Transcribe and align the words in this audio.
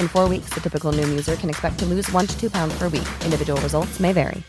In 0.00 0.08
four 0.08 0.28
weeks, 0.28 0.50
the 0.54 0.60
typical 0.60 0.92
Noom 0.92 1.08
user 1.08 1.36
can 1.36 1.50
expect 1.50 1.78
to 1.78 1.86
lose 1.86 2.12
one 2.12 2.26
to 2.26 2.40
two 2.40 2.50
pounds 2.50 2.78
per 2.78 2.88
week. 2.88 3.08
Individual 3.24 3.60
results 3.60 4.00
may 4.00 4.12
vary. 4.12 4.42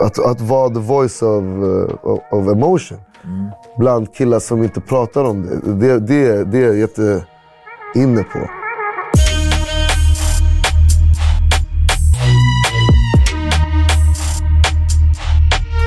Att, 0.00 0.18
att 0.18 0.40
vara 0.40 0.68
the 0.68 0.80
voice 0.80 1.22
of, 1.22 1.44
uh, 1.44 1.94
of, 2.02 2.20
of 2.30 2.48
emotion. 2.48 2.98
Bland 3.78 4.14
killar 4.14 4.38
som 4.38 4.62
inte 4.62 4.80
pratar 4.80 5.24
om 5.24 5.42
det. 5.42 5.60
Det, 5.72 5.98
det, 6.00 6.44
det 6.44 6.58
är 6.58 6.66
jag 6.66 6.78
jätte 6.78 7.26
inne 7.94 8.22
på. 8.22 8.61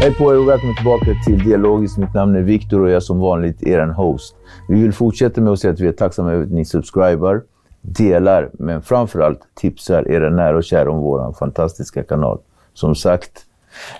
Hej 0.01 0.13
på 0.13 0.33
er 0.33 0.39
och 0.39 0.47
välkommen 0.47 0.75
tillbaka 0.75 1.06
till 1.25 1.44
Dialogiskt. 1.44 1.97
Mitt 1.97 2.13
namn 2.13 2.35
är 2.35 2.41
Viktor 2.41 2.81
och 2.81 2.89
jag 2.89 2.95
är 2.95 3.00
som 3.00 3.19
vanligt 3.19 3.63
er 3.63 3.88
host. 3.88 4.35
Vi 4.67 4.81
vill 4.81 4.94
fortsätta 4.94 5.41
med 5.41 5.53
att 5.53 5.59
säga 5.59 5.73
att 5.73 5.79
vi 5.79 5.88
är 5.88 5.91
tacksamma 5.91 6.31
över 6.31 6.44
att 6.44 6.51
ni 6.51 6.66
subscribar, 6.66 7.41
delar, 7.81 8.50
men 8.53 8.81
framförallt 8.81 9.39
tipsar 9.56 10.11
era 10.11 10.29
nära 10.29 10.57
och 10.57 10.63
kära 10.63 10.91
om 10.91 10.97
vår 10.97 11.33
fantastiska 11.33 12.03
kanal. 12.03 12.39
Som 12.73 12.95
sagt, 12.95 13.31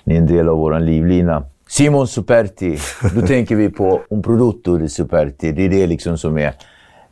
ni 0.04 0.14
är 0.14 0.18
en 0.18 0.28
del 0.28 0.50
av 0.50 0.58
vår 0.58 0.80
livlina. 0.80 1.44
Simon 1.68 2.08
Superti, 2.08 2.78
då 3.16 3.22
tänker 3.22 3.56
vi 3.56 3.70
på 3.70 4.02
Un 4.10 4.22
Produtto 4.22 4.78
di 4.78 4.90
Superti. 4.90 5.52
Det 5.52 5.66
är 5.66 5.70
det 5.70 5.88
liksom 5.88 6.18
som 6.18 6.38
är 6.38 6.54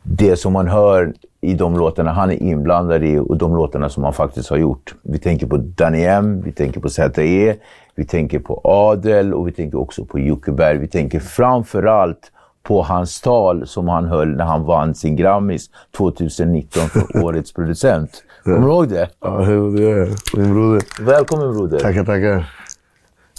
det 0.04 0.36
som 0.36 0.52
man 0.52 0.68
hör 0.68 1.12
i 1.40 1.54
de 1.54 1.76
låtarna 1.76 2.12
han 2.12 2.30
är 2.30 2.42
inblandad 2.42 3.04
i 3.04 3.18
och 3.18 3.36
de 3.36 3.56
låtarna 3.56 3.88
som 3.88 4.04
han 4.04 4.12
faktiskt 4.12 4.50
har 4.50 4.56
gjort. 4.56 4.94
Vi 5.02 5.18
tänker 5.18 5.46
på 5.46 5.56
Danny 5.56 6.04
M, 6.04 6.42
vi 6.44 6.52
tänker 6.52 6.80
på 6.80 6.88
ZE, 6.88 7.56
vi 7.94 8.04
tänker 8.04 8.38
på 8.38 8.60
Adel 8.64 9.34
och 9.34 9.48
vi 9.48 9.52
tänker 9.52 9.80
också 9.80 10.04
på 10.04 10.18
Jockeberg. 10.18 10.78
Vi 10.78 10.88
tänker 10.88 11.20
framförallt 11.20 12.30
på 12.62 12.82
hans 12.82 13.20
tal 13.20 13.66
som 13.66 13.88
han 13.88 14.04
höll 14.04 14.36
när 14.36 14.44
han 14.44 14.64
vann 14.64 14.94
sin 14.94 15.16
Grammis 15.16 15.70
2019 15.96 16.82
för 16.82 17.24
Årets 17.24 17.52
producent. 17.52 18.22
Kommer 18.44 18.60
du 18.60 18.64
ihåg 18.66 18.88
det? 18.88 19.08
Ja, 19.20 19.30
det 19.38 19.82
gör 19.82 19.98
jag. 19.98 20.08
Min 20.36 20.54
broder. 20.54 20.82
Välkommen 21.00 21.52
broder. 21.52 21.78
Tackar, 21.78 22.04
tackar. 22.04 22.50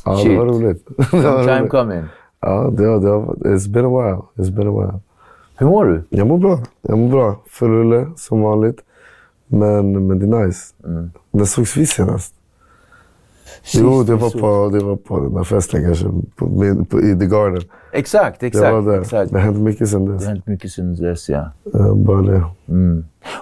Ja, 0.06 0.12
det 0.12 0.18
Shit. 0.18 0.38
var 0.40 0.46
roligt. 0.46 0.88
Det 1.12 1.22
Long 1.22 1.48
time 1.48 1.68
coming. 1.68 2.04
Ja, 2.42 2.70
det, 2.78 2.84
det, 2.84 3.10
it's 3.50 3.70
been 3.70 3.86
a 3.86 3.90
while. 3.90 4.22
It's 4.36 4.56
been 4.56 4.68
a 4.68 4.72
while. 4.72 5.00
Hur 5.58 5.68
mår 5.68 5.86
du? 5.86 6.04
Jag 6.10 6.28
mår 6.28 6.38
bra. 6.38 6.60
Jag 6.82 6.98
mår 6.98 7.10
bra. 7.10 7.36
Full 7.50 7.70
rulle, 7.72 8.08
som 8.16 8.42
vanligt. 8.42 8.78
Men, 9.48 10.08
men 10.08 10.20
det 10.20 10.38
är 10.38 10.46
nice. 10.46 10.74
Mm. 10.86 11.12
När 11.32 11.46
sågs 11.46 11.78
vi 11.78 11.86
senast? 11.86 12.34
jo, 13.74 14.04
det 14.04 14.16
var, 14.16 14.30
på, 14.30 14.78
det 14.78 14.84
var 14.84 14.96
på 14.96 15.20
den 15.20 15.34
där 15.34 15.44
festen 15.44 15.84
kanske. 15.84 16.06
På, 16.36 16.46
på, 16.90 17.02
I 17.02 17.20
The 17.20 17.26
Garden. 17.26 17.62
Exakt, 17.94 18.42
Jag 18.42 18.48
exakt. 18.48 18.74
var 18.74 18.82
där. 18.82 19.02
exakt. 19.02 19.32
Det 19.32 19.38
har 19.38 19.46
hänt 19.46 19.58
mycket 19.58 19.90
sen 19.90 20.06
Det 20.06 20.14
dess. 20.14 20.24
har 20.24 20.32
hänt 20.32 20.48
mycket 20.48 20.72
sedan 20.72 20.96
dess, 20.96 21.30
ja. 21.30 21.52
Uh, 21.76 21.96
bara 21.96 22.22
det. 22.22 22.44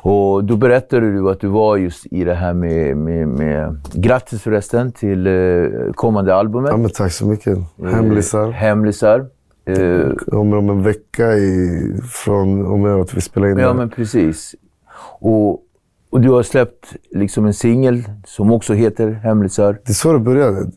Och 0.01 0.44
då 0.44 0.56
berättade 0.56 1.12
du 1.12 1.30
att 1.30 1.40
du 1.40 1.47
var 1.47 1.78
just 1.78 2.06
i 2.12 2.24
det 2.24 2.34
här 2.34 2.53
med... 2.53 2.97
med, 2.97 3.28
med 3.28 3.78
grattis 3.94 4.41
förresten 4.41 4.91
till 4.91 5.28
eh, 5.28 5.91
kommande 5.95 6.35
albumet. 6.35 6.72
Ja, 6.72 6.78
men 6.78 6.90
tack 6.90 7.12
så 7.12 7.25
mycket. 7.25 7.57
Hemlisar. 7.91 8.51
Hemlisar. 8.51 9.25
Eh, 9.66 10.09
Kommer 10.28 10.57
om 10.57 10.69
en 10.69 10.84
vecka 10.84 11.34
i, 11.34 11.79
från 12.12 12.66
och 12.66 12.79
med 12.79 12.94
att 12.96 13.13
vi 13.13 13.22
spelar 13.22 13.47
in 13.47 13.57
ja, 13.57 13.68
det. 13.68 13.74
men 13.74 13.90
precis. 13.90 14.56
Och, 15.19 15.51
och 16.09 16.22
du 16.22 16.29
har 16.29 16.44
släppt 16.44 16.96
liksom 17.12 17.46
en 17.46 17.53
singel 17.53 18.03
som 18.25 18.51
också 18.51 18.74
heter 18.74 19.12
Hemlisar. 19.12 19.74
Det 19.85 19.91
är 19.91 19.94
så 19.94 20.13
det 20.13 20.19
började. 20.19 20.72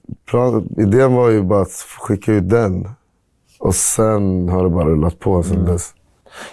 Idén 0.79 1.15
var 1.15 1.31
ju 1.31 1.43
bara 1.43 1.63
att 1.63 1.85
skicka 2.01 2.33
ut 2.33 2.49
den. 2.49 2.89
Och 3.59 3.75
sen 3.75 4.49
har 4.49 4.65
det 4.65 4.71
bara 4.71 4.85
rullat 4.89 5.19
på 5.19 5.43
sen 5.43 5.57
Mm. 5.57 5.73
dess. 5.73 5.95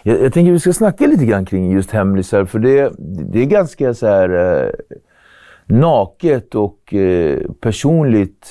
Jag, 0.03 0.21
jag 0.21 0.33
tänker 0.33 0.51
att 0.51 0.55
vi 0.55 0.59
ska 0.59 0.73
snacka 0.73 1.07
lite 1.07 1.25
grann 1.25 1.45
kring 1.45 1.71
just 1.71 1.91
hemlisar, 1.91 2.45
för 2.45 2.59
det, 2.59 2.91
det 3.31 3.39
är 3.41 3.45
ganska 3.45 3.93
så 3.93 4.07
här 4.07 4.29
eh, 4.63 4.69
naket 5.65 6.55
och 6.55 6.93
eh, 6.93 7.39
personligt. 7.61 8.47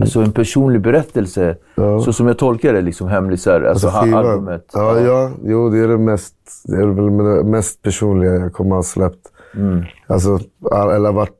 Alltså 0.00 0.20
en 0.20 0.32
personlig 0.32 0.80
berättelse. 0.80 1.56
Ja. 1.74 2.00
Så 2.00 2.12
som 2.12 2.26
jag 2.26 2.38
tolkar 2.38 2.72
det, 2.72 2.80
liksom 2.82 3.08
hemlisar, 3.08 3.62
alltså, 3.62 3.86
Alltså 3.86 4.02
skivan. 4.04 4.26
albumet. 4.26 4.70
Ja, 4.72 5.00
ja, 5.00 5.30
jo, 5.44 5.70
det 5.70 5.78
är 5.78 5.88
det 5.88 5.98
mest, 5.98 6.34
det 6.64 6.76
är 6.76 6.86
väl 6.86 7.16
det 7.36 7.44
mest 7.44 7.82
personliga 7.82 8.34
jag 8.34 8.52
kommer 8.52 8.70
att 8.70 8.78
ha 8.78 8.82
släppt. 8.82 9.32
Mm. 9.56 9.82
Alltså, 10.06 10.38
all- 10.70 10.90
eller 10.90 11.12
vart, 11.12 11.30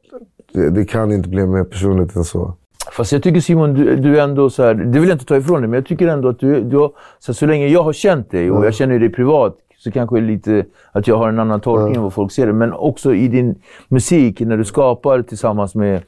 det, 0.55 0.71
det 0.71 0.85
kan 0.85 1.13
inte 1.13 1.29
bli 1.29 1.47
mer 1.47 1.65
personligt 1.65 2.17
än 2.17 2.25
så. 2.25 2.55
Fast 2.93 3.13
jag 3.13 3.23
tycker 3.23 3.41
Simon, 3.41 3.75
du, 3.75 3.97
du 3.97 4.19
är 4.19 4.25
ändå 4.25 4.51
så 4.51 4.63
här, 4.63 4.75
det 4.75 4.99
vill 5.01 5.09
jag 5.09 5.15
inte 5.15 5.25
ta 5.27 5.37
ifrån 5.37 5.61
dig, 5.61 5.71
men 5.71 5.75
jag 5.79 5.87
tycker 5.87 6.09
ändå 6.09 6.29
att 6.29 6.39
du, 6.39 6.61
du 6.61 6.77
har, 6.77 6.89
så, 7.19 7.33
här, 7.33 7.35
så 7.35 7.47
länge 7.47 7.67
jag 7.69 7.83
har 7.83 7.93
känt 7.93 8.31
dig 8.31 8.51
och 8.51 8.67
jag 8.67 8.75
känner 8.75 8.99
dig 8.99 9.09
privat, 9.09 9.57
så 9.79 9.91
kanske 9.91 10.21
lite 10.21 10.65
att 10.93 11.07
jag 11.09 11.17
har 11.17 11.29
en 11.29 11.39
annan 11.39 11.61
tolkning 11.61 11.95
än 11.97 12.03
vad 12.03 12.13
folk 12.13 12.33
ser 12.33 12.47
det. 12.47 12.53
Men 12.53 12.73
också 12.73 13.15
i 13.15 13.29
din 13.29 13.55
musik, 13.89 14.41
när 14.41 14.57
du 14.57 14.65
skapar 14.65 15.23
tillsammans 15.23 15.75
med 15.75 16.03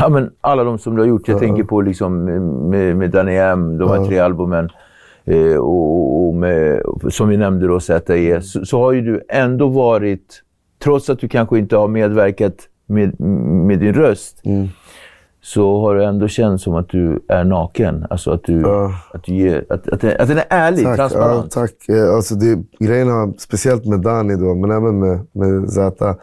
ja, 0.00 0.08
men 0.08 0.30
alla 0.40 0.64
de 0.64 0.78
som 0.78 0.94
du 0.94 1.02
har 1.02 1.08
gjort. 1.08 1.28
Jag 1.28 1.38
tänker 1.38 1.64
på 1.64 1.80
liksom 1.80 2.24
med, 2.70 2.96
med 2.96 3.10
Danny 3.10 3.36
M, 3.36 3.78
de 3.78 3.88
här 3.90 4.04
tre 4.06 4.18
albumen. 4.18 4.68
Eh, 5.24 5.56
och, 5.56 6.26
och 6.28 6.34
med, 6.34 6.82
som 7.10 7.28
vi 7.28 7.36
nämnde 7.36 7.66
då, 7.66 7.80
ZE, 7.80 8.40
så, 8.42 8.64
så 8.66 8.78
har 8.78 8.92
ju 8.92 9.00
du 9.00 9.22
ändå 9.28 9.68
varit, 9.68 10.42
trots 10.84 11.10
att 11.10 11.18
du 11.18 11.28
kanske 11.28 11.58
inte 11.58 11.76
har 11.76 11.88
medverkat 11.88 12.54
med, 12.86 13.20
med 13.66 13.78
din 13.78 13.94
röst, 13.94 14.42
så 15.44 15.80
har 15.80 15.94
det 15.94 16.04
ändå 16.06 16.28
känts 16.28 16.64
som 16.64 16.74
att 16.74 16.88
du 16.88 17.20
är 17.28 17.44
naken. 17.44 18.06
Alltså 18.10 18.30
att 18.30 18.44
du, 18.44 18.60
Ja. 18.60 18.90
att 19.12 19.24
du 19.24 19.32
ger, 19.34 19.64
att, 19.68 19.88
att, 19.88 20.04
att 20.04 20.28
den 20.28 20.38
är 20.38 20.44
ärlig, 20.48 20.84
Tack. 20.84 20.92
Ja, 20.92 20.96
transparent. 21.08 21.50
tack. 21.50 21.88
Eh, 21.88 22.14
Alltså 22.14 22.34
det, 22.34 22.58
grejen 22.78 23.08
har, 23.10 23.32
speciellt 23.38 23.84
med 23.86 24.00
Dani 24.00 24.36
då, 24.36 24.54
men 24.54 24.70
även 24.70 24.98
med, 24.98 25.26
med 25.32 25.70
Zäta. 25.70 26.14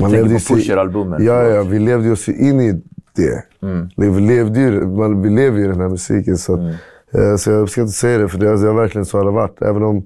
Man 0.00 0.10
ju 0.10 0.22
på 0.22 0.54
Pusher-albumen. 0.54 1.22
Ja, 1.24 1.42
ja, 1.42 1.62
vi 1.62 1.78
levde 1.78 2.06
ju 2.06 2.12
oss 2.12 2.28
in 2.28 2.60
i 2.60 2.80
det. 3.16 3.44
Mm. 3.66 3.88
Vi, 3.96 4.20
levde 4.20 4.60
ju, 4.60 4.86
man, 4.86 5.22
vi 5.22 5.30
lever 5.30 5.58
ju 5.58 5.64
i 5.64 5.68
den 5.68 5.80
här 5.80 5.88
musiken. 5.88 6.38
Så, 6.38 6.54
Mm. 6.56 6.74
eh, 7.14 7.36
så 7.36 7.50
jag 7.50 7.68
ska 7.68 7.80
inte 7.80 7.92
säga 7.92 8.18
det, 8.18 8.28
för 8.28 8.38
det, 8.38 8.50
alltså, 8.50 8.66
har 8.66 8.74
verkligen 8.74 9.04
så 9.04 9.18
har 9.18 9.24
det 9.24 9.30
varit. 9.30 9.62
Även 9.62 9.82
om 9.82 10.02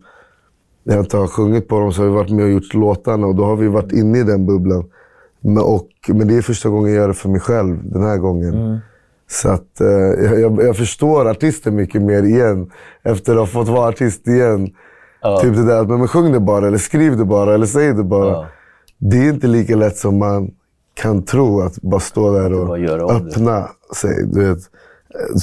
jag 0.85 0.99
inte 1.01 1.17
har 1.17 1.27
sjungit 1.27 1.69
på 1.69 1.81
dem 1.81 1.93
så 1.93 2.03
har 2.03 2.09
vi 2.09 2.15
varit 2.15 2.31
med 2.31 2.45
och 2.45 2.51
gjort 2.51 2.75
låtarna 2.75 3.27
och 3.27 3.35
då 3.35 3.45
har 3.45 3.57
vi 3.57 3.69
varit 3.69 3.93
inne 3.93 4.19
i 4.19 4.23
den 4.23 4.47
bubblan. 4.47 4.85
Men, 5.41 5.59
och, 5.63 5.89
men 6.09 6.29
det 6.29 6.37
är 6.37 6.43
första 6.43 6.69
gången 6.69 6.93
jag 6.93 7.01
gör 7.01 7.09
det 7.09 7.15
för 7.15 7.29
mig 7.29 7.41
själv 7.41 7.79
den 7.83 8.03
här 8.03 8.17
gången. 8.19 8.55
Mm. 8.55 8.79
Så 9.31 9.49
att, 9.49 9.81
eh, 9.81 9.89
jag, 10.25 10.41
jag, 10.41 10.63
jag 10.63 10.77
förstår 10.77 11.31
artisten 11.31 11.75
mycket 11.77 12.03
mer 12.03 12.23
igen 12.23 12.71
efter 13.03 13.33
att 13.33 13.39
ha 13.39 13.47
fått 13.47 13.69
vara 13.69 13.89
artist 13.89 14.29
igen. 14.29 14.67
Typ 15.43 15.57
det 15.57 15.65
där 15.67 15.81
att 15.81 15.89
men, 15.89 15.99
men 15.99 16.09
sjung 16.09 16.33
det 16.33 16.41
bara, 16.41 16.67
eller 16.67 16.79
skriv 16.79 17.17
det 17.17 17.25
bara, 17.25 17.55
eller 17.55 17.67
säg 17.67 17.93
det 17.95 18.05
bara. 18.05 18.31
Ja. 18.31 18.47
Det 19.11 19.17
är 19.17 19.29
inte 19.29 19.47
lika 19.47 19.77
lätt 19.77 19.97
som 19.97 20.19
man 20.19 20.51
kan 20.95 21.23
tro 21.23 21.61
att 21.61 21.83
bara 21.83 22.01
stå 22.01 22.33
där 22.33 22.53
och 22.53 22.71
om 22.71 22.83
det. 22.83 22.93
öppna 23.15 23.69
sig. 23.97 24.27
Du 24.27 24.49
vet. 24.49 24.59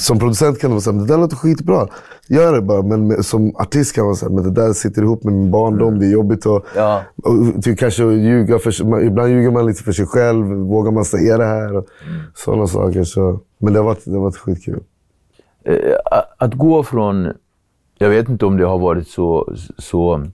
Som 0.00 0.18
producent 0.18 0.58
kan 0.60 0.70
man 0.70 0.80
säga 0.80 0.92
det 0.96 1.06
där 1.06 1.18
låter 1.18 1.36
skitbra. 1.36 1.86
Gör 2.28 2.52
det 2.52 2.60
bara. 2.62 2.82
Men 2.82 3.22
som 3.22 3.56
artist 3.56 3.94
kan 3.94 4.04
man 4.06 4.16
säga 4.16 4.30
men 4.30 4.44
det 4.44 4.50
där 4.50 4.72
sitter 4.72 5.02
ihop 5.02 5.24
med 5.24 5.32
min 5.34 5.50
barndom. 5.50 5.98
Det 5.98 6.06
är 6.06 6.10
jobbigt 6.10 6.46
att 6.46 6.62
Ja. 6.76 7.02
och, 7.22 7.62
typ, 7.62 7.78
kanske 7.78 8.02
ljuga 8.04 8.58
för 8.58 9.00
Ibland 9.02 9.30
ljuger 9.30 9.50
man 9.50 9.66
lite 9.66 9.82
för 9.82 9.92
sig 9.92 10.06
själv. 10.06 10.46
Vågar 10.46 10.90
man 10.92 11.04
säga 11.04 11.38
det 11.38 11.44
här? 11.46 11.76
Och 11.76 11.86
Sådana 12.34 12.66
saker. 12.66 13.04
Så. 13.04 13.40
Men 13.58 13.72
det 13.72 13.78
har 13.78 13.84
varit, 13.86 14.04
det 14.04 14.12
har 14.12 14.20
varit 14.20 14.36
skitkul. 14.36 14.80
Eh, 15.64 15.74
att- 16.10 16.34
att 16.38 16.54
gå 16.54 16.82
från... 16.82 17.32
Jag 17.98 18.08
vet 18.10 18.28
inte 18.28 18.46
om 18.46 18.56
det 18.56 18.66
har 18.66 18.78
varit 18.78 19.08
så, 19.08 19.54
så 19.78 20.26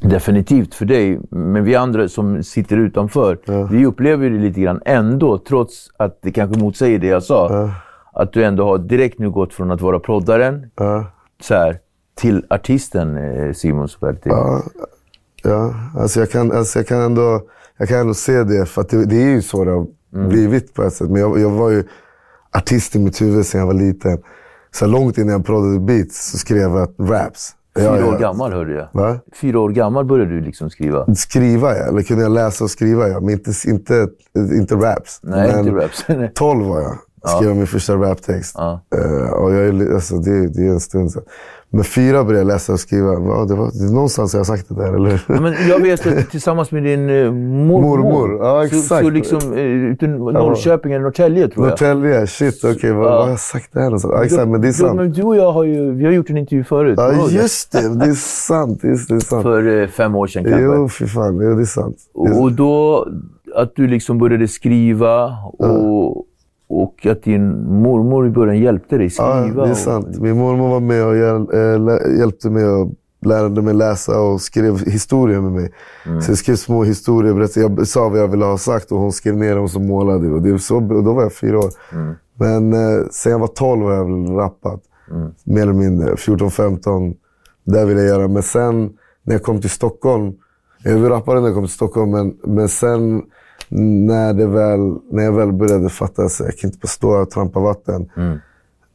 definitivt 0.00 0.74
för 0.74 0.84
dig, 0.84 1.20
men 1.30 1.64
vi 1.64 1.74
andra 1.74 2.08
som 2.08 2.42
sitter 2.42 2.76
utanför, 2.76 3.38
vi 3.70 3.86
upplever 3.86 4.30
det 4.30 4.38
lite 4.38 4.60
grann 4.60 4.80
ändå, 4.84 5.38
trots 5.38 5.90
att 5.96 6.18
det 6.22 6.30
kanske 6.32 6.60
motsäger 6.60 6.98
det 6.98 7.06
jag 7.06 7.22
sa. 7.22 7.70
Att 8.12 8.32
du 8.32 8.44
ändå 8.44 8.64
har 8.64 8.78
direkt 8.78 9.18
nu 9.18 9.30
gått 9.30 9.54
från 9.54 9.70
att 9.70 9.80
vara 9.80 10.00
proddaren 10.00 10.70
Ja. 10.76 11.06
så 11.42 11.54
här, 11.54 11.78
till 12.14 12.46
artisten 12.50 13.16
eh, 13.16 13.52
Simon 13.52 13.88
Superti. 13.88 14.28
Ja, 14.28 14.62
ja. 15.42 15.74
Alltså 15.96 16.20
jag, 16.20 16.30
kan, 16.30 16.52
alltså 16.52 16.78
jag, 16.78 16.86
kan 16.86 17.00
ändå, 17.00 17.40
jag 17.78 17.88
kan 17.88 17.98
ändå 17.98 18.14
se 18.14 18.44
det, 18.44 18.66
för 18.66 18.80
att 18.80 18.88
det, 18.88 19.04
det 19.04 19.22
är 19.22 19.28
ju 19.28 19.42
så 19.42 19.64
det 19.64 19.70
har 19.70 19.86
blivit 20.28 20.74
på 20.74 20.82
ett 20.82 20.92
sätt. 20.92 21.10
Men 21.10 21.20
jag, 21.20 21.40
jag 21.40 21.50
var 21.50 21.70
ju 21.70 21.84
artist 22.52 22.96
i 22.96 22.98
mitt 22.98 23.22
huvud 23.22 23.46
sedan 23.46 23.58
jag 23.60 23.66
var 23.66 23.74
liten. 23.74 24.18
Så 24.70 24.86
långt 24.86 25.18
innan 25.18 25.32
jag 25.32 25.46
proddade 25.46 25.78
beats 25.80 26.30
så 26.30 26.38
skrev 26.38 26.58
jag 26.58 26.88
raps. 26.98 27.54
Ja, 27.82 27.96
Fyra 27.96 28.06
år 28.06 28.12
ja. 28.12 28.18
gammal 28.18 28.52
hörde 28.52 28.72
jag. 28.74 28.88
Va? 28.92 29.18
Fyra 29.40 29.60
år 29.60 29.70
gammal 29.70 30.04
började 30.04 30.30
du 30.30 30.40
liksom 30.40 30.70
skriva. 30.70 31.14
Skriva 31.14 31.76
ja, 31.76 31.84
eller 31.84 32.02
kunde 32.02 32.22
jag 32.22 32.32
läsa 32.32 32.64
och 32.64 32.70
skriva 32.70 33.08
ja. 33.08 33.20
Men 33.20 33.30
inte, 33.30 33.52
inte, 33.66 34.08
inte 34.34 34.74
raps. 34.74 35.20
Nej, 35.22 35.52
men 35.52 35.68
inte 35.68 35.84
raps. 35.84 36.06
12 36.34 36.66
var 36.66 36.80
jag. 36.80 36.98
Skrev 37.26 37.56
min 37.56 37.66
första 37.66 37.94
raptext. 37.94 38.54
Ja. 38.58 38.80
Eh, 38.96 39.30
och 39.30 39.54
jag, 39.54 39.92
alltså, 39.94 40.16
det, 40.18 40.48
det 40.48 40.66
är 40.66 40.70
en 40.70 40.80
stund 40.80 41.12
sedan. 41.12 41.22
Men 41.70 41.84
fyra 41.84 42.24
började 42.24 42.38
jag 42.38 42.46
läsa 42.46 42.72
och 42.72 42.80
skriva. 42.80 43.12
Ja, 43.12 43.44
det 43.48 43.54
var, 43.54 43.70
det 43.78 43.84
är 43.90 43.94
någonstans 43.94 44.32
har 44.32 44.38
jag 44.40 44.46
sagt 44.46 44.68
det 44.68 44.74
där, 44.74 44.94
eller 44.94 45.10
hur? 45.10 45.20
Ja, 45.28 45.40
Men 45.40 45.54
jag 45.68 45.80
vet 45.82 46.06
att 46.06 46.30
tillsammans 46.30 46.70
med 46.72 46.82
din 46.82 47.10
eh, 47.10 47.32
mormor, 47.32 47.98
Mormor, 47.98 48.38
ja, 48.40 48.68
Så, 48.68 48.76
exakt. 48.76 49.04
så 49.04 49.10
liksom, 49.10 49.38
eh, 49.52 49.58
ute 49.64 50.04
i 50.04 50.08
Norrköping 50.08 50.92
eller 50.92 51.02
Norrtälje 51.02 51.48
tror 51.48 51.66
jag. 51.66 51.70
Norrtälje, 51.70 52.26
shit 52.26 52.64
okej. 52.64 52.92
vad, 52.92 53.06
Ja. 53.06 53.10
vad 53.10 53.22
har 53.22 53.28
jag 53.30 53.40
sagt 53.40 53.72
där 53.72 53.82
någonstans? 53.84 54.14
Ja, 54.16 54.24
exakt, 54.24 54.48
men 54.48 54.60
det 54.60 54.66
är 54.66 54.68
Ja, 54.68 54.72
sant. 54.72 54.96
men 54.96 55.12
du 55.12 55.22
och 55.22 55.36
jag 55.36 55.52
har 55.52 55.64
ju 55.64 55.92
vi 55.92 56.04
har 56.04 56.12
gjort 56.12 56.30
en 56.30 56.36
intervju 56.36 56.64
förut. 56.64 56.94
Ja, 56.96 57.28
just 57.30 57.72
det. 57.72 57.94
Det 57.94 58.06
är 58.06 58.14
sant. 58.14 58.84
Just 58.84 59.08
det, 59.08 59.14
är 59.14 59.20
sant. 59.20 59.42
För 59.42 59.82
eh, 59.82 59.88
fem 59.88 60.14
år 60.14 60.26
sedan 60.26 60.44
kanske. 60.44 60.62
Jo, 60.62 60.88
fy 60.88 61.06
fan. 61.06 61.38
Jo, 61.42 61.54
det 61.54 61.62
är 61.62 61.64
sant. 61.64 61.96
Det 62.24 62.30
är- 62.30 62.42
Och 62.42 62.52
då, 62.52 63.06
att 63.54 63.72
du 63.76 63.86
liksom 63.86 64.18
började 64.18 64.48
skriva 64.48 65.24
och, 65.58 66.16
och 66.68 67.06
att 67.06 67.22
din 67.22 67.64
mormor 67.82 68.26
i 68.26 68.30
början 68.30 68.58
hjälpte 68.58 68.96
dig 68.98 69.10
Ja, 69.18 69.42
skriva. 69.42 69.62
det 69.62 69.68
är 69.68 69.72
och- 69.72 69.76
sant. 69.78 70.18
Min 70.20 70.36
mormor 70.38 70.68
var 70.68 70.80
med 70.80 71.04
och 71.06 71.16
eh, 71.16 72.18
hjälpte 72.18 72.50
mig 72.50 72.64
och 72.66 72.92
lärde 73.20 73.62
mig 73.62 73.74
läsa 73.74 74.20
och 74.20 74.40
skrev 74.40 74.78
historier 74.86 75.40
med 75.40 75.52
mig. 75.52 75.72
Mm. 76.06 76.20
Så 76.22 76.30
jag 76.30 76.38
skrev 76.38 76.56
små 76.56 76.84
historier. 76.84 77.34
berättade- 77.34 77.74
Jag 77.78 77.86
sa 77.86 78.08
vad 78.08 78.18
jag 78.18 78.28
ville 78.28 78.44
ha 78.44 78.58
sagt 78.58 78.92
och 78.92 78.98
hon 78.98 79.12
skrev 79.12 79.36
ner 79.36 79.56
dem 79.56 79.68
som 79.68 79.86
målade. 79.86 80.28
Och, 80.28 80.42
det 80.42 80.58
så, 80.58 80.76
och 80.76 81.04
då 81.04 81.12
var 81.12 81.22
jag 81.22 81.32
fyra 81.32 81.58
år. 81.58 81.70
Mm. 81.92 82.14
Men 82.34 82.72
eh, 82.72 83.04
sen 83.10 83.32
jag 83.32 83.38
var 83.38 83.46
tolv 83.46 83.82
har 83.82 83.92
jag 83.92 84.38
rappat. 84.38 84.80
Mm. 85.10 85.30
Mer 85.44 85.62
eller 85.62 85.72
mindre. 85.72 86.16
14, 86.16 86.50
15. 86.50 87.14
Där 87.64 87.86
ville 87.86 88.00
jag 88.00 88.08
göra. 88.08 88.28
Men 88.28 88.42
sen 88.42 88.90
när 89.22 89.34
jag 89.34 89.42
kom 89.42 89.60
till 89.60 89.70
Stockholm. 89.70 90.32
Jag 90.84 91.10
rappade 91.10 91.40
när 91.40 91.48
jag 91.48 91.54
kom 91.54 91.64
till 91.64 91.74
Stockholm, 91.74 92.10
men, 92.10 92.34
men 92.44 92.68
sen 92.68 93.22
när, 93.70 94.34
det 94.34 94.46
väl, 94.46 94.96
när 95.10 95.22
jag 95.22 95.32
väl 95.32 95.52
började 95.52 95.88
fatta 95.88 96.22
att 96.22 96.40
jag 96.40 96.56
kan 96.58 96.68
inte 96.68 96.78
bara 96.82 96.88
stå 96.88 97.10
och 97.10 97.30
trampa 97.30 97.60
vatten. 97.60 98.10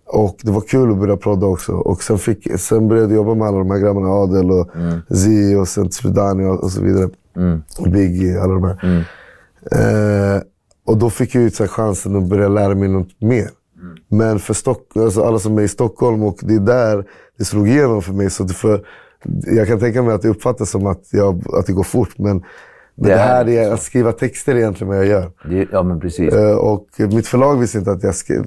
Och 0.07 0.37
det 0.41 0.51
var 0.51 0.61
kul 0.61 0.91
att 0.91 0.97
börja 0.97 1.17
prodda 1.17 1.45
också. 1.47 1.71
Och 1.73 2.03
sen, 2.03 2.17
fick, 2.17 2.59
sen 2.59 2.87
började 2.87 3.07
jag 3.07 3.15
jobba 3.15 3.35
med 3.35 3.47
alla 3.47 3.57
de 3.57 3.71
här 3.71 3.79
grabbarna. 3.79 4.09
Adel 4.09 4.51
och 4.51 4.69
Zi 5.09 5.55
och 5.55 5.67
sen 5.67 5.91
Sudani 5.91 6.45
och, 6.45 6.63
och 6.63 6.71
så 6.71 6.81
vidare. 6.81 7.09
Och 7.79 7.91
Biggie, 7.91 8.41
alla 8.41 8.53
de 8.53 8.63
här. 8.63 9.05
Eh, 9.71 10.41
och 10.85 10.97
då 10.97 11.09
fick 11.09 11.35
jag 11.35 11.43
ju 11.43 11.51
så 11.51 11.63
här 11.63 11.67
chansen 11.67 12.15
att 12.15 12.23
börja 12.29 12.47
lära 12.47 12.75
mig 12.75 12.87
något 12.87 13.21
mer. 13.21 13.49
Men 14.09 14.39
för 14.39 14.53
Stock, 14.53 14.97
alltså 14.97 15.23
alla 15.23 15.39
som 15.39 15.57
är 15.57 15.61
i 15.61 15.67
Stockholm 15.67 16.23
och 16.23 16.37
det 16.41 16.55
är 16.55 16.59
där 16.59 17.05
det 17.37 17.45
slog 17.45 17.67
igenom 17.69 18.01
för 18.01 18.13
mig. 18.13 18.29
Så 18.29 18.47
för, 18.47 18.85
jag 19.45 19.67
kan 19.67 19.79
tänka 19.79 20.01
mig 20.01 20.13
att 20.13 20.21
det 20.21 20.29
uppfattas 20.29 20.69
som 20.69 20.87
att, 20.87 21.01
jag, 21.11 21.43
att 21.53 21.65
det 21.65 21.73
går 21.73 21.83
fort. 21.83 22.17
Men, 22.17 22.43
men 22.95 23.07
det, 23.09 23.13
är 23.13 23.17
här 23.17 23.49
är 23.49 23.71
att 23.73 23.81
skriva 23.81 24.11
texter 24.11 24.55
är 24.55 24.57
egentligen 24.59 24.87
vad 24.87 24.97
jag 24.97 25.05
gör. 25.05 25.31
Det, 25.49 25.67
ja, 25.71 25.83
men 25.83 25.99
precis. 25.99 26.33
Eh, 26.33 26.55
och 26.57 26.87
mitt 26.97 27.27
förlag 27.27 27.59
visste 27.59 27.77
inte 27.77 27.91
att 27.91 28.03
jag 28.03 28.15
skrev, 28.15 28.45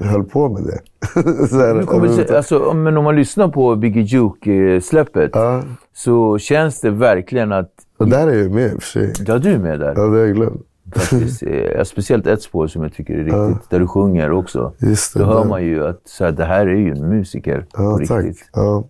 höll 0.00 0.24
på 0.24 0.48
med 0.48 0.62
det. 0.62 0.78
så 1.48 1.56
här, 1.58 1.82
kommer 1.82 2.08
det, 2.08 2.36
alltså, 2.36 2.74
men 2.74 2.96
om 2.96 3.04
man 3.04 3.16
lyssnar 3.16 3.48
på 3.48 3.76
Biggie 3.76 4.02
Juke-släppet 4.02 5.30
Ja. 5.34 5.62
så 5.94 6.38
känns 6.38 6.80
det 6.80 6.90
verkligen 6.90 7.52
att... 7.52 7.70
Och 7.96 8.08
där 8.08 8.26
är 8.28 8.42
jag 8.42 8.50
med 8.50 8.72
i 8.72 8.76
och 8.76 8.82
för 8.82 8.88
sig. 8.90 9.12
Ja, 9.26 9.38
du 9.38 9.50
är 9.52 9.58
med 9.58 9.80
där. 9.80 9.94
Ja, 9.96 10.02
det 10.02 10.08
har 10.18 10.26
jag 10.26 10.34
glömt. 10.34 10.62
Faktiskt. 10.94 11.42
Speciellt 11.84 12.26
ett 12.26 12.42
spår 12.42 12.66
som 12.66 12.82
jag 12.82 12.94
tycker 12.94 13.14
är 13.14 13.24
riktigt, 13.24 13.70
där 13.70 13.80
du 13.80 13.86
sjunger 13.86 14.32
också. 14.32 14.72
Just 14.78 15.14
det, 15.14 15.20
Då 15.20 15.26
hör 15.26 15.44
man 15.44 15.64
ju 15.64 15.86
att 15.86 16.00
så 16.04 16.24
här, 16.24 16.32
det 16.32 16.44
här 16.44 16.66
är 16.66 16.74
ju 16.74 16.90
en 16.90 17.08
musiker 17.08 17.66
Ja, 17.72 17.98
på 17.98 18.06
tack. 18.06 18.24
riktigt. 18.24 18.50
Ja. 18.52 18.84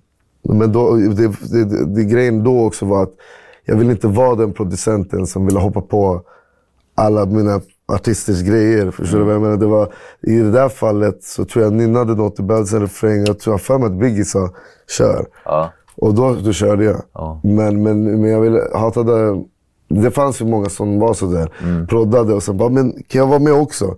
Men 0.49 0.73
då, 0.73 0.96
det, 0.96 1.08
det, 1.08 1.64
det, 1.64 1.94
det, 1.94 2.04
grejen 2.04 2.44
då 2.44 2.66
också 2.66 2.87
var 2.87 3.02
att 3.02 3.12
jag 3.64 3.76
ville 3.76 3.92
inte 3.92 4.06
vara 4.09 4.35
den 4.35 4.52
producenten 4.52 5.26
som 5.26 5.47
ville 5.47 5.59
hoppa 5.59 5.80
på 5.80 6.23
alla 6.94 7.26
mina 7.26 7.61
artisters 7.87 8.42
grejer. 8.42 8.90
Förstår 8.90 9.18
du 9.18 9.25
vad 9.25 9.35
jag 9.35 9.42
menar? 9.42 9.56
Det 9.56 9.66
var, 9.66 9.92
I 10.23 10.37
det 10.37 10.50
där 10.50 10.68
fallet 10.68 11.23
så 11.23 11.44
tror 11.44 11.64
jag 11.64 11.73
nynnade 11.73 12.14
något, 12.14 12.40
behövdes 12.40 12.73
en 12.73 12.80
refräng. 12.80 13.25
Jag 13.26 13.38
tror 13.38 13.59
för 13.59 13.78
mig 13.78 13.87
att 13.87 13.92
Biggie 13.92 14.25
sa 14.25 14.50
kör. 14.99 15.26
Ja. 15.44 15.73
Och 15.97 16.14
då, 16.14 16.35
då 16.35 16.52
körde 16.52 16.85
jag. 16.85 17.02
Ja. 17.12 17.40
Men, 17.42 17.83
men, 17.83 18.21
men 18.21 18.30
jag 18.30 18.40
ville, 18.40 18.61
hatade... 18.75 19.44
Det 19.88 20.11
fanns 20.11 20.40
ju 20.40 20.44
många 20.44 20.68
som 20.68 20.99
var 21.00 21.14
sådär. 21.14 21.52
Mm. 21.62 21.87
Proddade 21.87 22.35
och 22.35 22.42
sen 22.42 22.56
bara, 22.56 22.68
men 22.68 22.92
kan 22.92 23.18
jag 23.18 23.26
vara 23.26 23.38
med 23.38 23.52
också? 23.52 23.97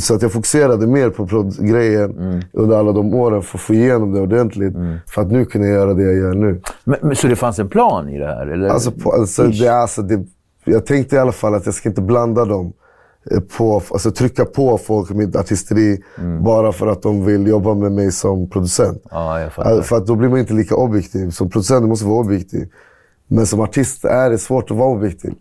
Så 0.00 0.14
att 0.14 0.22
jag 0.22 0.32
fokuserade 0.32 0.86
mer 0.86 1.10
på 1.10 1.26
prodd-grejen 1.26 2.10
Mm. 2.18 2.40
under 2.52 2.76
alla 2.76 2.92
de 2.92 3.14
åren 3.14 3.42
för 3.42 3.58
att 3.58 3.62
få 3.62 3.74
igenom 3.74 4.12
det 4.12 4.20
ordentligt. 4.20 4.74
För 5.06 5.22
att 5.22 5.30
nu 5.32 5.44
kunna 5.44 5.66
göra 5.66 5.94
det 5.94 6.02
jag 6.02 6.14
gör 6.14 6.34
nu. 6.34 6.60
Men, 6.84 6.98
men, 7.02 7.16
så 7.16 7.26
det 7.26 7.36
fanns 7.36 7.58
en 7.58 7.68
plan 7.68 8.08
i 8.08 8.18
det 8.18 8.26
här? 8.26 8.46
Eller? 8.46 8.68
Alltså, 8.68 8.90
på, 8.90 9.12
alltså, 9.12 9.42
det, 9.44 9.68
alltså, 9.68 10.02
det, 10.02 10.24
jag 10.64 10.86
tänkte 10.86 11.16
i 11.16 11.18
alla 11.18 11.32
fall 11.32 11.54
att 11.54 11.66
jag 11.66 11.74
ska 11.74 11.88
inte 11.88 12.02
blanda 12.02 12.44
dem. 12.44 12.72
eh, 13.30 13.40
På, 13.56 13.82
alltså, 13.90 14.10
trycka 14.10 14.44
på 14.44 14.78
folk 14.78 15.10
med 15.10 15.36
artisteri 15.36 15.98
bara 16.40 16.72
för 16.72 16.86
att 16.86 17.02
de 17.02 17.24
vill 17.24 17.46
jobba 17.46 17.74
med 17.74 17.92
mig 17.92 18.12
som 18.12 18.50
producent. 18.50 19.02
Fattar. 19.50 19.70
Alltså, 19.70 19.82
För 19.82 19.96
att 19.96 20.06
då 20.06 20.14
blir 20.14 20.28
man 20.28 20.38
inte 20.38 20.54
lika 20.54 20.74
objektiv. 20.76 21.30
Som 21.30 21.50
producent 21.50 21.88
måste 21.88 22.06
vara 22.06 22.20
objektiv. 22.20 22.68
Men 23.28 23.46
som 23.46 23.60
artist 23.60 24.04
är 24.04 24.30
det 24.30 24.38
svårt 24.38 24.70
att 24.70 24.76
vara 24.76 24.88
objektiv. 24.88 25.34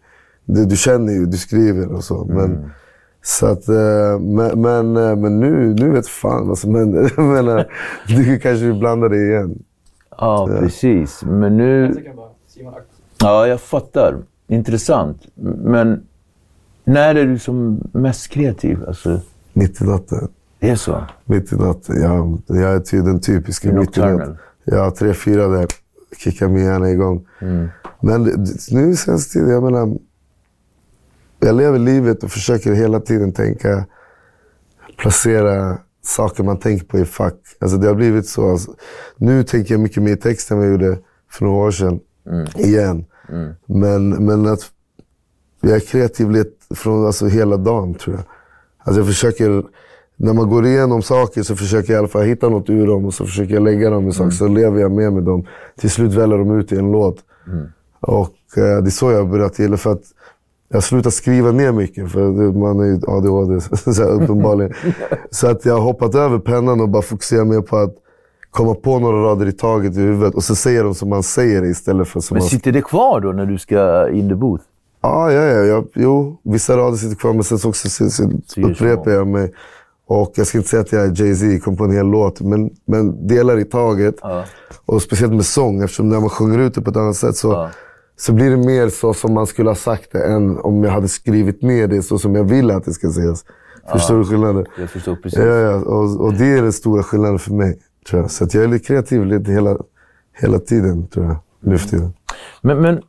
Du, 0.45 0.65
du 0.65 0.75
känner 0.75 1.13
ju, 1.13 1.25
du 1.25 1.37
skriver 1.37 1.93
och 1.93 2.03
så. 2.03 2.25
Men, 2.25 2.71
så 3.23 3.45
att, 3.45 3.69
eh, 3.69 4.19
men, 4.19 4.61
men, 4.61 4.97
eh, 4.97 5.15
men 5.15 5.39
nu, 5.39 5.73
nu 5.73 5.89
vet 5.89 6.07
fan 6.07 6.47
vad 6.47 6.57
som 6.57 6.75
händer. 6.75 7.13
Jag 7.17 7.25
menar, 7.25 7.71
du 8.07 8.39
kanske 8.39 8.65
vill 8.65 8.79
blanda 8.79 9.09
det 9.09 9.25
igen. 9.25 9.63
Ja, 10.17 10.47
precis. 10.59 11.23
Men 11.23 11.57
nu... 11.57 12.03
Ja, 13.19 13.47
jag 13.47 13.61
fattar. 13.61 14.17
Intressant. 14.47 15.21
Men 15.63 16.03
när 16.83 17.15
är 17.15 17.25
du 17.25 17.39
som 17.39 17.81
mest 17.91 18.27
kreativ? 18.27 18.83
Alltså, 18.87 19.21
Mitt 19.53 19.81
i 19.81 19.83
natten. 19.83 20.27
det 20.59 20.69
är 20.69 20.75
så? 20.75 21.03
Mitt 21.25 21.53
i 21.53 21.55
natten. 21.55 22.01
Ja, 22.01 22.37
jag 22.47 22.75
är 22.75 22.79
ty, 22.79 23.01
den 23.01 23.19
typiska 23.19 23.73
mitt 23.73 23.97
i 23.97 23.99
natten. 23.99 24.37
Ja, 24.63 24.91
tre, 24.91 25.13
fyra 25.13 25.47
där. 25.47 25.65
Kickar 26.17 26.47
min 26.47 26.63
hjärna 26.63 26.89
igång. 26.89 27.25
Mm. 27.41 27.67
Men 28.01 28.23
nu 28.71 28.95
känns 28.95 29.33
det, 29.33 29.39
jag 29.39 29.63
menar, 29.63 29.97
jag 31.39 31.55
lever 31.55 31.79
livet 31.79 32.23
och 32.23 32.31
försöker 32.31 32.73
hela 32.73 32.99
tiden 32.99 33.33
tänka 33.33 33.85
placera 34.97 35.77
saker 36.01 36.43
man 36.43 36.57
tänker 36.57 36.85
på 36.85 36.99
i 36.99 37.05
fack. 37.05 37.35
Alltså 37.59 37.77
det 37.77 37.87
har 37.87 37.95
blivit 37.95 38.27
så. 38.27 38.51
Alltså, 38.51 38.73
nu 39.17 39.43
tänker 39.43 39.73
jag 39.73 39.81
mycket 39.81 40.03
mer 40.03 40.11
i 40.11 40.17
text 40.17 40.51
än 40.51 40.57
vad 40.57 40.65
jag 40.65 40.71
gjorde 40.71 40.97
för 41.31 41.45
några 41.45 41.57
år 41.57 41.71
sedan. 41.71 41.99
Igen. 42.57 43.05
Men, 43.65 44.09
men 44.09 44.47
att 44.47 44.71
jag 45.61 45.75
är 45.75 45.79
kreativ 45.79 46.45
från 46.75 47.05
alltså, 47.05 47.25
hela 47.27 47.57
dagen 47.57 47.93
tror 47.93 48.15
jag. 48.15 48.25
Alltså 48.77 48.99
jag 48.99 49.07
försöker, 49.07 49.63
när 50.15 50.33
man 50.33 50.49
går 50.49 50.65
igenom 50.65 51.01
saker 51.01 51.43
så 51.43 51.55
försöker 51.55 51.93
jag 51.93 51.97
i 51.97 51.99
alla 51.99 52.07
fall 52.07 52.23
hitta 52.23 52.49
något 52.49 52.69
ur 52.69 52.87
dem 52.87 53.05
och 53.05 53.13
så 53.13 53.25
försöker 53.25 53.53
jag 53.53 53.63
lägga 53.63 53.89
dem 53.89 54.07
i 54.07 54.11
saker. 54.11 54.31
Så 54.31 54.47
lever 54.47 54.81
jag 54.81 54.91
med 54.91 55.13
med 55.13 55.23
dem. 55.23 55.45
Till 55.77 55.89
slut 55.89 56.13
väller 56.13 56.37
de 56.37 56.59
ut 56.59 56.71
i 56.71 56.75
en 56.75 56.91
låt. 56.91 57.17
Och 57.99 58.57
eh, 58.57 58.81
det 58.81 58.89
är 58.89 58.91
så 58.91 59.11
jag 59.11 59.17
har 59.17 59.25
börjat 59.31 59.59
gilla. 59.59 59.77
För 59.77 59.91
att 59.91 60.03
jag 60.69 60.83
slutat 60.83 61.13
skriva 61.13 61.51
ner 61.51 61.71
mycket, 61.71 62.11
för 62.11 62.51
man 62.51 62.79
är 62.79 62.85
ju 62.85 62.99
ADHD 63.07 63.61
så 63.93 64.03
här, 64.03 64.23
uppenbarligen. 64.23 64.73
så 65.31 65.47
att 65.47 65.65
jag 65.65 65.73
har 65.73 65.81
hoppat 65.81 66.15
över 66.15 66.39
pennan 66.39 66.81
och 66.81 66.89
bara 66.89 67.01
fokuserar 67.01 67.45
mer 67.45 67.61
på 67.61 67.77
att 67.77 67.95
komma 68.51 68.75
på 68.75 68.99
några 68.99 69.23
rader 69.23 69.47
i 69.47 69.51
taget 69.51 69.97
i 69.97 69.99
huvudet. 69.99 70.35
Och 70.35 70.43
så 70.43 70.55
säger 70.55 70.83
de 70.83 70.95
som 70.95 71.09
man 71.09 71.23
säger 71.23 71.65
istället 71.65 72.07
för 72.07 72.19
som 72.19 72.35
Men 72.35 72.41
man... 72.43 72.49
sitter 72.49 72.71
det 72.71 72.81
kvar 72.81 73.19
då 73.19 73.31
när 73.31 73.45
du 73.45 73.57
ska 73.57 74.09
in 74.09 74.29
the 74.29 74.35
booth? 74.35 74.63
Ja, 75.01 75.31
ja, 75.31 75.41
ja, 75.41 75.65
ja. 75.65 75.83
Jo, 75.93 76.37
vissa 76.43 76.77
rader 76.77 76.97
sitter 76.97 77.15
kvar, 77.15 77.33
men 77.33 77.43
sen 77.43 77.59
så 77.59 77.69
också 77.69 77.89
så, 77.89 78.09
så 78.09 78.23
upprepar 78.61 79.11
jag 79.11 79.27
mig. 79.27 79.53
Och 80.07 80.31
jag 80.35 80.47
ska 80.47 80.57
inte 80.57 80.69
säga 80.69 80.81
att 80.81 80.91
jag 80.91 81.01
är 81.01 81.21
Jay-Z, 81.21 81.59
kom 81.59 81.77
på 81.77 81.83
en 81.83 81.91
hel 81.91 82.05
låt, 82.07 82.41
men, 82.41 82.69
men 82.85 83.27
delar 83.27 83.59
i 83.59 83.65
taget. 83.65 84.15
Och 84.85 85.01
speciellt 85.01 85.33
med 85.33 85.45
sång, 85.45 85.83
eftersom 85.83 86.09
när 86.09 86.19
man 86.19 86.29
sjunger 86.29 86.59
ut 86.59 86.75
det 86.75 86.81
på 86.81 86.89
ett 86.89 86.97
annat 86.97 87.15
sätt 87.15 87.35
så, 87.35 87.51
Ja. 87.51 87.69
Så 88.19 88.33
blir 88.33 88.49
det 88.49 88.57
mer 88.57 88.89
så 88.89 89.13
som 89.13 89.33
man 89.33 89.47
skulle 89.47 89.69
ha 89.69 89.75
sagt 89.75 90.11
det 90.11 90.23
än 90.23 90.57
om 90.59 90.83
jag 90.83 90.91
hade 90.91 91.07
skrivit 91.07 91.61
ner 91.61 91.87
det 91.87 92.01
så 92.01 92.17
som 92.19 92.35
jag 92.35 92.43
vill 92.43 92.71
att 92.71 92.85
det 92.85 92.93
ska 92.93 93.11
sägas. 93.11 93.45
Förstår 93.91 94.17
du 94.17 94.25
skillnaden? 94.25 94.65
Jag 94.79 94.89
förstår 94.89 95.15
precis. 95.15 95.39
Ja, 95.39 95.45
ja. 95.45 95.75
Och, 95.75 96.25
och 96.25 96.33
det 96.33 96.45
är 96.45 96.61
den 96.61 96.73
stora 96.73 97.03
skillnaden 97.03 97.39
för 97.39 97.53
mig, 97.53 97.79
tror 98.09 98.21
jag. 98.21 98.31
Så 98.31 98.43
att 98.43 98.53
jag 98.53 98.63
är 98.63 98.67
lite 98.67 98.85
kreativ 98.85 99.25
lite 99.25 99.51
hela, 99.51 99.77
hela 100.41 100.59
tiden, 100.59 101.07
tror 101.07 101.25
jag. 101.25 101.35
Nu 101.59 101.77
för 101.77 101.89
tiden. 101.89 102.13
Men, 102.61 102.81
men 102.81 103.01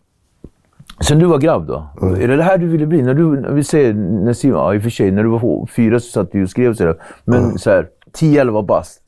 sen 1.01 1.19
du 1.19 1.27
var 1.27 1.39
grabb 1.39 1.67
då? 1.67 1.89
Är 2.03 2.29
det 2.29 2.37
det 2.37 2.43
här 2.43 2.59
du 2.59 2.67
ville 2.67 2.87
bli? 2.87 3.03
När 3.03 3.15
du, 3.15 3.41
när 3.41 3.53
vi 3.53 3.65
säger, 3.65 3.95
när 3.95 4.33
Simon, 4.33 4.59
ja, 4.59 4.75
i 4.75 4.79
och 4.79 4.83
för 4.83 4.91
sig, 4.91 5.11
när 5.11 5.23
du 5.23 5.29
var 5.29 5.67
fyra 5.67 6.01
så 6.01 6.11
satt 6.11 6.33
du 6.33 6.43
och 6.43 6.51
skrev 6.51 6.75
sådär. 6.75 7.03
Men 7.25 7.59
så 7.59 7.71
här, 7.71 7.89
10-11 8.19 8.67
bast. 8.67 9.03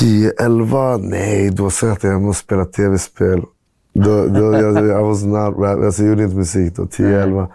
10, 0.00 0.32
11? 0.40 0.96
Nej, 0.96 1.50
då 1.50 1.70
sa 1.70 1.86
jag 1.86 1.92
att 1.92 2.02
jag 2.02 2.22
måste 2.22 2.44
spela 2.44 2.64
tv-spel. 2.64 3.42
Då, 3.92 4.26
då, 4.26 4.52
jag, 4.52 4.86
I 4.86 5.02
was 5.02 5.24
not 5.24 5.56
rap. 5.58 5.84
Alltså, 5.84 6.02
jag 6.02 6.08
gjorde 6.08 6.24
inte 6.24 6.36
musik 6.36 6.76
då, 6.76 6.86
10, 6.86 7.22
11. 7.22 7.48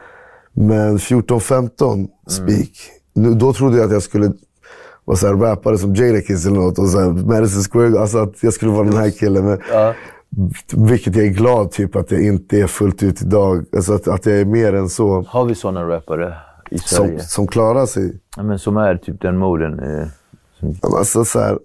Men 0.53 0.99
14, 0.99 1.41
15, 1.41 2.07
speak. 2.27 2.69
Nu, 3.13 3.33
då 3.33 3.53
trodde 3.53 3.77
jag 3.77 3.85
att 3.85 3.91
jag 3.91 4.03
skulle 4.03 4.31
vara 5.05 5.17
så 5.17 5.27
här 5.27 5.33
rappare 5.33 5.77
som 5.77 5.95
Jadakiss 5.95 6.45
eller 6.45 6.55
något. 6.59 6.79
Och 6.79 6.87
så 6.89 6.99
här, 6.99 7.09
Madison 7.09 7.63
Square 7.63 7.99
Alltså 8.01 8.17
att 8.17 8.43
jag 8.43 8.53
skulle 8.53 8.71
vara 8.71 8.83
den 8.83 8.97
här 8.97 9.09
killen. 9.09 9.45
Men, 9.45 9.59
Vilket 10.89 11.15
jag 11.15 11.25
är 11.25 11.29
glad 11.29 11.71
typ 11.71 11.95
att 11.95 12.11
jag 12.11 12.21
inte 12.21 12.59
är 12.59 12.67
fullt 12.67 13.03
ut 13.03 13.21
idag. 13.21 13.65
Alltså 13.75 13.93
att, 13.93 14.07
att 14.07 14.25
jag 14.25 14.35
är 14.39 14.45
mer 14.45 14.73
än 14.73 14.89
så. 14.89 15.21
Har 15.27 15.45
vi 15.45 15.55
sådana 15.55 15.87
rappare 15.87 16.35
i 16.71 16.77
Som, 16.79 17.05
Sverige? 17.07 17.19
som 17.19 17.47
klarar 17.47 17.85
sig. 17.85 18.19
Ja, 18.37 18.43
men 18.43 18.59
som 18.59 18.77
är 18.77 18.97
typ 18.97 19.21
den 19.21 19.37
moden. 19.37 19.79
Eh, 19.79 20.07
som, 20.59 20.75
Ja, 20.81 20.97
Alltså 20.97 21.25
så 21.25 21.39
här, 21.39 21.59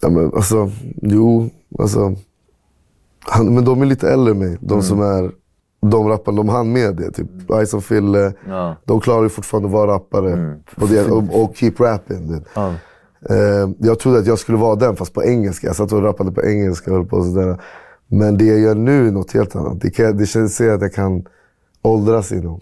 ja, 0.00 0.08
men 0.10 0.24
alltså, 0.34 0.70
jo, 1.02 1.50
alltså. 1.78 2.14
Han, 3.26 3.54
men 3.54 3.64
de 3.64 3.82
är 3.82 3.86
lite 3.86 4.10
äldre 4.10 4.30
än 4.32 4.38
mig. 4.38 4.58
De 4.60 4.82
som 4.82 5.00
är, 5.00 5.30
de 5.90 6.08
rapparna, 6.08 6.36
de 6.36 6.48
hann 6.48 6.72
med 6.72 6.96
det. 6.96 7.10
Typ 7.10 7.26
Ice 7.66 7.74
och 7.74 7.84
Fille. 7.84 8.32
Ja. 8.48 8.76
De 8.84 9.00
klarar 9.00 9.22
ju 9.22 9.28
fortfarande 9.28 9.66
att 9.68 9.72
vara 9.72 9.92
rappare. 9.94 10.56
Och, 10.80 10.88
det, 10.88 11.10
och, 11.10 11.42
och 11.42 11.56
keep 11.56 11.72
rapping. 11.78 12.44
Ja. 12.54 12.72
Eh, 13.30 13.70
jag 13.78 13.98
trodde 13.98 14.18
att 14.18 14.26
jag 14.26 14.38
skulle 14.38 14.58
vara 14.58 14.76
den, 14.76 14.96
fast 14.96 15.14
på 15.14 15.24
engelska. 15.24 15.66
Jag 15.66 15.76
satt 15.76 15.92
och 15.92 16.02
rappade 16.02 16.32
på 16.32 16.42
engelska 16.42 16.90
och 16.90 16.96
höll 16.96 17.06
på 17.06 17.16
och 17.16 17.24
sådär. 17.24 17.60
Men 18.06 18.38
det 18.38 18.44
jag 18.44 18.58
gör 18.58 18.74
nu 18.74 19.08
är 19.08 19.12
något 19.12 19.32
helt 19.32 19.56
annat. 19.56 19.80
Det, 19.80 19.90
kan, 19.90 20.16
det 20.16 20.26
känns 20.26 20.60
att 20.60 20.66
jag 20.82 20.92
kan 20.92 21.24
åldras 21.82 22.32
inom. 22.32 22.60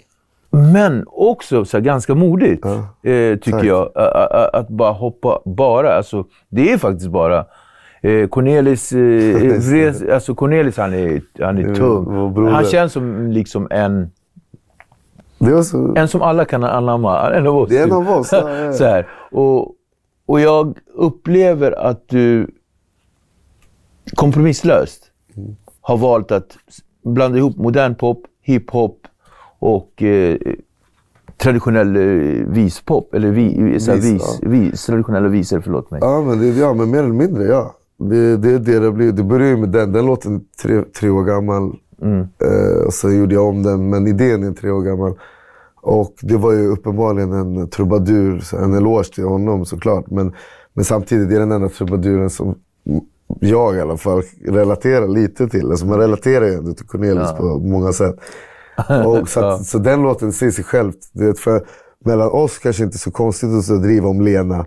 Men 0.51 1.05
också 1.07 1.65
så 1.65 1.77
här, 1.77 1.85
ganska 1.85 2.15
modigt, 2.15 2.65
eh, 2.65 2.73
tycker 3.03 3.51
tack. 3.53 3.65
jag. 3.65 3.87
Ä- 3.97 4.51
Att 4.53 4.69
bara 4.69 4.93
hoppa 4.93 5.41
bara. 5.45 5.97
Alltså, 5.97 6.25
det 6.49 6.73
är 6.73 6.79
faktiskt 6.79 7.11
bara. 7.11 7.45
Eh, 8.01 8.29
Cornelis, 8.29 8.93
eh, 8.93 8.99
Vres, 9.71 10.03
alltså 10.03 10.35
Cornelis 10.35 10.77
han 10.77 10.95
är, 10.95 11.23
han 11.41 11.59
är 11.59 11.63
Mm, 11.63 11.75
tung. 11.75 12.47
Han 12.49 12.65
känns 12.65 12.93
som 12.93 13.31
liksom 13.31 13.69
en, 13.71 14.11
så... 15.65 15.95
en 15.97 16.09
som 16.09 16.23
alla 16.23 16.45
kan 16.45 16.65
anamma. 16.65 17.33
En 17.35 17.47
av 17.47 17.57
oss. 17.57 17.69
Det 17.69 17.79
är 17.79 17.83
en 17.83 17.89
typ. 17.89 17.97
av 17.97 18.11
oss, 18.11 18.33
ja, 18.33 18.51
ja. 18.51 18.73
så 18.79 18.85
här. 18.85 19.09
Och, 19.31 19.75
och 20.27 20.41
jag 20.41 20.79
upplever 20.95 21.73
att 21.73 22.09
du 22.09 22.47
kompromisslöst 24.15 25.05
har 25.81 25.97
valt 25.97 26.33
att 26.33 26.57
blanda 27.05 27.39
ihop 27.39 27.57
modern 27.57 27.95
pop, 27.95 28.23
hiphop 28.43 29.07
och 29.59 30.03
eh, 30.03 30.37
traditionell 31.37 31.97
eh, 31.97 32.03
vispop. 32.47 33.15
Eller 33.15 33.31
vi, 33.31 33.63
Vis, 33.63 33.89
vis, 33.89 34.41
vis, 34.43 34.87
traditionella 34.87 35.29
visor, 35.29 35.61
förlåt 35.61 35.91
mig. 35.91 36.01
Ja, 36.03 36.21
men, 36.21 36.39
det, 36.39 36.47
ja, 36.47 36.75
men 36.75 36.91
mer 36.91 36.99
eller 36.99 37.13
mindre, 37.13 37.45
ja. 37.45 37.75
Det, 37.99 38.37
det, 38.37 38.59
det, 38.59 38.79
det, 38.79 38.93
blir, 38.93 39.13
det 39.13 39.25
började 39.25 39.51
ju 39.51 39.57
med 39.57 39.69
den. 39.69 39.93
Den 39.93 40.07
låten 40.07 40.41
tre, 40.63 40.83
tre 40.83 41.11
år 41.11 41.25
gammal. 41.25 41.77
Eh, 42.43 42.87
och 42.87 42.95
sen 42.95 43.19
gjorde 43.19 43.35
jag 43.35 43.49
om 43.49 43.63
den, 43.63 43.91
men 43.91 44.07
idén 44.07 44.43
är 44.43 44.53
tre 44.53 44.71
år 44.71 44.83
gammal. 44.83 45.19
Och 45.81 46.15
det 46.21 46.37
var 46.37 46.53
ju 46.53 46.67
uppenbarligen 46.67 47.33
en 47.33 47.71
trubadur, 47.71 48.55
en 48.55 48.75
eloge 48.75 49.15
till 49.15 49.25
honom 49.25 49.65
såklart. 49.65 50.11
Men, 50.11 50.33
men 50.73 50.85
samtidigt, 50.85 51.29
det 51.29 51.37
är 51.37 51.41
den 51.41 51.53
enda 51.53 51.69
trubaduren 51.69 52.31
som 52.31 52.55
jag 53.41 53.77
i 53.77 53.81
alla 53.81 53.97
fall 53.97 54.23
relaterar 54.45 55.09
lite 55.09 55.49
till. 55.49 55.71
Alltså 55.71 55.87
man 55.87 55.99
relaterar 55.99 56.47
ju 56.47 56.55
ändå 56.55 56.73
till 56.73 56.87
Cornelis 56.87 57.33
på 57.33 57.45
många 57.59 57.93
sätt. 57.93 58.17
Och 59.07 59.29
så, 59.29 59.45
att, 59.45 59.67
så 59.67 59.79
den 59.79 60.03
låten 60.03 60.33
säger 60.33 60.53
sig 60.53 60.65
själv. 60.65 60.93
Du 61.13 61.27
vet, 61.27 61.39
för, 61.39 61.67
mellan 62.05 62.29
oss 62.29 62.59
kanske 62.59 62.85
inte 62.85 62.99
så 62.99 63.11
konstigt 63.11 63.71
att 63.71 63.83
driva 63.83 64.09
om 64.09 64.21
Lena. 64.21 64.67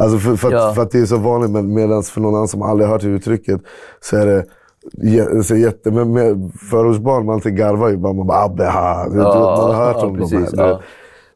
Alltså 0.00 0.18
för, 0.18 0.36
för, 0.36 0.48
att, 0.48 0.54
Ja. 0.54 0.72
för 0.74 0.82
att 0.82 0.90
det 0.90 0.98
är 1.00 1.06
så 1.06 1.16
vanligt, 1.16 1.50
men 1.50 1.74
medan 1.74 2.02
för 2.02 2.20
någon 2.20 2.34
annan 2.34 2.48
som 2.48 2.62
aldrig 2.62 2.88
hört 2.90 3.04
uttrycket 3.04 3.60
så 4.00 4.16
är 4.16 4.26
det 4.26 4.44
så 5.44 5.56
jätte... 5.56 5.90
Men 5.90 6.12
med 6.12 6.50
förortsbarn, 6.70 7.26
man 7.26 7.34
alltid 7.34 7.56
garvar 7.56 7.88
ju 7.88 7.96
bara. 7.96 8.12
Man 8.12 8.26
bara 8.26 8.44
Abbe, 8.44 8.64
ha. 8.64 9.06
Ja, 9.14 9.64
man 9.66 9.74
har 9.76 9.84
hört 9.84 9.96
ja, 10.00 10.06
om 10.06 10.16
precis, 10.16 10.50
de 10.50 10.58
här. 10.60 10.68
ja. 10.68 10.80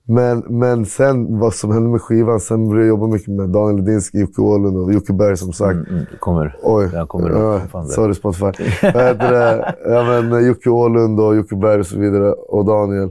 Men, 0.06 0.38
men 0.48 0.86
sen 0.86 1.38
vad 1.38 1.54
som 1.54 1.70
hände 1.70 1.90
med 1.90 2.02
skivan, 2.02 2.40
sen 2.40 2.68
började 2.68 2.82
jag 2.86 2.88
jobba 2.88 3.06
mycket 3.06 3.28
med 3.28 3.48
Daniel 3.48 3.84
Ledinski, 3.84 4.20
Jocke 4.20 4.40
Åhlund 4.40 4.76
och 4.76 4.92
Jocke 4.92 5.12
Berg 5.12 5.36
som 5.36 5.52
sagt. 5.52 5.88
Mm, 5.90 6.04
det 6.10 6.16
kommer. 6.20 6.56
Oj, 6.62 6.88
Där 6.92 7.06
kommer 7.06 7.30
det. 7.30 7.38
ja, 7.38 7.60
det. 7.80 7.88
sorry 7.88 8.14
Spotify. 8.14 8.46
Det? 8.80 9.74
Ja, 9.86 10.02
men 10.04 10.32
eh, 10.32 10.38
Jocke 10.38 10.70
Åhlund 10.70 11.20
och 11.20 11.36
Jocke 11.36 11.56
Berg 11.56 11.80
och 11.80 11.86
så 11.86 11.98
vidare, 11.98 12.32
och 12.32 12.64
Daniel. 12.64 13.10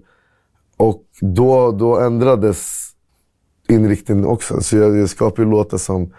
Och 0.78 1.02
då, 1.22 1.72
då 1.72 2.00
ändrades 2.00 2.90
inriktningen 3.70 4.25
också. 4.25 4.62
Så 4.62 4.77
jag, 4.77 4.98
jag 4.98 5.10
skapade 5.10 5.41
ju 5.41 5.51
låtar 5.51 5.77
som 5.77 6.10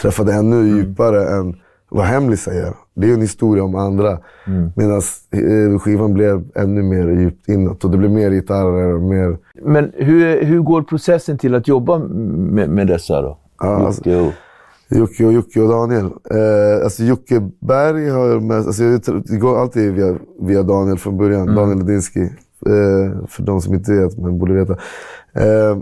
träffade 0.00 0.32
ännu 0.34 0.56
Mm. 0.60 0.76
djupare 0.76 1.28
än 1.28 1.54
vad 1.88 2.04
Hemlis 2.06 2.40
säger. 2.40 2.72
Det 2.94 3.10
är 3.10 3.14
en 3.14 3.20
historia 3.20 3.64
om 3.64 3.74
andra. 3.74 4.18
Mm. 4.46 4.70
Medan 4.76 5.00
eh, 5.30 5.78
skivan 5.78 6.14
blev 6.14 6.44
ännu 6.54 6.82
mer 6.82 7.08
djupt 7.20 7.48
inåt. 7.48 7.84
Och 7.84 7.90
det 7.90 7.98
blev 7.98 8.10
mer 8.10 8.30
gitarrer 8.30 8.94
och 8.94 9.02
mer... 9.02 9.38
Men 9.62 9.92
hur, 9.94 10.44
hur 10.44 10.60
går 10.60 10.82
processen 10.82 11.38
till 11.38 11.54
att 11.54 11.68
jobba 11.68 11.98
med, 11.98 12.68
med 12.70 12.86
dessa 12.86 13.22
då? 13.22 13.38
Ja, 13.60 13.86
alltså- 13.86 14.32
Jocke 14.90 15.26
och- 15.26 15.32
Jocke 15.32 15.60
och 15.60 15.68
Daniel. 15.68 16.04
Eh, 16.04 16.84
alltså 16.84 17.02
Jocke 17.02 17.50
Berg 17.60 18.08
har 18.08 18.28
jag 18.28 18.42
mest, 18.42 18.66
alltså 18.66 18.84
jag, 18.84 19.00
det 19.26 19.36
går 19.36 19.58
alltid 19.60 19.92
via, 19.92 20.16
via 20.40 20.62
Daniel 20.62 20.98
från 20.98 21.16
början. 21.18 21.54
Daniel 21.54 21.78
Ledinski. 21.78 22.20
Eh, 22.66 23.26
för 23.28 23.42
de 23.42 23.60
som 23.60 23.74
inte 23.74 23.92
vet, 23.92 24.18
men 24.18 24.38
borde 24.38 24.54
veta. 24.54 24.72
Eh, 25.34 25.78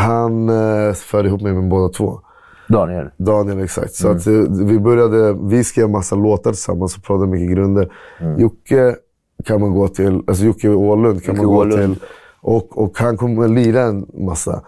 han 0.00 0.48
eh, 0.48 0.92
förde 0.92 1.28
ihop 1.28 1.40
mig 1.42 1.52
med 1.52 1.68
båda 1.68 1.88
två. 1.88 2.20
Daniel. 2.68 3.10
Daniel, 3.16 3.60
exakt. 3.60 3.94
Så 3.94 4.08
att, 4.08 4.26
eh, 4.26 4.32
vi 4.66 4.78
började, 4.78 5.36
vi 5.42 5.64
skrev 5.64 5.90
massa 5.90 6.16
låtar 6.16 6.50
tillsammans 6.52 6.96
och 6.96 7.02
pratade 7.04 7.30
mycket 7.30 7.50
grunder. 7.56 7.92
Jocke 8.38 8.96
kan 9.44 9.60
man 9.60 9.72
gå 9.72 9.88
till, 9.88 10.22
alltså 10.26 10.44
Jocke 10.44 10.68
Åhlund 10.68 11.22
kan 11.24 11.34
Jocke 11.34 11.46
man 11.46 11.54
gå 11.54 11.60
Åhlund. 11.60 11.94
till. 11.94 12.04
Och, 12.40 12.78
och 12.82 12.98
han 12.98 13.16
kommer 13.16 13.44
att 13.44 13.50
lira 13.50 13.82
en 13.82 14.06
massa. 14.14 14.62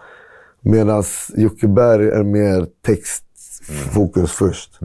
Medan 0.61 1.03
Jocke 1.35 1.67
Berg 1.67 2.09
är 2.09 2.23
mer 2.23 2.67
textfokus 2.85 4.31
först. 4.31 4.79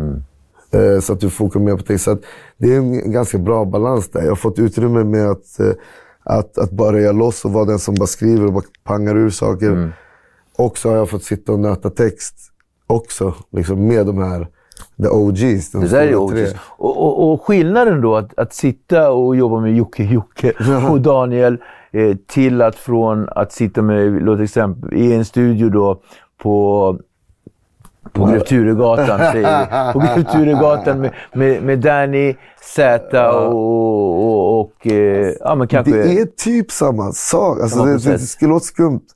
Eh, 0.71 1.01
Så 1.01 1.13
att 1.13 1.21
du 1.21 1.31
fokar 1.31 1.61
mer 1.61 1.77
på 1.77 1.83
text. 1.83 2.05
Så 2.05 2.11
att 2.11 2.21
det 2.59 2.75
är 2.75 2.77
en 2.79 3.13
ganska 3.13 3.39
bra 3.39 3.65
balans 3.65 4.09
där. 4.11 4.23
Jag 4.23 4.29
har 4.31 4.37
fått 4.37 4.59
utrymme 4.59 5.05
med 5.05 5.31
att, 5.31 5.61
eh, 5.61 5.73
att, 6.25 6.59
att 6.59 6.71
bara 6.71 6.93
röja 6.93 7.13
loss 7.13 7.45
och 7.45 7.53
vara 7.53 7.65
den 7.65 7.79
som 7.79 7.95
bara 7.95 8.07
skriver 8.07 8.47
och 8.47 8.53
bara 8.53 8.65
pangar 8.85 9.17
ur 9.17 9.31
saker. 9.31 9.71
Och 10.59 10.79
så 10.79 10.91
har 10.91 10.97
jag 10.97 11.11
fått 11.11 11.25
sitta 11.25 11.53
och 11.53 11.61
nöta 11.61 11.91
text 11.91 12.35
också. 12.87 13.35
Liksom 13.51 13.87
med 13.87 14.07
de 14.07 14.19
här 14.19 14.49
the 15.03 15.09
OGs. 15.09 15.71
De 15.71 15.81
Det 15.81 15.89
där 15.89 16.07
är 16.07 16.17
OGs. 16.17 16.55
Och, 16.61 17.03
och, 17.03 17.33
och 17.33 17.43
skillnaden 17.43 18.01
då 18.01 18.17
att, 18.17 18.39
att 18.39 18.55
sitta 18.55 19.11
och 19.11 19.37
jobba 19.37 19.61
med 19.61 19.77
Jocke 19.77 20.05
Jocke 20.13 20.53
och 20.91 21.01
Daniel 21.01 21.59
eh, 21.93 22.17
till 22.27 22.63
att 22.63 22.77
från 22.77 23.29
att 23.29 23.53
sitta 23.53 23.83
med, 23.83 24.23
låt 24.23 24.41
exempel, 24.41 24.95
i 24.95 25.13
en 25.13 25.25
studio 25.25 25.69
då 25.69 26.01
på 26.43 26.99
på 28.13 28.27
Grev 28.27 28.41
Turegatan, 28.41 29.19
säger 29.19 29.87
vi. 29.87 29.93
På 29.93 29.99
Grev 29.99 30.25
Turegatan 30.25 31.01
med, 31.01 31.11
med, 31.33 31.63
med 31.63 31.79
Danny, 31.79 32.35
Z 32.61 33.31
och, 33.31 33.55
och, 33.55 34.61
och 34.61 34.87
eh, 34.87 35.35
ja, 35.41 35.55
men 35.55 35.69
kanske... 35.69 35.93
Det 35.93 36.21
är 36.21 36.27
typ 36.27 36.71
samma 36.71 37.13
sak. 37.13 37.61
Alltså, 37.61 37.79
Samma 37.79 37.91
det, 37.91 37.99
det, 37.99 38.37
det 38.41 38.47
låter 38.47 38.67
skumt. 38.67 39.07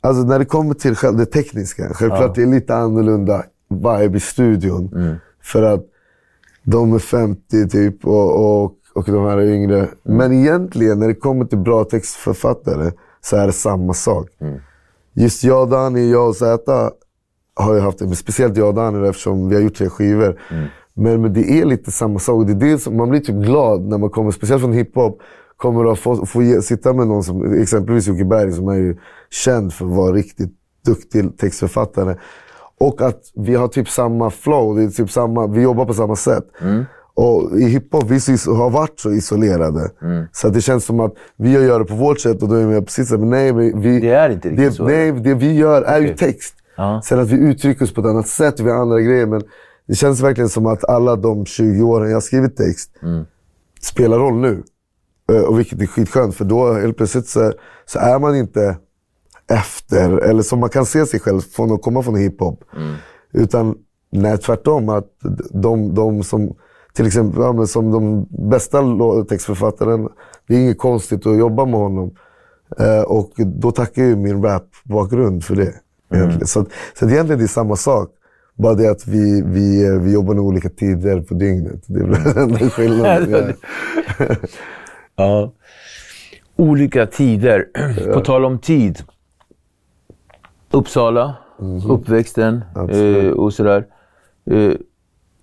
Alltså, 0.00 0.22
när 0.22 0.38
det 0.38 0.44
kommer 0.44 0.74
till 0.74 0.94
själv, 0.94 1.16
det 1.16 1.26
tekniska, 1.26 1.88
självklart 1.94 2.34
det 2.34 2.42
är 2.42 2.46
lite 2.46 2.74
annorlunda 2.74 3.44
vibe 3.68 4.16
i 4.16 4.20
studion. 4.20 4.92
Mm. 4.94 5.16
För 5.42 5.62
att 5.62 5.84
de 6.62 6.92
är 6.92 6.98
50 6.98 7.68
typ 7.68 8.06
och, 8.06 8.62
och, 8.64 8.74
och 8.94 9.04
de 9.04 9.24
här 9.24 9.38
är 9.38 9.46
yngre. 9.46 9.78
Mm. 9.78 9.88
Men 10.02 10.32
egentligen, 10.32 10.98
när 10.98 11.08
det 11.08 11.14
kommer 11.14 11.44
till 11.44 11.58
bra 11.58 11.84
textförfattare, 11.84 12.92
så 13.20 13.36
är 13.36 13.46
det 13.46 13.52
samma 13.52 13.94
sak. 13.94 14.28
Mm. 14.40 14.60
Just 15.14 15.44
jag, 15.44 15.70
Dani, 15.70 16.10
jag 16.10 16.28
och 16.28 16.36
Zäta 16.36 16.90
har 17.54 17.74
ju 17.74 17.80
haft 17.80 17.98
det. 17.98 18.04
Men 18.04 18.16
speciellt 18.16 18.56
jag 18.56 18.68
och 18.68 18.74
Dani 18.74 19.08
eftersom 19.08 19.48
vi 19.48 19.54
har 19.54 19.62
gjort 19.62 19.76
tre 19.76 19.88
skivor. 19.88 20.40
Mm. 20.50 20.66
Men, 20.94 21.22
men 21.22 21.32
det 21.32 21.60
är 21.60 21.64
lite 21.64 21.90
samma 21.90 22.18
sak. 22.18 22.46
Det 22.46 22.52
är 22.52 22.72
det 22.72 22.78
som, 22.78 22.96
man 22.96 23.10
blir 23.10 23.20
typ 23.20 23.36
glad 23.36 23.82
när 23.82 23.98
man 23.98 24.10
kommer, 24.10 24.30
speciellt 24.30 24.62
från 24.62 24.72
hiphop, 24.72 25.20
kommer 25.56 25.92
att 25.92 25.98
få, 25.98 26.26
få 26.26 26.42
ge, 26.42 26.62
sitta 26.62 26.92
med 26.92 27.06
någon 27.06 27.24
som 27.24 27.60
exempelvis 27.62 28.06
Jocke 28.06 28.24
Berg 28.24 28.52
som 28.52 28.68
är 28.68 28.74
ju 28.74 28.96
känd 29.30 29.72
för 29.72 29.84
att 29.86 29.92
vara 29.92 30.12
riktigt 30.12 30.52
duktig 30.86 31.38
textförfattare. 31.38 32.16
Och 32.80 33.02
att 33.02 33.20
vi 33.34 33.54
har 33.54 33.68
typ 33.68 33.88
samma 33.88 34.30
flow, 34.30 34.76
det 34.76 34.82
är 34.82 34.88
typ 34.88 35.10
samma, 35.10 35.46
vi 35.46 35.62
jobbar 35.62 35.84
på 35.84 35.94
samma 35.94 36.16
sätt. 36.16 36.44
Och 37.14 37.60
i 37.60 37.64
hiphop, 37.64 38.04
vi 38.10 38.20
så 38.20 38.54
har 38.54 38.70
varit 38.70 39.00
så 39.00 39.12
isolerade. 39.12 39.90
Så 40.32 40.48
att 40.48 40.54
det 40.54 40.60
känns 40.60 40.84
som 40.84 41.00
att 41.00 41.14
vi 41.36 41.50
gör 41.50 41.78
det 41.78 41.84
på 41.84 41.94
vårt 41.94 42.20
sätt 42.20 42.42
och 42.42 42.48
då 42.48 42.54
är 42.54 42.66
vi 42.66 42.80
precis 42.80 43.08
så 43.08 43.18
men 43.18 43.30
nej, 43.30 43.52
vi, 43.52 44.00
Det 44.00 44.10
är 44.10 44.30
inte 44.30 44.48
riktigt 44.48 44.66
det, 44.66 44.72
så. 44.72 44.84
Nej, 44.84 45.12
det 45.12 45.34
vi 45.34 45.52
gör 45.52 45.82
är 45.82 45.98
ju 46.00 46.04
Okej. 46.04 46.16
text. 46.16 46.54
Ja. 46.76 47.00
Sen 47.04 47.18
att 47.18 47.28
vi 47.30 47.36
uttrycker 47.36 47.84
oss 47.84 47.94
på 47.94 48.00
ett 48.00 48.06
annat 48.06 48.28
sätt, 48.28 48.60
vi 48.60 48.70
har 48.70 48.78
andra 48.78 49.00
grejer. 49.00 49.26
Men 49.26 49.42
det 49.88 49.94
känns 49.94 50.20
verkligen 50.20 50.48
som 50.48 50.66
att 50.66 50.84
alla 50.84 51.16
de 51.16 51.46
20 51.46 51.82
åren 51.82 52.08
jag 52.08 52.16
har 52.16 52.20
skrivit 52.20 52.56
text 52.56 52.90
spelar 53.80 54.18
roll 54.18 54.40
nu. 54.40 54.62
Eh, 55.32 55.40
Och 55.42 55.58
vilket 55.58 55.80
är 55.82 55.86
skitskönt, 55.86 56.34
för 56.34 56.44
då 56.44 56.72
helt 56.72 56.96
plötsligt 56.96 57.28
så, 57.28 57.52
så 57.86 57.98
är 57.98 58.18
man 58.18 58.36
inte 58.36 58.76
efter, 59.50 60.18
eller 60.18 60.42
som 60.42 60.58
man 60.60 60.68
kan 60.68 60.86
se 60.86 61.06
sig 61.06 61.20
själv 61.20 61.40
från 61.40 61.72
att 61.72 61.82
komma 61.82 62.02
från 62.02 62.16
hiphop. 62.16 62.64
Utan 63.32 63.74
nej, 64.12 64.38
tvärtom, 64.38 64.88
att 64.88 65.06
de, 65.50 65.94
de 65.94 66.22
som 66.22 66.54
till 66.94 67.06
exempel 67.06 67.40
ja, 67.42 67.66
som 67.66 67.90
de 67.90 68.26
bästa 68.50 68.82
textförfattaren, 69.28 70.08
det 70.48 70.54
är 70.54 70.58
inget 70.60 70.78
konstigt 70.78 71.26
att 71.26 71.38
jobba 71.38 71.64
med 71.64 71.80
honom. 71.80 72.10
Eh, 72.78 73.02
och 73.02 73.32
då 73.36 73.70
tackar 73.70 74.02
jag 74.02 74.08
ju 74.08 74.16
min 74.16 74.42
rap-bakgrund 74.42 75.44
för 75.44 75.56
det. 75.56 75.74
Egentligen. 76.14 76.46
Så, 76.46 76.66
så 76.98 77.04
att 77.04 77.10
egentligen 77.10 77.38
det 77.38 77.44
är 77.44 77.48
samma 77.48 77.76
sak. 77.76 78.08
Bara 78.58 78.74
det 78.74 78.90
att 78.90 79.06
vi, 79.06 79.42
vi, 79.46 79.98
vi 79.98 80.12
jobbar 80.12 80.34
nog 80.34 80.46
olika 80.46 80.68
tider 80.68 81.20
på 81.20 81.34
dygnet. 81.34 81.82
Det 81.86 82.00
är 82.00 82.04
väl 82.04 82.22
den 82.24 82.38
enda 82.42 82.70
skillnaden. 82.70 83.54
Ja. 85.16 85.52
Olika 86.56 87.06
tider. 87.06 87.64
På 88.14 88.20
tal 88.20 88.44
om 88.44 88.58
tid. 88.58 89.02
Uppsala, 90.70 91.34
uppväxten 91.88 92.54
Mhm. 92.54 92.84
Absolut. 92.84 93.24
eh, 93.24 93.30
och 93.30 93.52
sådär. 93.54 93.86
Eh, 94.50 94.72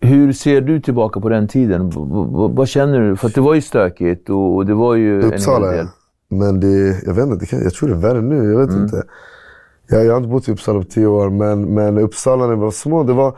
hur 0.02 0.34
ser 0.34 0.62
du 0.62 0.80
tillbaka 0.82 1.20
på 1.20 1.30
den 1.30 1.48
tiden? 1.48 1.90
V- 1.90 1.96
vad 2.54 2.68
känner 2.68 3.00
du? 3.02 3.16
För 3.16 3.30
det 3.30 3.42
var 3.42 3.54
ju 3.54 3.62
stökigt 3.62 4.30
och, 4.30 4.56
och 4.56 4.66
det 4.66 4.74
var 4.74 4.96
ju 4.96 5.22
en 5.22 5.34
Uppsala, 5.34 5.66
ja. 5.66 5.72
del. 5.72 5.88
Men 6.30 6.60
det, 6.60 7.04
jag 7.06 7.14
vet 7.14 7.26
inte, 7.26 7.56
jag 7.56 7.74
tror 7.74 7.90
det 7.90 7.96
är 7.96 8.00
värre 8.00 8.22
nu. 8.22 8.52
Jag 8.52 8.60
vet 8.60 8.70
Mm. 8.70 8.84
inte. 8.84 9.04
Jag, 9.88 10.06
jag 10.06 10.12
har 10.12 10.18
inte 10.18 10.30
bott 10.30 10.48
i 10.48 10.52
Uppsala 10.52 10.80
på 10.80 10.86
tio 10.86 11.08
år, 11.08 11.30
men, 11.30 11.74
men 11.74 11.98
Uppsala 11.98 12.48
när 12.48 12.56
vi 12.56 12.62
var 12.62 12.72
små, 12.72 13.04
det 13.04 13.14
var 13.14 13.38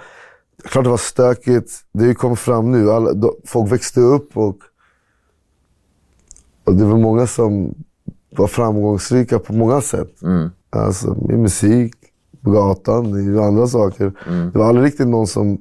klart 0.63 0.84
det 0.84 0.89
var 0.89 0.98
stökigt. 0.98 1.71
Det 1.93 2.13
kom 2.13 2.36
fram 2.38 2.71
nu. 2.71 2.91
Alla, 2.91 3.13
då, 3.13 3.36
folk 3.45 3.71
växte 3.71 4.00
upp 4.00 4.38
och, 4.38 4.58
och 6.65 6.75
det 6.75 6.86
var 6.86 6.97
många 6.97 7.28
som 7.28 7.73
var 8.38 8.47
framgångsrika 8.47 9.39
på 9.39 9.54
många 9.54 9.82
sätt. 9.82 10.21
Mm. 10.21 10.49
Alltså 10.69 11.17
i 11.30 11.38
musik, 11.38 11.93
på 12.41 12.51
gatan, 12.51 13.36
i 13.36 13.39
andra 13.39 13.67
saker. 13.67 14.13
Mm. 14.28 14.51
Det 14.51 14.60
var 14.60 14.65
aldrig 14.65 14.86
riktigt 14.88 15.08
någon 15.08 15.28
som 15.28 15.58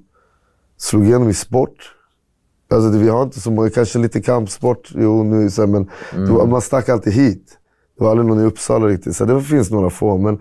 slog 0.77 1.05
igenom 1.05 1.29
i 1.29 1.35
sport. 1.35 1.95
Alltså 2.71 2.99
vi 2.99 3.09
har 3.09 3.23
inte 3.23 3.41
så 3.41 3.51
många, 3.51 3.71
kanske 3.71 3.99
lite 3.99 4.21
kampsport, 4.21 4.93
jo 4.95 5.23
nu 5.23 5.51
så 5.51 5.63
här, 5.63 5.69
men 5.69 5.91
det 6.13 6.33
var, 6.33 6.47
man 6.47 6.61
stack 6.61 6.89
alltid 6.89 7.13
hit. 7.13 7.59
Det 7.99 8.05
var 8.05 8.11
aldrig 8.11 8.29
någon 8.29 8.41
i 8.41 8.45
Uppsala 8.45 8.87
riktigt, 8.87 9.17
så 9.17 9.25
det 9.25 9.43
finns 9.43 9.71
några 9.71 9.91
få. 9.91 10.19
Men, 10.19 10.41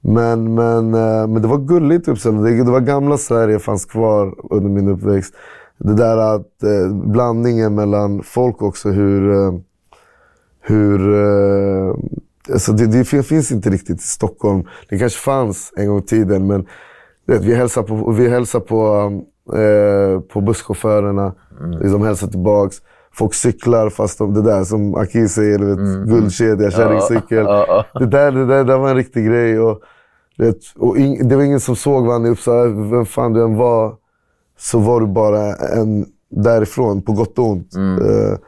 men, 0.00 0.54
men, 0.54 0.94
eh, 0.94 1.26
men 1.26 1.42
det 1.42 1.48
var 1.48 1.58
gulligt 1.58 2.08
i 2.08 2.10
Uppsala. 2.10 2.40
Det, 2.40 2.64
det 2.64 2.70
var 2.70 2.80
gamla 2.80 3.18
Sverige 3.18 3.58
fanns 3.58 3.84
kvar 3.84 4.34
under 4.50 4.70
min 4.70 4.88
uppväxt. 4.88 5.34
Det 5.78 5.94
där 5.94 6.16
att 6.16 6.62
eh, 6.62 6.94
blandningen 6.94 7.74
mellan 7.74 8.22
folk 8.22 8.62
också, 8.62 8.90
hur... 8.90 9.32
Eh, 9.32 9.52
hur 10.60 11.14
eh, 11.14 11.94
alltså 12.52 12.72
det, 12.72 12.86
det 12.86 13.04
fin- 13.04 13.22
finns 13.24 13.52
inte 13.52 13.70
riktigt 13.70 13.98
i 14.00 14.02
Stockholm. 14.06 14.64
Det 14.88 14.98
kanske 14.98 15.18
fanns 15.18 15.72
en 15.76 15.86
gång 15.88 15.98
i 15.98 16.02
tiden, 16.02 16.46
men 16.46 16.66
vet, 17.26 17.44
vi 17.44 17.54
hälsar 17.54 17.82
på, 17.82 18.10
vi 18.10 18.28
hälsar 18.28 18.60
på, 18.60 19.10
eh, 19.56 20.20
på 20.20 20.40
busschaufförerna. 20.40 21.34
De 21.82 22.02
hälsar 22.02 22.26
tillbaks. 22.28 22.76
Folk 23.12 23.34
cyklar 23.34 23.90
fast 23.90 24.18
de, 24.18 24.34
det 24.34 24.42
där 24.42 24.64
som 24.64 24.94
Aki 24.94 25.28
säger, 25.28 25.58
vet, 25.58 26.08
guldkedja, 26.08 26.70
kärringcykel. 26.70 27.44
Ja. 27.44 27.84
Det, 27.94 28.06
där, 28.06 28.32
det, 28.32 28.46
där, 28.46 28.64
det 28.64 28.76
var 28.76 28.90
en 28.90 28.96
riktig 28.96 29.26
grej. 29.26 29.60
Och, 29.60 29.80
vet, 30.38 30.56
och 30.78 30.98
ing, 30.98 31.28
det 31.28 31.36
var 31.36 31.42
ingen 31.42 31.60
som 31.60 31.76
såg 31.76 32.06
varandra 32.06 32.28
i 32.28 32.32
Uppsala. 32.32 32.64
Vem 32.90 33.06
fan 33.06 33.32
du 33.32 33.42
än 33.44 33.56
var, 33.56 33.94
så 34.58 34.78
var 34.78 35.00
du 35.00 35.06
bara 35.06 35.54
en 35.54 36.06
därifrån, 36.30 37.02
på 37.02 37.12
gott 37.12 37.38
och 37.38 37.46
ont. 37.46 37.74
Eh, 37.76 38.38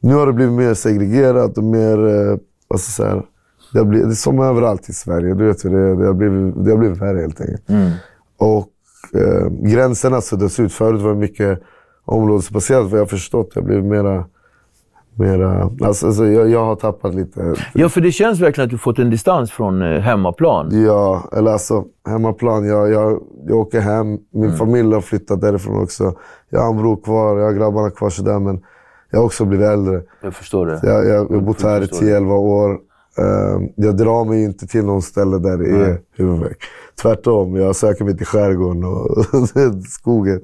nu 0.00 0.14
har 0.14 0.26
det 0.26 0.32
blivit 0.32 0.54
mer 0.54 0.74
segregerat 0.74 1.58
och 1.58 1.64
mer... 1.64 1.96
Ska 2.36 2.74
jag 2.74 2.80
säga, 2.80 3.22
det, 3.72 3.78
har 3.78 3.86
blivit, 3.86 4.08
det 4.08 4.12
är 4.12 4.14
som 4.14 4.40
överallt 4.40 4.88
i 4.88 4.92
Sverige. 4.92 5.34
Du 5.34 5.46
vet 5.46 5.64
hur 5.64 5.70
det 5.70 5.78
är. 5.78 5.94
Det 5.94 6.06
har 6.06 6.14
blivit, 6.14 6.64
det 6.64 6.70
har 6.70 6.78
blivit 6.78 6.98
värre 6.98 7.20
helt 7.20 7.40
enkelt. 7.40 7.62
Och 8.38 8.68
eh, 9.20 9.48
gränserna 9.50 10.20
suddas 10.20 10.60
ut. 10.60 10.72
Förut 10.72 11.00
var 11.00 11.10
det 11.10 11.16
mycket 11.18 11.60
områdesbaserat 12.04 12.82
vad 12.82 12.92
jag 12.92 12.98
har 12.98 13.06
förstått. 13.06 13.50
Det 13.54 13.60
har 13.60 13.66
blivit 13.66 13.84
mera... 13.84 14.24
mera 15.14 15.70
alltså, 15.80 16.06
alltså, 16.06 16.26
jag, 16.26 16.50
jag 16.50 16.64
har 16.64 16.76
tappat 16.76 17.14
lite. 17.14 17.54
Ja, 17.74 17.88
för 17.88 18.00
det 18.00 18.12
känns 18.12 18.40
verkligen 18.40 18.66
att 18.66 18.70
du 18.70 18.78
fått 18.78 18.98
en 18.98 19.10
distans 19.10 19.50
från 19.50 19.82
eh, 19.82 20.00
hemmaplan. 20.00 20.82
Ja, 20.84 21.28
eller 21.32 21.50
alltså 21.50 21.84
hemmaplan. 22.08 22.66
Jag, 22.66 22.90
jag, 22.92 23.22
jag 23.46 23.56
åker 23.56 23.80
hem. 23.80 24.18
Min 24.30 24.56
familj 24.56 24.94
har 24.94 25.00
flyttat 25.00 25.40
därifrån 25.40 25.82
också. 25.82 26.14
Jag 26.50 26.60
har 26.60 26.70
en 26.70 26.76
bror 26.76 26.96
kvar, 26.96 27.38
jag 27.38 27.46
har 27.46 27.52
grabbarna 27.52 27.90
kvar 27.90 28.10
sådär. 28.10 28.38
Men 28.38 28.60
jag 29.10 29.18
har 29.18 29.24
också 29.26 29.44
blivit 29.44 29.66
äldre. 29.66 30.02
Jag 30.22 30.34
förstår 30.34 30.66
det. 30.66 30.80
Jag, 30.82 31.06
jag, 31.06 31.26
jag 31.30 31.34
har 31.34 31.40
bott 31.40 31.62
här 31.62 31.82
i 31.82 31.86
förstår 31.86 32.06
det. 32.06 32.18
10-11 32.20 32.32
år. 32.32 32.70
Ehm, 33.18 33.68
jag 33.76 33.96
drar 33.96 34.24
mig 34.24 34.44
inte 34.44 34.66
till 34.66 34.84
någon 34.84 35.02
ställe 35.02 35.38
där 35.38 35.56
det 35.58 35.70
är 35.70 35.98
huvudvärk. 36.16 36.58
Tvärtom, 37.02 37.56
jag 37.56 37.76
söker 37.76 38.04
mig 38.04 38.16
till 38.16 38.26
skärgården 38.26 38.84
och 38.84 39.08
skogen. 39.88 40.40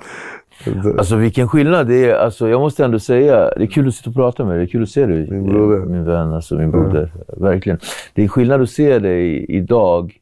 Alltså 0.98 1.16
vilken 1.16 1.48
skillnad 1.48 1.86
det 1.88 2.10
är. 2.10 2.14
Alltså, 2.14 2.48
jag 2.48 2.60
måste 2.60 2.84
ändå 2.84 2.98
säga, 2.98 3.50
det 3.56 3.62
är 3.62 3.66
kul 3.66 3.88
att 3.88 3.94
sitta 3.94 4.10
och 4.10 4.16
prata 4.16 4.44
med 4.44 4.52
dig. 4.52 4.58
Det 4.58 4.64
är 4.64 4.72
kul 4.72 4.82
att 4.82 4.88
se 4.88 5.06
dig. 5.06 5.30
Min 5.30 5.44
broder. 5.46 5.76
eh, 5.80 5.84
Min 5.86 6.04
vän, 6.04 6.32
alltså 6.32 6.54
min 6.54 6.70
broder. 6.70 7.12
Verkligen. 7.36 7.78
Det 8.14 8.24
är 8.24 8.28
skillnad 8.28 8.62
att 8.62 8.70
se 8.70 8.98
dig 8.98 9.44
idag. 9.48 10.18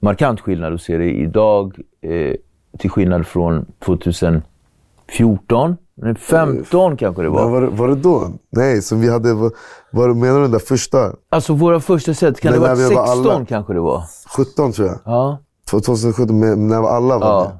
Markant 0.00 0.40
skillnad 0.40 0.74
att 0.74 0.82
se 0.82 0.96
dig 0.96 1.20
idag 1.22 1.76
eh, 2.00 2.34
till 2.78 2.90
skillnad 2.90 3.26
från 3.26 3.66
2014. 3.84 5.76
Nej, 6.02 6.14
15 6.14 6.96
kanske 6.96 7.22
det 7.22 7.28
Men 7.30 7.36
var. 7.38 7.50
var, 7.50 7.60
det- 7.60 7.68
var 7.68 7.88
det 7.88 7.94
då? 7.94 8.30
Nej, 8.50 8.82
som 8.82 9.00
vi 9.00 9.10
hade... 9.10 9.34
Var, 9.34 9.50
var, 9.90 10.14
menar 10.14 10.34
du 10.36 10.42
den 10.42 10.50
där 10.50 10.58
första? 10.58 11.12
Alltså 11.30 11.54
våra 11.54 11.80
första 11.80 12.14
set, 12.14 12.40
kan 12.40 12.52
Men 12.52 12.60
det 12.60 12.66
när 12.68 12.74
vara 12.76 12.88
vi 12.88 12.94
var 12.94 13.06
16 13.06 13.30
alla- 13.36 13.44
kanske 13.46 13.72
det 13.72 13.80
var? 13.80 14.02
17 14.36 14.72
tror 14.72 14.88
jag. 14.88 14.98
Ja. 15.04 15.38
2017, 15.70 16.38
men 16.40 16.68
när 16.68 16.82
alla 16.88 17.18
var 17.18 17.26
ja. 17.26 17.52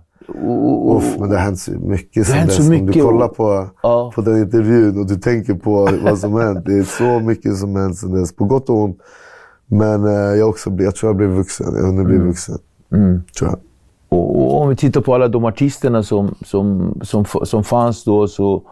Och, 0.45 0.97
Uff, 0.97 1.17
men 1.19 1.29
det 1.29 1.37
har 1.37 1.43
hänt 1.45 1.61
så 1.61 1.71
mycket 1.73 2.27
sen 2.27 2.47
dess. 2.47 2.57
så 2.57 2.63
Om 2.63 2.69
mycket 2.69 2.93
du 2.93 3.03
och- 3.03 3.11
kollar 3.11 3.29
på, 3.29 3.67
Ja. 3.83 4.13
på 4.15 4.21
den 4.21 4.39
intervjun 4.39 4.99
och 5.01 5.07
du 5.07 5.17
tänker 5.17 5.55
på 5.55 5.89
vad 6.05 6.19
som 6.19 6.35
hänt. 6.35 6.67
Det 6.67 6.73
är 6.79 6.83
så 6.83 7.21
mycket 7.27 7.57
som 7.57 7.77
hänt 7.77 7.99
sen 7.99 8.13
dess, 8.13 8.37
på 8.37 8.45
gott 8.45 8.69
och 8.71 8.77
ont. 8.77 8.99
Men 9.67 10.05
eh, 10.05 10.13
jag, 10.13 10.49
också, 10.49 10.71
jag 10.71 10.95
tror 10.95 11.09
jag 11.09 11.17
blev 11.17 11.31
vuxen. 11.31 11.75
Jag 11.77 11.83
hunnit 11.87 12.07
bli 12.07 12.17
vuxen. 12.19 12.59
Tror 13.39 13.51
jag. 13.51 13.59
Och, 14.13 14.37
och 14.43 14.61
om 14.63 14.69
vi 14.69 14.77
tittar 14.77 15.01
på 15.01 15.15
alla 15.15 15.29
de 15.29 15.45
artisterna 15.45 16.03
som, 16.03 16.35
som, 16.45 16.95
som, 17.03 17.25
som 17.25 17.65
fanns 17.65 18.05
då 18.05 18.29
så... 18.29 18.63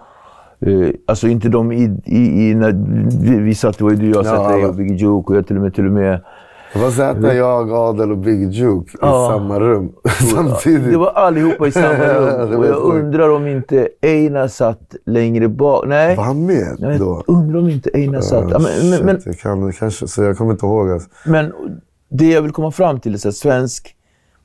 Eh, 0.66 0.88
alltså 1.07 1.29
inte 1.29 1.48
de 1.48 1.72
i, 1.72 2.00
i, 2.05 2.50
i 2.50 2.55
när 2.55 2.72
vi, 3.22 3.38
vi 3.40 3.55
satt, 3.55 3.79
det 3.79 3.85
var 3.85 3.90
ju 3.90 3.96
du, 3.96 4.11
jag, 4.11 4.18
Ja, 4.18 4.24
satt 4.24 4.38
alla. 4.38 4.68
och 4.68 4.74
Biggie 4.74 4.96
Joke 4.96 5.33
och 5.33 5.37
jag 5.38 5.46
till 5.46 5.57
och 5.57 5.62
med, 5.62 5.74
till 5.74 5.87
och 5.87 5.92
med 5.92 6.20
Det 6.72 6.79
var 6.79 6.90
Zäta, 6.90 7.35
jag, 7.35 7.72
Adel 7.72 8.11
och 8.11 8.18
Big 8.18 8.50
Juke 8.50 8.98
Ja. 9.00 9.26
i 9.26 9.38
samma 9.38 9.61
rum 9.61 9.92
samtidigt. 10.35 10.90
Det 10.90 10.98
var 10.98 11.11
allihopa 11.11 11.66
i 11.66 11.72
samma 11.72 11.94
rum. 12.05 12.59
Och 12.61 12.66
jag 12.66 12.76
undrar 12.83 13.31
om 13.31 13.46
inte 13.46 13.88
Einar 14.03 14.48
satt 14.48 14.94
längre 15.07 15.48
bak. 15.48 15.85
Nej, 15.88 16.16
Var 16.16 16.24
han 16.24 16.46
med 16.46 16.76
jag 16.79 16.98
då? 16.98 17.24
undrar 17.26 17.59
om 17.61 17.68
inte 17.68 17.90
Einar 17.94 18.20
satt... 18.20 18.50
Ja, 18.50 18.59
men, 18.59 18.90
men, 18.90 19.07
men, 19.07 19.20
jag 19.24 19.38
kan, 19.38 19.72
kanske, 19.72 20.09
så 20.09 20.22
jag 20.22 20.38
kommer 20.38 20.53
inte 20.53 20.66
ihåg. 20.66 20.90
Alltså. 20.90 21.09
men 21.26 21.53
det 22.11 22.31
jag 22.31 22.42
vill 22.42 22.53
komma 22.53 22.70
fram 22.70 23.00
till 23.00 23.14
är 23.14 23.24
här, 23.24 23.31
svensk 23.31 23.96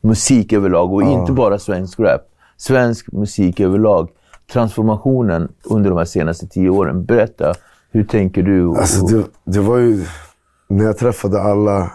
musik 0.05 0.53
överlag 0.53 0.93
och 0.93 1.01
inte 1.03 1.31
bara 1.31 1.59
svensk 1.59 1.99
rap. 1.99 2.21
Svensk 2.57 3.11
musik 3.11 3.59
överlag. 3.59 4.09
Transformationen 4.53 5.51
under 5.63 5.89
de 5.89 5.97
här 5.97 6.05
senaste 6.05 6.47
tio 6.47 6.69
åren. 6.69 7.05
Berätta, 7.05 7.53
hur 7.91 8.03
tänker 8.03 8.43
du? 8.43 8.67
Alltså, 8.69 9.05
det, 9.05 9.25
det 9.43 9.59
var 9.59 9.77
ju 9.77 10.05
när 10.67 10.85
jag 10.85 10.97
träffade 10.97 11.41
alla 11.41 11.91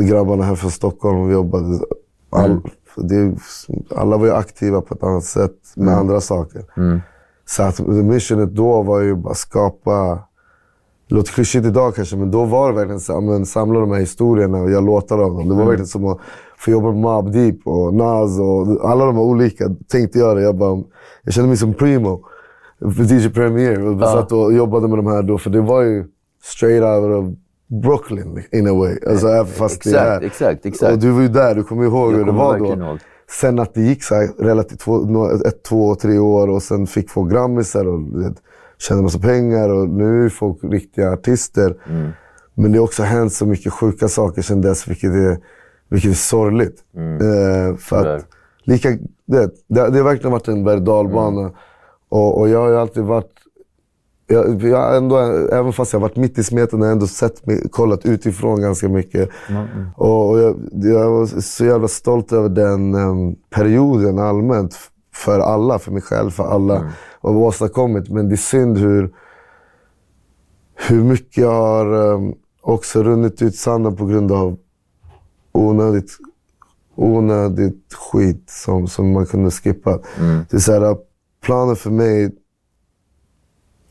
grabbarna 0.00 0.44
här 0.44 0.54
från 0.54 0.70
Stockholm 0.70 1.20
och 1.20 1.28
vi 1.28 1.32
jobbade. 1.32 1.78
All, 2.30 2.50
Mm. 2.50 2.62
det, 2.96 3.36
alla 3.96 4.16
var 4.16 4.26
ju 4.26 4.32
aktiva 4.32 4.80
på 4.80 4.94
ett 4.94 5.02
annat 5.02 5.24
sätt 5.24 5.52
med 5.76 5.88
Mm. 5.88 5.98
andra 6.00 6.20
saker. 6.20 6.64
Så 7.48 7.62
att 7.62 7.78
missionet 7.86 8.54
då 8.54 8.82
var 8.82 9.00
ju 9.00 9.14
bara 9.14 9.34
skapa, 9.34 10.18
det 11.08 11.14
låter 11.14 11.32
klyschigt 11.32 11.66
idag 11.66 11.94
kanske, 11.94 12.16
men 12.16 12.30
då 12.30 12.44
var 12.44 12.68
det 12.70 12.76
verkligen 12.76 13.00
så, 13.00 13.12
ja, 13.12 13.20
men, 13.20 13.46
samla 13.46 13.80
de 13.80 13.90
här 13.90 13.98
historierna 14.00 14.58
och 14.58 14.70
göra 14.70 14.80
låtar 14.80 15.18
av 15.18 15.30
dem. 15.30 15.36
Det 15.36 15.42
Mm. 15.44 15.56
var 15.58 15.64
verkligen 15.64 15.86
som 15.86 16.04
att 16.06 16.18
få 16.58 16.70
jobba 16.70 16.86
med 16.86 17.00
Mobb 17.00 17.32
Deep 17.32 17.56
och 17.64 17.94
Nas 17.94 18.38
och 18.40 18.90
alla 18.90 19.04
de 19.04 19.14
här 19.14 19.22
olika. 19.22 19.64
Tänkte 19.88 20.18
göra 20.18 20.34
det. 20.34 20.42
Jag, 20.42 20.56
bara, 20.56 20.82
jag 21.22 21.34
kände 21.34 21.48
mig 21.48 21.56
som 21.56 21.74
Primo 21.74 22.24
DJ 22.80 23.28
Premier. 23.28 23.86
Och 23.86 24.02
ja. 24.02 24.06
satt 24.06 24.32
och 24.32 24.52
jobbade 24.52 24.88
med 24.88 24.98
de 24.98 25.06
här 25.06 25.22
då, 25.22 25.38
för 25.38 25.50
det 25.50 25.60
var 25.60 25.82
ju 25.82 26.04
straight 26.42 26.82
out 26.82 27.24
of 27.24 27.34
Brooklyn 27.82 28.42
in 28.52 28.68
a 28.68 28.74
way. 28.74 28.98
Alltså, 29.06 29.28
även 29.28 29.46
fast 29.46 29.84
det 29.84 29.90
exakt, 29.90 30.22
är. 30.22 30.26
exakt, 30.26 30.66
exakt. 30.66 30.92
Och 30.92 30.98
du 30.98 31.10
var 31.10 31.22
ju 31.22 31.28
där, 31.28 31.54
du 31.54 31.64
kommer 31.64 31.84
ihåg 31.84 32.12
Jag 32.12 32.18
hur 32.18 32.24
det 32.24 32.32
var 32.32 32.58
då. 32.58 32.66
ihåg. 32.66 32.98
Sen 33.30 33.58
att 33.58 33.74
det 33.74 33.80
gick 33.80 34.04
så 34.04 34.14
här 34.14 34.28
relativt 34.38 34.80
två, 34.80 35.30
ett, 35.30 35.62
två, 35.62 35.94
tre 35.94 36.18
år 36.18 36.48
och 36.48 36.62
sen 36.62 36.86
fick 36.86 37.10
folk 37.10 37.32
grammisar 37.32 37.86
och 37.86 38.00
vet, 38.00 38.34
tjänade 38.78 39.02
massa 39.02 39.18
pengar 39.18 39.68
och 39.68 39.88
nu 39.88 40.24
är 40.24 40.28
folk 40.28 40.58
riktiga 40.62 41.12
artister. 41.12 41.76
Mm. 41.88 42.10
Men 42.54 42.72
det 42.72 42.78
har 42.78 42.84
också 42.84 43.02
hänt 43.02 43.32
så 43.32 43.46
mycket 43.46 43.72
sjuka 43.72 44.08
saker 44.08 44.42
sedan 44.42 44.60
dess, 44.60 44.88
vilket 44.88 45.10
är, 45.10 45.38
vilket 45.88 46.10
är 46.10 46.14
sorgligt. 46.14 46.84
Eh, 46.96 47.76
för 47.76 48.02
Tyvärr. 48.02 48.16
att, 48.16 48.26
lika, 48.64 48.88
det, 49.26 49.50
det, 49.66 49.90
det 49.90 49.98
har 49.98 50.02
verkligen 50.02 50.32
varit 50.32 50.48
en 50.48 50.64
berg 50.64 50.80
dalbana. 50.80 51.50
Och, 52.08 52.40
och 52.40 52.48
jag 52.48 52.60
har 52.60 52.68
ju 52.68 52.76
alltid 52.76 53.02
varit 53.02 53.32
jag, 54.26 54.62
jag 54.62 54.96
ändå, 54.96 55.18
även 55.52 55.72
fast 55.72 55.92
jag 55.92 56.00
har 56.00 56.08
varit 56.08 56.16
mitt 56.16 56.38
i 56.38 56.44
smeten 56.44 56.80
har 56.80 56.86
jag 56.86 56.92
ändå 56.92 57.06
sett 57.06 57.42
kollat 57.70 58.06
utifrån 58.06 58.60
ganska 58.60 58.88
mycket. 58.88 59.30
Och, 59.96 60.30
och 60.30 60.38
jag, 60.38 60.56
jag 60.72 61.10
var 61.10 61.40
så 61.40 61.64
jävla 61.64 61.88
stolt 61.88 62.32
över 62.32 62.48
den 62.48 62.94
em, 62.94 63.36
perioden 63.50 64.18
allmänt. 64.18 64.76
För 65.14 65.40
alla, 65.40 65.78
för 65.78 65.92
mig 65.92 66.02
själv, 66.02 66.30
för 66.30 66.44
alla. 66.44 66.74
Och 67.20 67.34
vad 67.34 67.34
vi 67.34 67.40
åstadkommit. 67.40 68.08
Men 68.08 68.28
det 68.28 68.34
är 68.34 68.36
synd 68.36 68.78
hur, 68.78 69.10
hur 70.88 71.04
mycket 71.04 71.36
jag 71.36 71.52
har 71.52 72.14
em, 72.14 72.34
också 72.60 73.02
runnit 73.02 73.42
ut 73.42 73.56
sanden 73.56 73.96
på 73.96 74.06
grund 74.06 74.32
av 74.32 74.56
onödigt, 75.56 76.10
onödigt 76.94 77.94
skit 77.94 78.50
som, 78.50 78.88
som 78.88 79.12
man 79.12 79.26
kunde 79.26 79.50
skippa. 79.50 79.98
Det 80.50 80.56
är 80.56 80.60
så 80.60 80.72
här, 80.72 80.96
planen 81.42 81.76
för 81.76 81.90
mig 81.90 82.30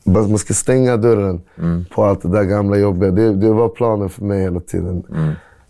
bara 0.04 0.28
man 0.28 0.38
ska 0.38 0.54
stänga 0.54 0.96
dörren 0.96 1.40
på 1.94 2.04
allt 2.04 2.22
det 2.22 2.28
där 2.28 2.44
gamla 2.44 2.76
jobbiga. 2.76 3.10
Det, 3.10 3.34
det 3.34 3.52
var 3.52 3.68
planen 3.68 4.08
för 4.08 4.24
mig 4.24 4.40
hela 4.42 4.60
tiden. 4.60 5.02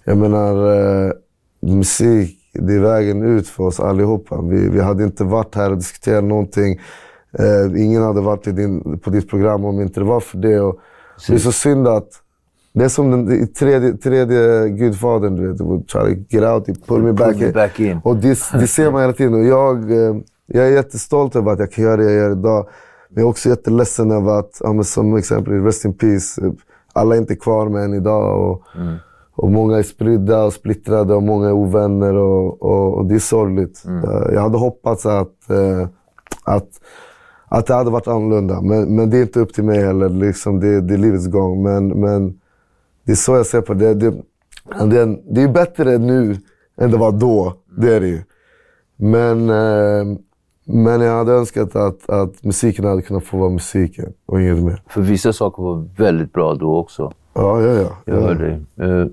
Jag 0.05 0.19
menar, 0.19 0.75
eh, 1.07 1.13
musik, 1.61 2.39
det 2.53 2.75
är 2.75 2.81
vägen 2.81 3.23
ut 3.23 3.49
för 3.49 3.65
oss 3.65 3.81
allihopa. 3.81 4.43
Vi, 4.43 4.69
vi 4.69 4.81
hade 4.81 5.05
inte 5.05 5.25
varit 5.25 5.55
här 5.55 5.71
och 5.71 5.77
diskuterat 5.77 6.25
någonting. 6.25 6.81
Eh, 7.39 7.85
ingen 7.85 8.03
hade 8.03 8.21
varit 8.21 8.45
din, 8.45 8.99
på 8.99 9.11
ditt 9.11 9.29
program 9.31 9.65
om 9.65 9.81
inte 9.81 10.01
det 10.01 10.07
var 10.07 10.21
för 10.21 10.39
det. 10.39 10.61
Och 10.61 10.81
det 11.29 11.35
är 11.35 11.39
så 11.39 11.53
synd 11.53 11.89
att 11.89 12.09
det 12.77 12.85
är 12.85 12.89
som 12.89 13.11
den 13.11 13.49
tredje, 13.53 13.93
tredje 13.93 14.69
Gudfadern, 14.69 15.37
du 15.37 15.49
vet. 15.49 15.59
To 15.89 15.99
get 16.29 16.45
out, 16.45 16.69
you 16.69 16.79
pull 16.87 17.03
me 17.03 17.13
back, 17.13 17.37
me 17.41 17.53
back 17.53 17.81
in. 17.81 18.01
Och 18.05 18.17
det, 18.17 18.39
det 18.53 18.67
ser 18.77 18.91
man 18.91 19.01
hela 19.01 19.13
tiden. 19.13 19.35
Och 19.35 19.45
jag, 19.45 19.93
eh, 19.93 20.17
jag 20.47 20.67
är 20.67 20.71
jättestolt 20.71 21.37
över 21.37 21.53
att 21.53 21.59
jag 21.59 21.73
kan 21.73 21.85
göra 21.85 21.97
det 21.97 22.03
jag 22.03 22.13
gör 22.13 22.33
idag. 22.33 22.67
Men 23.09 23.23
jag 23.23 23.27
är 23.27 23.31
också 23.31 23.49
jätteledsen 23.49 24.11
över 24.11 24.39
att, 24.39 24.61
ja, 24.61 24.83
som 24.83 25.17
exempel 25.17 25.65
Rest 25.65 25.85
in 25.85 25.93
Peace, 25.95 26.53
alla 26.93 27.15
är 27.15 27.19
inte 27.19 27.37
kvar 27.37 27.69
med 27.69 27.85
än 27.85 27.95
idag. 27.95 28.51
Och, 28.51 28.63
och 29.37 29.51
många 29.51 29.79
är 29.79 29.83
spridda 29.83 30.45
och 30.45 30.53
splittrade 30.53 31.15
och 31.15 31.23
många 31.23 31.47
är 31.49 31.53
ovänner. 31.53 32.15
Och, 32.15 32.63
och, 32.63 32.95
och 32.95 33.07
det 33.07 33.15
är 33.15 33.19
sorgligt. 33.19 33.83
Eh, 33.87 34.35
Jag 34.35 34.41
hade 34.41 34.59
hoppats 34.59 35.07
att, 35.07 35.51
eh, 35.51 35.89
att, 36.45 36.69
att 37.49 37.67
det 37.67 37.75
hade 37.75 37.91
varit 37.91 38.09
annorlunda. 38.09 38.61
Men, 38.61 38.97
men 38.97 39.11
det 39.11 39.19
är 39.19 39.23
inte 39.23 39.41
upp 39.41 39.55
till 39.55 39.65
mig 39.65 39.79
heller. 39.83 40.09
Liksom, 40.09 40.61
det, 40.61 40.81
det 40.81 40.95
är 40.95 40.99
livets 40.99 41.27
gång. 41.27 41.63
Men, 41.63 41.89
men 41.89 42.41
det 43.07 43.13
är 43.13 43.17
så 43.17 43.37
jag 43.37 43.47
ser 43.47 43.61
på 43.61 43.75
det. 43.75 43.95
Det, 43.95 44.11
det, 44.91 45.19
det 45.31 45.43
är 45.43 45.49
bättre 45.49 45.99
nu 45.99 46.37
än 46.81 46.91
det 46.91 46.97
var 46.97 47.13
då. 47.13 47.55
Det 47.79 47.95
är 47.95 48.01
det 48.01 48.09
ju. 48.09 48.23
Men, 48.97 49.51
eh, 49.51 50.19
men 50.65 51.01
jag 51.01 51.17
hade 51.17 51.33
önskat 51.33 51.77
att, 51.77 52.11
att 52.11 52.45
musiken 52.45 52.85
hade 52.85 53.03
kunnat 53.03 53.25
få 53.25 53.37
vara 53.37 53.51
musiken 53.51 54.13
och 54.27 54.41
inget 54.41 54.63
mer. 54.65 54.83
För 54.87 55.01
vissa 55.01 55.33
saker 55.33 55.63
var 55.63 55.89
väldigt 55.97 56.33
bra 56.33 56.55
då 56.55 56.77
också. 56.77 57.13
Ja, 57.35 57.63
ja, 57.63 57.73
ja. 57.73 57.97
Jag 58.05 58.17
ja. 58.17 58.27
hör 58.27 58.35
dig. 58.35 58.63
Eh, 58.81 59.07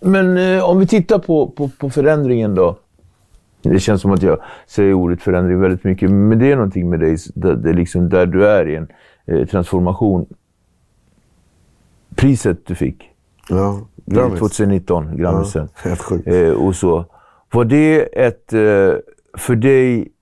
Men 0.00 0.36
eh, 0.36 0.70
om 0.70 0.78
vi 0.78 0.86
tittar 0.86 1.18
på, 1.18 1.50
på, 1.50 1.70
på 1.78 1.90
förändringen 1.90 2.54
då. 2.54 2.76
Det 3.62 3.80
känns 3.80 4.02
som 4.02 4.12
att 4.12 4.22
jag 4.22 4.38
säger 4.66 4.92
ordet 4.92 5.22
förändring 5.22 5.60
väldigt 5.60 5.84
mycket, 5.84 6.10
men 6.10 6.38
det 6.38 6.52
är 6.52 6.56
någonting 6.56 6.90
med 6.90 7.00
dig, 7.00 7.16
där, 7.34 7.54
det 7.54 7.70
är 7.70 7.74
liksom 7.74 8.08
där 8.08 8.26
du 8.26 8.46
är 8.46 8.68
i 8.68 8.76
en 8.76 8.88
eh, 9.26 9.46
transformation. 9.46 10.26
Priset 12.14 12.66
du 12.66 12.74
fick 12.74 13.11
ja. 13.48 13.80
Grammis. 14.06 14.38
2019, 14.38 15.16
Grammisen. 15.16 15.68
Ja, 15.74 15.88
helt 15.88 16.02
sjukt. 16.02 16.28
Eh, 16.28 16.50
och 16.50 16.76
så. 16.76 17.04
Var 17.52 17.64
det 17.64 18.00
ett, 18.02 18.52
eh, 18.52 18.60
för 19.38 19.56
dig 19.56 20.12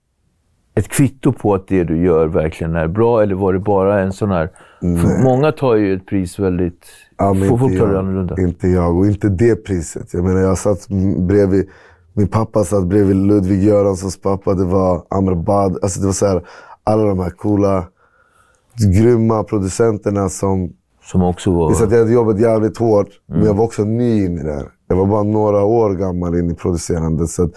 ett 0.75 0.87
kvitto 0.87 1.33
på 1.33 1.53
att 1.53 1.67
det 1.67 1.83
du 1.83 2.03
gör 2.05 2.27
verkligen 2.27 2.75
är 2.75 2.87
bra, 2.87 3.23
eller 3.23 3.35
var 3.35 3.53
det 3.53 3.59
bara 3.59 4.01
en 4.01 4.13
sån 4.13 4.31
här... 4.31 4.49
För 4.79 5.23
många 5.23 5.51
tar 5.51 5.75
ju 5.75 5.95
ett 5.95 6.05
pris 6.05 6.39
väldigt... 6.39 6.85
Ja, 7.17 7.33
men 7.33 7.49
folk 7.49 7.63
inte 7.63 7.77
ta 7.77 7.85
det 7.85 7.99
annorlunda. 7.99 8.35
Inte 8.41 8.67
jag 8.67 8.97
och 8.97 9.05
inte 9.05 9.29
det 9.29 9.55
priset. 9.55 10.13
Jag 10.13 10.23
menar, 10.23 10.41
jag 10.41 10.57
satt 10.57 10.87
bredvid... 11.17 11.69
Min 12.13 12.27
pappa 12.27 12.63
satt 12.63 12.85
bredvid 12.85 13.15
Ludvig 13.15 13.63
Göranssons 13.63 14.21
pappa. 14.21 14.53
Det 14.53 14.65
var 14.65 15.03
Amr 15.09 15.35
Bad. 15.35 15.77
Alltså 15.81 15.99
det 15.99 16.05
var 16.05 16.13
så 16.13 16.25
här, 16.25 16.43
alla 16.83 17.03
de 17.03 17.19
här 17.19 17.29
coola, 17.29 17.85
grymma 18.93 19.43
producenterna 19.43 20.29
som... 20.29 20.73
Som 21.11 21.23
också 21.23 21.51
var... 21.51 21.69
Visst 21.69 21.81
att 21.81 21.91
jag 21.91 21.99
hade 21.99 22.11
jobbat 22.11 22.39
jävligt 22.39 22.77
hårt, 22.77 23.07
men 23.25 23.45
jag 23.45 23.53
var 23.53 23.63
också 23.63 23.83
ny 23.83 24.25
in 24.25 24.37
i 24.37 24.43
det 24.43 24.53
här. 24.53 24.67
Jag 24.87 24.95
var 24.95 25.05
bara 25.05 25.23
några 25.23 25.63
år 25.63 25.89
gammal 25.89 26.35
in 26.35 26.51
i 26.51 26.55
producerandet. 26.55 27.29
Så 27.29 27.43
att, 27.43 27.51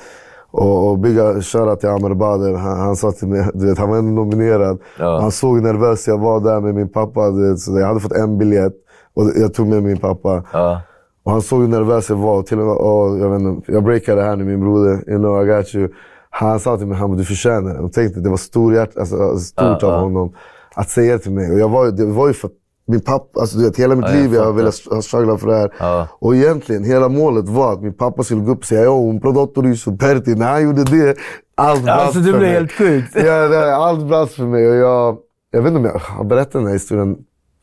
och, 0.50 0.90
och 0.90 0.98
bygga, 0.98 1.40
köra 1.40 1.76
till 1.76 1.88
Amr 1.88 2.14
Bader, 2.14 2.54
han, 2.54 2.78
han 2.78 2.96
sa 2.96 3.12
till 3.12 3.28
mig, 3.28 3.48
du 3.54 3.66
vet, 3.66 3.78
han 3.78 3.90
var 3.90 3.98
ändå 3.98 4.22
nominerad. 4.22 4.78
Ja. 4.98 5.20
Han 5.20 5.30
såg 5.30 5.62
nervös 5.62 6.08
jag 6.08 6.18
var 6.18 6.40
där 6.40 6.60
med 6.60 6.74
min 6.74 6.88
pappa. 6.88 7.30
Du 7.30 7.48
vet, 7.50 7.58
så 7.58 7.78
jag 7.78 7.86
hade 7.86 8.00
fått 8.00 8.12
en 8.12 8.38
biljett 8.38 8.72
och 9.14 9.30
jag 9.36 9.54
tog 9.54 9.66
med 9.66 9.82
min 9.82 9.96
pappa. 9.96 10.42
Ja. 10.52 10.80
Och 11.24 11.32
han 11.32 11.42
såg 11.42 11.60
hur 11.60 11.68
nervös 11.68 12.08
jag 12.08 12.16
var. 12.16 12.38
Och 12.38 12.46
till 12.46 12.60
och 12.60 12.66
med, 12.66 12.76
och 12.76 13.18
jag, 13.18 13.30
vet 13.30 13.40
inte, 13.40 13.72
jag 13.72 13.84
breakade 13.84 14.22
här 14.22 14.36
nu, 14.36 14.44
min 14.44 14.60
broder. 14.60 15.10
You 15.10 15.18
know 15.18 15.42
I 15.42 15.46
got 15.46 15.74
you. 15.74 15.88
Han 16.30 16.60
sa 16.60 16.76
till 16.76 16.86
mig, 16.86 16.98
Hammar 16.98 17.16
du 17.16 17.24
förtjänar 17.24 17.74
det. 17.74 17.80
Och 17.80 17.92
tänkte, 17.92 18.20
det 18.20 18.30
var 18.30 18.36
stor 18.36 18.74
hjärt, 18.74 18.96
alltså, 18.96 19.38
stort 19.38 19.82
Ja, 19.82 19.94
av 19.94 20.00
honom 20.00 20.32
att 20.74 20.90
säga 20.90 21.18
till 21.18 21.32
mig. 21.32 21.52
Och 21.52 21.58
jag 21.58 21.68
var, 21.68 21.90
det 21.90 22.06
var 22.06 22.28
ju 22.28 22.34
för 22.34 22.48
att 22.48 22.54
min 22.86 23.00
pappa, 23.00 23.40
alltså 23.40 23.58
du 23.58 23.64
vet, 23.64 23.76
hela 23.76 23.94
mitt 23.94 24.08
Ja, 24.08 24.14
liv 24.14 24.34
jag 24.34 24.44
har 24.44 24.52
velat 24.52 24.74
ha 24.90 25.02
strugglat 25.02 25.40
för 25.40 25.46
det 25.48 25.56
här. 25.56 25.72
Ja. 25.78 26.08
Och 26.18 26.36
egentligen, 26.36 26.84
hela 26.84 27.08
målet 27.08 27.48
var 27.48 27.72
att 27.72 27.82
min 27.82 27.94
pappa 27.94 28.22
skulle 28.22 28.40
gå 28.40 28.52
upp 28.52 28.58
och 28.58 28.64
säga 28.64 28.84
“Jo, 28.84 29.10
un 29.10 29.20
prodotto 29.20 29.62
riso 29.62 29.96
perti”. 29.96 30.34
När 30.34 30.52
han 30.52 30.62
gjorde 30.62 30.84
det, 30.84 31.16
allt 31.54 31.84
brast 31.84 32.00
Alltså 32.06 32.18
det 32.20 32.24
för 32.32 32.38
blev 32.38 32.40
mig. 32.50 32.52
helt 32.52 32.72
sjukt. 32.72 33.08
Ja, 33.14 33.48
det, 33.48 33.76
allt 33.76 34.06
brast 34.06 34.34
för 34.34 34.44
mig. 34.44 34.68
Och 34.70 34.76
jag, 34.76 35.18
jag 35.50 35.62
vet 35.62 35.68
inte 35.68 35.78
om 35.78 35.84
jag 35.84 35.98
har 35.98 36.24
berättat 36.24 36.52
den 36.52 36.66
här 36.66 36.72
historien 36.72 37.16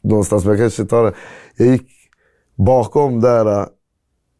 någonstans, 0.03 0.45
men 0.45 0.51
jag 0.53 0.59
kanske 0.63 0.85
tar 0.85 1.03
den. 1.03 1.13
Jag 1.57 1.67
gick 1.67 1.87
bakom 2.57 3.21
där 3.21 3.67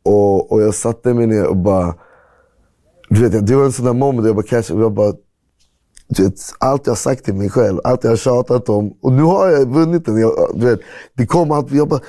och, 0.06 0.52
och 0.52 0.62
jag 0.62 0.74
satte 0.74 1.13
mig 1.13 1.28
ner 1.28 1.48
och 1.48 1.58
bara... 1.58 1.96
Du 3.10 3.30
vet, 3.30 3.48
det 3.48 3.56
var 3.56 3.63
en 3.65 3.72
sån 3.72 3.86
där 3.86 3.94
moment 3.94 4.22
där 4.24 4.30
jag 4.30 4.36
bara 4.36 4.46
catchade. 4.46 4.82
Jag 4.82 4.94
bara, 4.94 5.13
allt 6.60 6.88
jag 6.88 6.97
sagt 6.97 7.26
till 7.26 7.34
mig 7.34 7.50
själv, 7.50 7.80
allt 7.84 8.04
jag 8.04 8.19
tjatat 8.19 8.69
om. 8.69 8.93
Och 9.02 9.12
nu 9.12 9.24
har 9.24 9.47
jag 9.47 9.65
vunnit 9.65 10.06
den. 10.06 10.21
Jag, 10.21 10.32
du 10.56 10.65
vet, 10.65 10.80
det 11.17 11.26
kom 11.26 11.52
allt. 11.52 11.71
Jag 11.71 11.88
bara, 11.88 12.00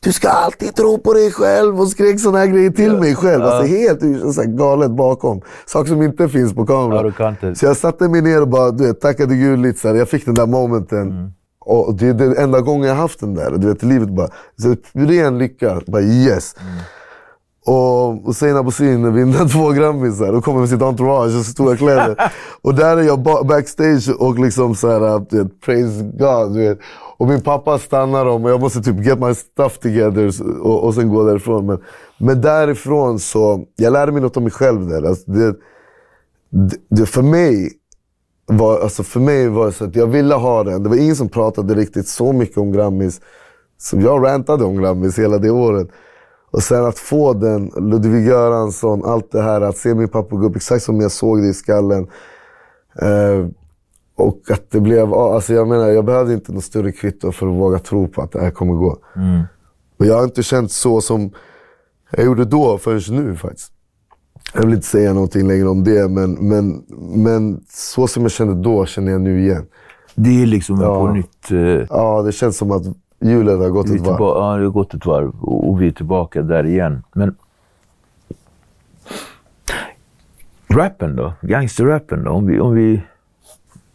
du 0.00 0.12
ska 0.12 0.28
alltid 0.28 0.74
tro 0.74 0.98
på 0.98 1.12
dig 1.12 1.30
själv 1.32 1.80
och 1.80 1.88
skrek 1.88 2.20
såna 2.20 2.38
här 2.38 2.46
grejer 2.46 2.70
till 2.70 2.96
mig 2.96 3.14
själv. 3.14 3.42
Alltså 3.42 3.62
helt 3.76 4.00
så 4.34 4.40
här 4.42 4.48
galet 4.48 4.90
bakom. 4.90 5.40
Saker 5.66 5.88
som 5.88 6.02
inte 6.02 6.28
finns 6.28 6.54
på 6.54 6.66
kamera. 6.66 7.12
Ja. 7.18 7.54
Så 7.54 7.66
jag 7.66 7.76
satte 7.76 8.08
mig 8.08 8.22
ner 8.22 8.40
och 8.40 8.48
bara, 8.48 8.70
du 8.70 8.86
vet, 8.86 9.00
tackade 9.00 9.36
Gud 9.36 9.58
lite. 9.58 9.80
Så 9.80 9.88
här. 9.88 9.94
Jag 9.94 10.08
fick 10.08 10.24
den 10.24 10.34
där 10.34 10.46
momenten. 10.46 11.32
Och 11.60 11.94
det 11.94 12.08
är 12.08 12.14
den 12.14 12.36
enda 12.36 12.60
gången 12.60 12.88
jag 12.88 12.94
haft 12.94 13.20
den 13.20 13.34
där. 13.34 13.50
Du 13.50 13.68
vet, 13.68 13.82
livet 13.82 14.08
bara, 14.08 14.28
så 14.62 14.76
ren 14.92 15.38
lycka. 15.38 15.80
Bara 15.86 16.02
yes. 16.02 16.54
Och 17.66 18.26
Hussein 18.26 18.56
Abussin 18.56 19.14
vinner 19.14 19.48
två 19.52 19.70
Grammisar 19.70 20.32
och 20.32 20.44
kommer 20.44 20.60
med 20.60 20.68
sitt 20.68 20.82
entourage 20.82 21.38
och 21.38 21.44
stora 21.44 21.76
kläder. 21.76 22.32
och 22.62 22.74
där 22.74 22.96
är 22.96 23.02
jag 23.02 23.22
ba- 23.22 23.44
backstage 23.44 24.14
och 24.18 24.38
liksom 24.38 24.74
så 24.74 24.90
här, 24.90 25.26
du 25.30 25.42
vet, 25.42 25.60
praise 25.60 26.02
God. 26.02 26.54
Du 26.54 26.68
vet. 26.68 26.78
Och 27.18 27.28
min 27.28 27.40
pappa 27.40 27.78
stannar 27.78 28.24
dem 28.24 28.44
och 28.44 28.50
jag 28.50 28.60
måste 28.60 28.82
typ 28.82 29.06
get 29.06 29.18
my 29.18 29.34
stuff 29.34 29.78
together 29.78 30.32
och, 30.60 30.84
och 30.84 30.94
sen 30.94 31.08
gå 31.08 31.24
därifrån. 31.24 31.66
Men, 31.66 31.78
men 32.18 32.40
därifrån 32.40 33.18
så, 33.18 33.64
jag 33.76 33.92
lärde 33.92 34.12
mig 34.12 34.22
något 34.22 34.36
om 34.36 34.42
mig 34.42 34.52
själv 34.52 34.88
där. 34.88 35.02
Alltså 35.02 35.30
det, 35.30 35.54
det, 36.50 36.76
det, 36.88 37.06
för 37.06 37.22
mig 37.22 37.72
var, 38.46 38.80
alltså 38.80 39.02
för 39.02 39.20
mig 39.20 39.48
var 39.48 39.66
det 39.66 39.72
så 39.72 39.84
att 39.84 39.96
jag 39.96 40.06
ville 40.06 40.34
ha 40.34 40.64
den. 40.64 40.82
Det 40.82 40.88
var 40.88 40.96
ingen 40.96 41.16
som 41.16 41.28
pratade 41.28 41.74
riktigt 41.74 42.08
så 42.08 42.32
mycket 42.32 42.58
om 42.58 42.72
Grammis 42.72 43.20
som 43.78 44.00
jag 44.00 44.24
rantade 44.24 44.64
om 44.64 44.76
Grammis 44.76 45.18
hela 45.18 45.38
det 45.38 45.50
året. 45.50 45.88
Och 46.56 46.62
sen 46.62 46.84
att 46.84 46.98
få 46.98 47.32
den, 47.32 47.70
Ludvig 47.76 48.26
Göransson, 48.26 49.04
allt 49.04 49.32
det 49.32 49.42
här, 49.42 49.60
att 49.60 49.76
se 49.76 49.94
min 49.94 50.08
pappa 50.08 50.36
gå 50.36 50.46
upp 50.46 50.56
exakt 50.56 50.82
som 50.84 51.00
jag 51.00 51.10
såg 51.12 51.42
det 51.42 51.48
i 51.48 51.54
skallen. 51.54 52.06
Eh, 53.02 53.46
och 54.16 54.40
att 54.50 54.70
det 54.70 54.80
blev, 54.80 55.14
alltså 55.14 55.54
jag 55.54 55.68
menar, 55.68 55.88
jag 55.88 56.04
behövde 56.04 56.34
inte 56.34 56.52
något 56.52 56.64
större 56.64 56.92
kvitto 56.92 57.32
för 57.32 57.46
att 57.46 57.54
våga 57.54 57.78
tro 57.78 58.08
på 58.08 58.22
att 58.22 58.32
det 58.32 58.40
här 58.40 58.50
kommer 58.50 58.74
gå. 58.74 58.96
Och 59.98 60.06
jag 60.06 60.16
har 60.16 60.24
inte 60.24 60.42
känt 60.42 60.72
så 60.72 61.00
som 61.00 61.30
jag 62.10 62.24
gjorde 62.24 62.44
då 62.44 62.78
förrän 62.78 63.16
nu 63.24 63.36
faktiskt. 63.36 63.72
Jag 64.54 64.62
vill 64.62 64.74
inte 64.74 64.86
säga 64.86 65.12
någonting 65.12 65.48
längre 65.48 65.68
om 65.68 65.84
det, 65.84 66.08
men, 66.10 66.32
men, 66.32 66.84
men 66.98 67.60
så 67.70 68.06
som 68.06 68.22
jag 68.22 68.32
kände 68.32 68.54
då 68.62 68.86
känner 68.86 69.12
jag 69.12 69.20
nu 69.20 69.40
igen. 69.40 69.66
Det 70.14 70.42
är 70.42 70.46
liksom 70.46 70.80
Ja. 70.80 71.06
på 71.06 71.12
nytt... 71.12 71.50
Eh, 71.50 71.86
Ja, 71.90 72.22
det 72.22 72.32
känns 72.32 72.56
som 72.56 72.70
att 72.70 72.82
hjulet 73.20 73.58
har 73.58 73.68
gått 73.68 73.88
vi 73.90 73.94
ett 73.96 74.00
varv. 74.00 74.16
tillba- 74.16 74.38
ja, 74.52 74.56
det 74.56 74.64
har 74.64 74.70
gått 74.70 74.94
ett 74.94 75.06
varv 75.06 75.32
och 75.40 75.82
vi 75.82 75.86
är 75.86 75.92
tillbaka 75.92 76.42
där 76.42 76.66
igen. 76.66 77.02
Men... 77.12 77.34
Rappen 80.68 81.16
då? 81.16 81.32
Gangsterrappen 81.42 82.24
då? 82.24 82.30
Om 82.30 82.46
vi, 82.46 82.60
om 82.60 82.74
vi 82.74 83.02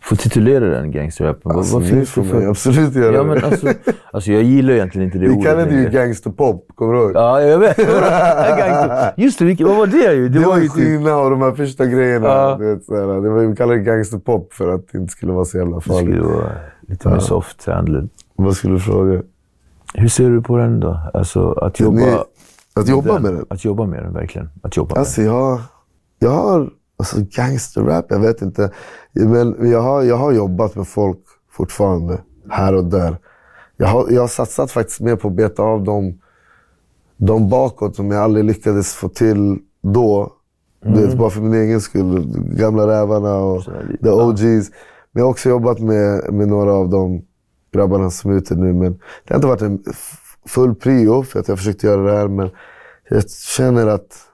får 0.02 0.16
titulera 0.16 0.66
den 0.66 0.92
gangsterrappen. 0.92 1.52
Alltså, 1.52 1.80
vad 1.80 1.88
det 1.90 2.06
får 2.06 2.24
man 2.24 2.48
absolut 2.50 2.96
göra. 2.96 3.16
Ja, 3.16 3.24
men 3.24 3.44
alltså, 3.44 3.68
alltså, 4.12 4.32
jag 4.32 4.44
gillar 4.44 4.74
egentligen 4.74 5.06
inte 5.06 5.18
det 5.18 5.28
vi 5.28 5.34
ordet 5.36 5.46
kallade 5.46 5.72
det 5.72 5.82
ju 5.82 5.90
gangsterpop, 5.90 6.68
kommer 6.76 6.94
du 6.94 7.00
ihåg? 7.00 7.12
Ja, 7.16 7.42
jag 7.42 7.60
vet. 7.60 7.78
Just 9.18 9.40
det, 9.40 9.46
vilket, 9.46 9.68
vad 9.68 9.78
var 9.78 9.88
det? 9.88 10.08
Det, 10.16 10.30
Det 10.30 10.40
var 10.40 10.48
var 10.48 10.58
ju 10.58 10.68
typ... 10.68 10.74
Kina 10.76 11.18
och 11.18 11.30
de 11.30 11.42
här 11.42 11.52
första 11.52 11.86
grejerna. 11.86 12.28
Ja. 12.28 12.56
Du 12.60 12.74
vet, 12.76 12.84
såhär, 12.86 13.22
det 13.22 13.30
var, 13.30 13.40
vi 13.40 13.56
kallade 13.56 13.80
det 13.80 13.84
gangsterpop 13.86 14.54
för 14.54 14.74
att 14.76 14.82
det 14.92 14.98
inte 14.98 15.12
skulle 15.12 15.32
vara 15.32 15.46
så 15.46 15.58
jävla 15.58 15.76
Det 15.76 15.82
skulle 15.82 16.00
farligt. 16.00 16.24
vara 16.26 16.52
lite 16.88 17.10
mer 17.10 17.20
soft 17.20 17.66
handled. 17.66 18.10
Vad 18.44 18.56
skulle 18.56 18.74
du 18.74 18.80
fråga? 18.80 19.22
Hur 19.94 20.08
ser 20.08 20.30
du 20.30 20.42
på 20.42 20.58
den 20.58 20.80
då? 20.80 21.00
Alltså 21.14 21.52
att 21.52 21.80
jobba, 21.80 21.98
Ni- 21.98 22.18
Att 22.74 22.88
jobba 22.90 23.20
med 23.20 23.34
den? 23.34 23.46
Att 23.50 23.66
jobba 23.66 23.86
med 23.86 24.04
den, 24.04 24.14
verkligen. 24.14 24.50
Att 24.64 24.78
jobba 24.78 24.90
med 24.96 25.00
Alltså 25.00 25.22
jag, 25.22 25.60
jag 26.20 26.30
har, 26.30 26.70
alltså 26.98 27.18
gangsterrap, 27.30 28.06
jag 28.10 28.20
vet 28.20 28.42
inte. 28.42 28.72
Men 29.14 29.70
jag 29.72 29.82
har, 29.82 30.04
jag 30.04 30.18
har 30.18 30.32
jobbat 30.32 30.76
med 30.76 30.88
folk 30.88 31.20
fortfarande, 31.52 32.22
här 32.50 32.76
och 32.76 32.86
där. 32.86 33.18
Jag 33.78 33.88
har, 33.88 34.06
jag 34.10 34.22
har 34.22 34.28
satsat 34.28 34.72
faktiskt 34.72 35.00
mer 35.00 35.16
på 35.16 35.28
att 35.28 35.34
beta 35.34 35.64
av 35.64 35.84
dem, 35.84 36.20
de 37.18 37.50
bakåt 37.50 37.96
som 37.96 38.12
jag 38.12 38.24
aldrig 38.24 38.46
lyckades 38.46 38.94
få 38.94 39.10
till 39.10 39.60
då. 39.84 40.34
Du 40.86 41.06
vet, 41.06 41.18
bara 41.18 41.30
för 41.30 41.42
min 41.42 41.54
egen 41.54 41.82
skull. 41.82 42.26
Gamla 42.58 42.88
rävarna 42.88 43.36
och 43.38 43.64
the 44.04 44.10
OGs. 44.10 44.70
Men 45.12 45.20
jag 45.20 45.24
har 45.24 45.30
också 45.30 45.50
jobbat 45.50 45.80
med, 45.80 46.34
med 46.34 46.48
några 46.48 46.74
av 46.74 46.90
de 46.90 47.22
grabbarna 47.74 48.10
som 48.10 48.32
är 48.32 48.36
ute 48.36 48.56
nu. 48.56 48.74
Men 48.74 49.00
det 49.28 49.34
har 49.34 49.36
inte 49.36 49.48
varit 49.48 49.62
en 49.62 49.84
full 50.46 50.76
prio 50.76 51.24
för 51.24 51.40
att 51.40 51.48
jag 51.48 51.58
försökte 51.58 51.88
göra 51.88 52.02
det 52.02 52.18
här. 52.18 52.28
Men 52.28 52.50
jag 53.10 53.30
känner 53.30 53.88
att 53.88 54.28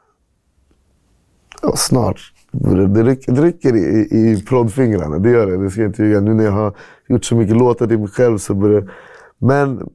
Ja, 1.62 1.74
snart. 1.76 2.34
Det, 2.52 3.04
rycker, 3.04 3.32
det 3.32 3.42
rycker 3.42 3.76
i, 3.76 4.08
i, 4.12 4.44
proddfingrarna, 4.48 5.20
det 5.20 5.30
gör 5.30 5.48
det. 5.48 5.58
Det 5.58 5.70
ska 5.70 5.82
jag 5.82 5.90
inte 5.90 6.04
ljuga. 6.04 6.20
Nu 6.20 6.34
när 6.34 6.44
jag 6.44 6.52
har 6.52 6.74
gjort 7.08 7.26
så 7.26 7.36
mycket 7.36 7.58
låtar 7.58 7.88
till 7.88 8.00
mig 8.00 8.08
själv 8.08 8.38
så 8.38 8.54
börjar 8.54 8.92
Men 9.38 9.90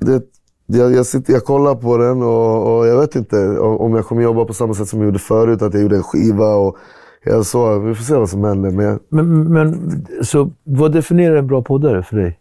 det, 0.00 0.22
jag, 0.66 0.92
jag, 0.92 1.06
sitter, 1.06 1.32
jag 1.32 1.44
kollar 1.44 1.74
på 1.74 1.96
den 1.96 2.22
och, 2.22 2.78
och 2.78 2.86
jag 2.86 3.00
vet 3.00 3.16
inte 3.16 3.58
om 3.58 3.76
om 3.76 3.94
jag 3.94 4.06
kommer 4.06 4.22
jobba 4.22 4.44
på 4.44 4.54
samma 4.54 4.74
sätt 4.74 4.88
som 4.88 4.98
jag 4.98 5.06
gjorde 5.06 5.18
förut. 5.18 5.62
Att 5.62 5.74
jag 5.74 5.82
gjorde 5.82 5.96
en 5.96 6.02
skiva 6.02 6.54
och 6.54 6.76
jag 7.24 7.46
så. 7.46 7.78
Vi 7.78 7.94
får 7.94 8.04
se 8.04 8.14
vad 8.14 8.30
som 8.30 8.44
händer. 8.44 8.70
Men 8.70 8.86
jag, 8.86 8.98
Men, 9.08 9.52
men 9.52 10.06
så 10.22 10.50
vad 10.64 10.92
definierar 10.92 11.36
en 11.36 11.46
bra 11.46 11.62
poddare 11.62 12.02
för 12.02 12.16
dig? 12.16 12.38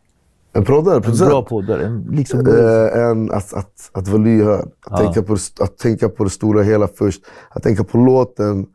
En 0.54 0.64
proddare, 0.66 0.96
En 0.96 1.02
producent. 1.02 1.30
bra 1.30 1.42
poddare? 1.46 1.86
En, 1.86 2.08
liksom, 2.12 2.40
Eh, 2.48 3.04
än 3.04 3.32
att, 3.32 3.54
att, 3.54 3.90
att 3.94 4.08
vara 4.08 4.22
lyhörd. 4.22 4.68
Att, 4.86 5.00
tänka 5.02 5.24
på, 5.24 5.34
det- 5.34 5.64
att 5.64 5.78
tänka 5.78 6.10
på 6.10 6.24
det 6.24 6.30
stora 6.30 6.62
hela 6.64 6.88
först. 6.88 7.22
Att 7.50 7.64
tänka 7.64 7.84
på 7.84 7.98
låten 7.98 8.66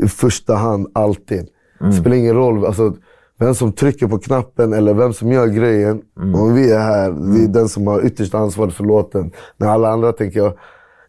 i 0.00 0.08
första 0.08 0.54
hand, 0.54 0.86
alltid. 0.92 1.46
Det 1.80 1.92
spelar 1.92 2.16
ingen 2.16 2.34
roll 2.34 2.66
alltså, 2.66 2.94
vem 3.38 3.54
som 3.54 3.72
trycker 3.72 4.06
på 4.06 4.18
knappen 4.18 4.72
eller 4.72 4.94
vem 4.94 5.12
som 5.12 5.32
gör 5.32 5.46
grejen. 5.46 6.02
Om 6.34 6.54
vi 6.54 6.70
är 6.72 6.78
här, 6.78 7.10
vi 7.10 7.44
är 7.44 7.48
den 7.48 7.68
som 7.68 7.86
har 7.86 8.06
ytterst 8.06 8.34
ansvar 8.34 8.68
för 8.68 8.84
låten. 8.84 9.30
När 9.56 9.68
alla 9.68 9.88
andra 9.90 10.12
tänker 10.12 10.52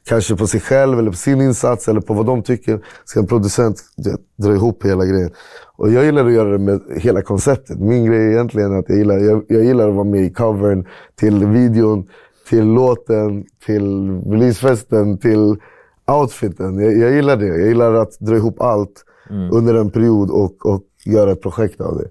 kanske 0.06 0.36
på 0.36 0.48
sig 0.48 0.60
själv 0.60 1.00
eller 1.00 1.12
på 1.12 1.18
sin 1.18 1.42
insats 1.42 1.88
eller 1.88 2.02
på 2.02 2.14
vad 2.14 2.26
de 2.26 2.44
tycker, 2.44 2.80
ska 3.06 3.20
en 3.20 3.28
producent 3.28 3.82
dra 4.38 4.54
ihop 4.54 4.86
hela 4.86 5.06
grejen. 5.06 5.30
Och 5.78 5.92
jag 5.92 6.06
gillar 6.06 6.26
att 6.26 6.34
göra 6.34 6.50
det 6.50 6.58
med 6.58 6.82
hela 6.96 7.22
konceptet. 7.22 7.80
Min 7.80 8.06
grej 8.06 8.28
är 8.28 8.32
egentligen 8.32 8.80
att 8.80 8.86
jag 8.90 8.98
gillar, 8.98 9.18
jag, 9.18 9.46
jag 9.48 9.64
gillar 9.64 9.90
att 9.90 9.96
vara 9.96 10.04
med 10.04 10.22
i 10.22 10.30
covern, 10.30 10.86
till 11.16 11.46
videon, 11.46 12.08
till 12.50 12.66
låten, 12.66 13.46
till 13.66 14.10
releasefesten, 14.26 15.18
till 15.18 15.56
outfiten. 16.08 16.80
Jag, 16.80 16.98
jag 16.98 17.12
gillar 17.12 17.38
det. 17.38 17.48
Jag 17.48 17.68
gillar 17.68 17.94
att 17.94 18.20
dra 18.20 18.36
ihop 18.36 18.62
allt 18.62 19.06
under 19.52 19.76
en 19.76 19.92
period 19.92 20.30
och, 20.30 20.66
och 20.66 20.82
göra 21.06 21.32
ett 21.32 21.42
projekt 21.42 21.82
av 21.82 21.98
det. 21.98 22.10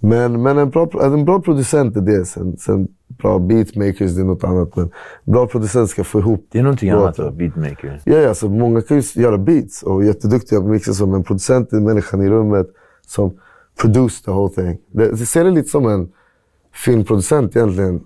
Men, 0.00 0.42
men 0.42 0.58
en, 0.58 0.70
bra, 0.70 0.88
en 1.02 1.24
bra 1.24 1.40
producent 1.40 1.96
är 1.96 2.00
det. 2.00 2.24
Sen, 2.24 2.56
sen 2.56 2.88
bra 3.08 3.38
beatmakers 3.38 4.12
det 4.14 4.20
är 4.20 4.24
något 4.24 4.44
annat. 4.44 4.76
Men 4.76 4.84
en 5.24 5.32
bra 5.32 5.46
producent 5.46 5.90
ska 5.90 6.04
få 6.04 6.18
ihop 6.18 6.46
det 6.50 6.58
är 6.58 6.62
någonting 6.62 6.90
annat, 6.90 7.18
låten. 7.18 7.24
va? 7.24 7.30
beatmaker. 7.30 8.00
Ja, 8.04 8.16
ja, 8.16 8.34
så 8.34 8.48
många 8.48 8.80
kan 8.82 8.96
ju 9.00 9.22
göra 9.22 9.38
beats 9.38 9.82
och 9.82 10.02
är 10.02 10.06
jätteduktiga 10.06 10.60
på 10.60 10.66
mixa 10.66 10.92
som 10.94 11.14
en 11.14 11.24
producent, 11.24 11.72
är 11.72 11.80
människan 11.80 12.22
i 12.22 12.28
rummet 12.28 12.66
som 13.06 13.32
produce 13.80 14.24
the 14.24 14.30
whole 14.30 14.54
thing. 14.54 14.78
Det, 14.92 15.10
det 15.10 15.26
ser 15.26 15.44
det 15.44 15.50
lite 15.50 15.68
som 15.68 15.86
en 15.86 16.08
filmproducent 16.74 17.56
egentligen. 17.56 18.00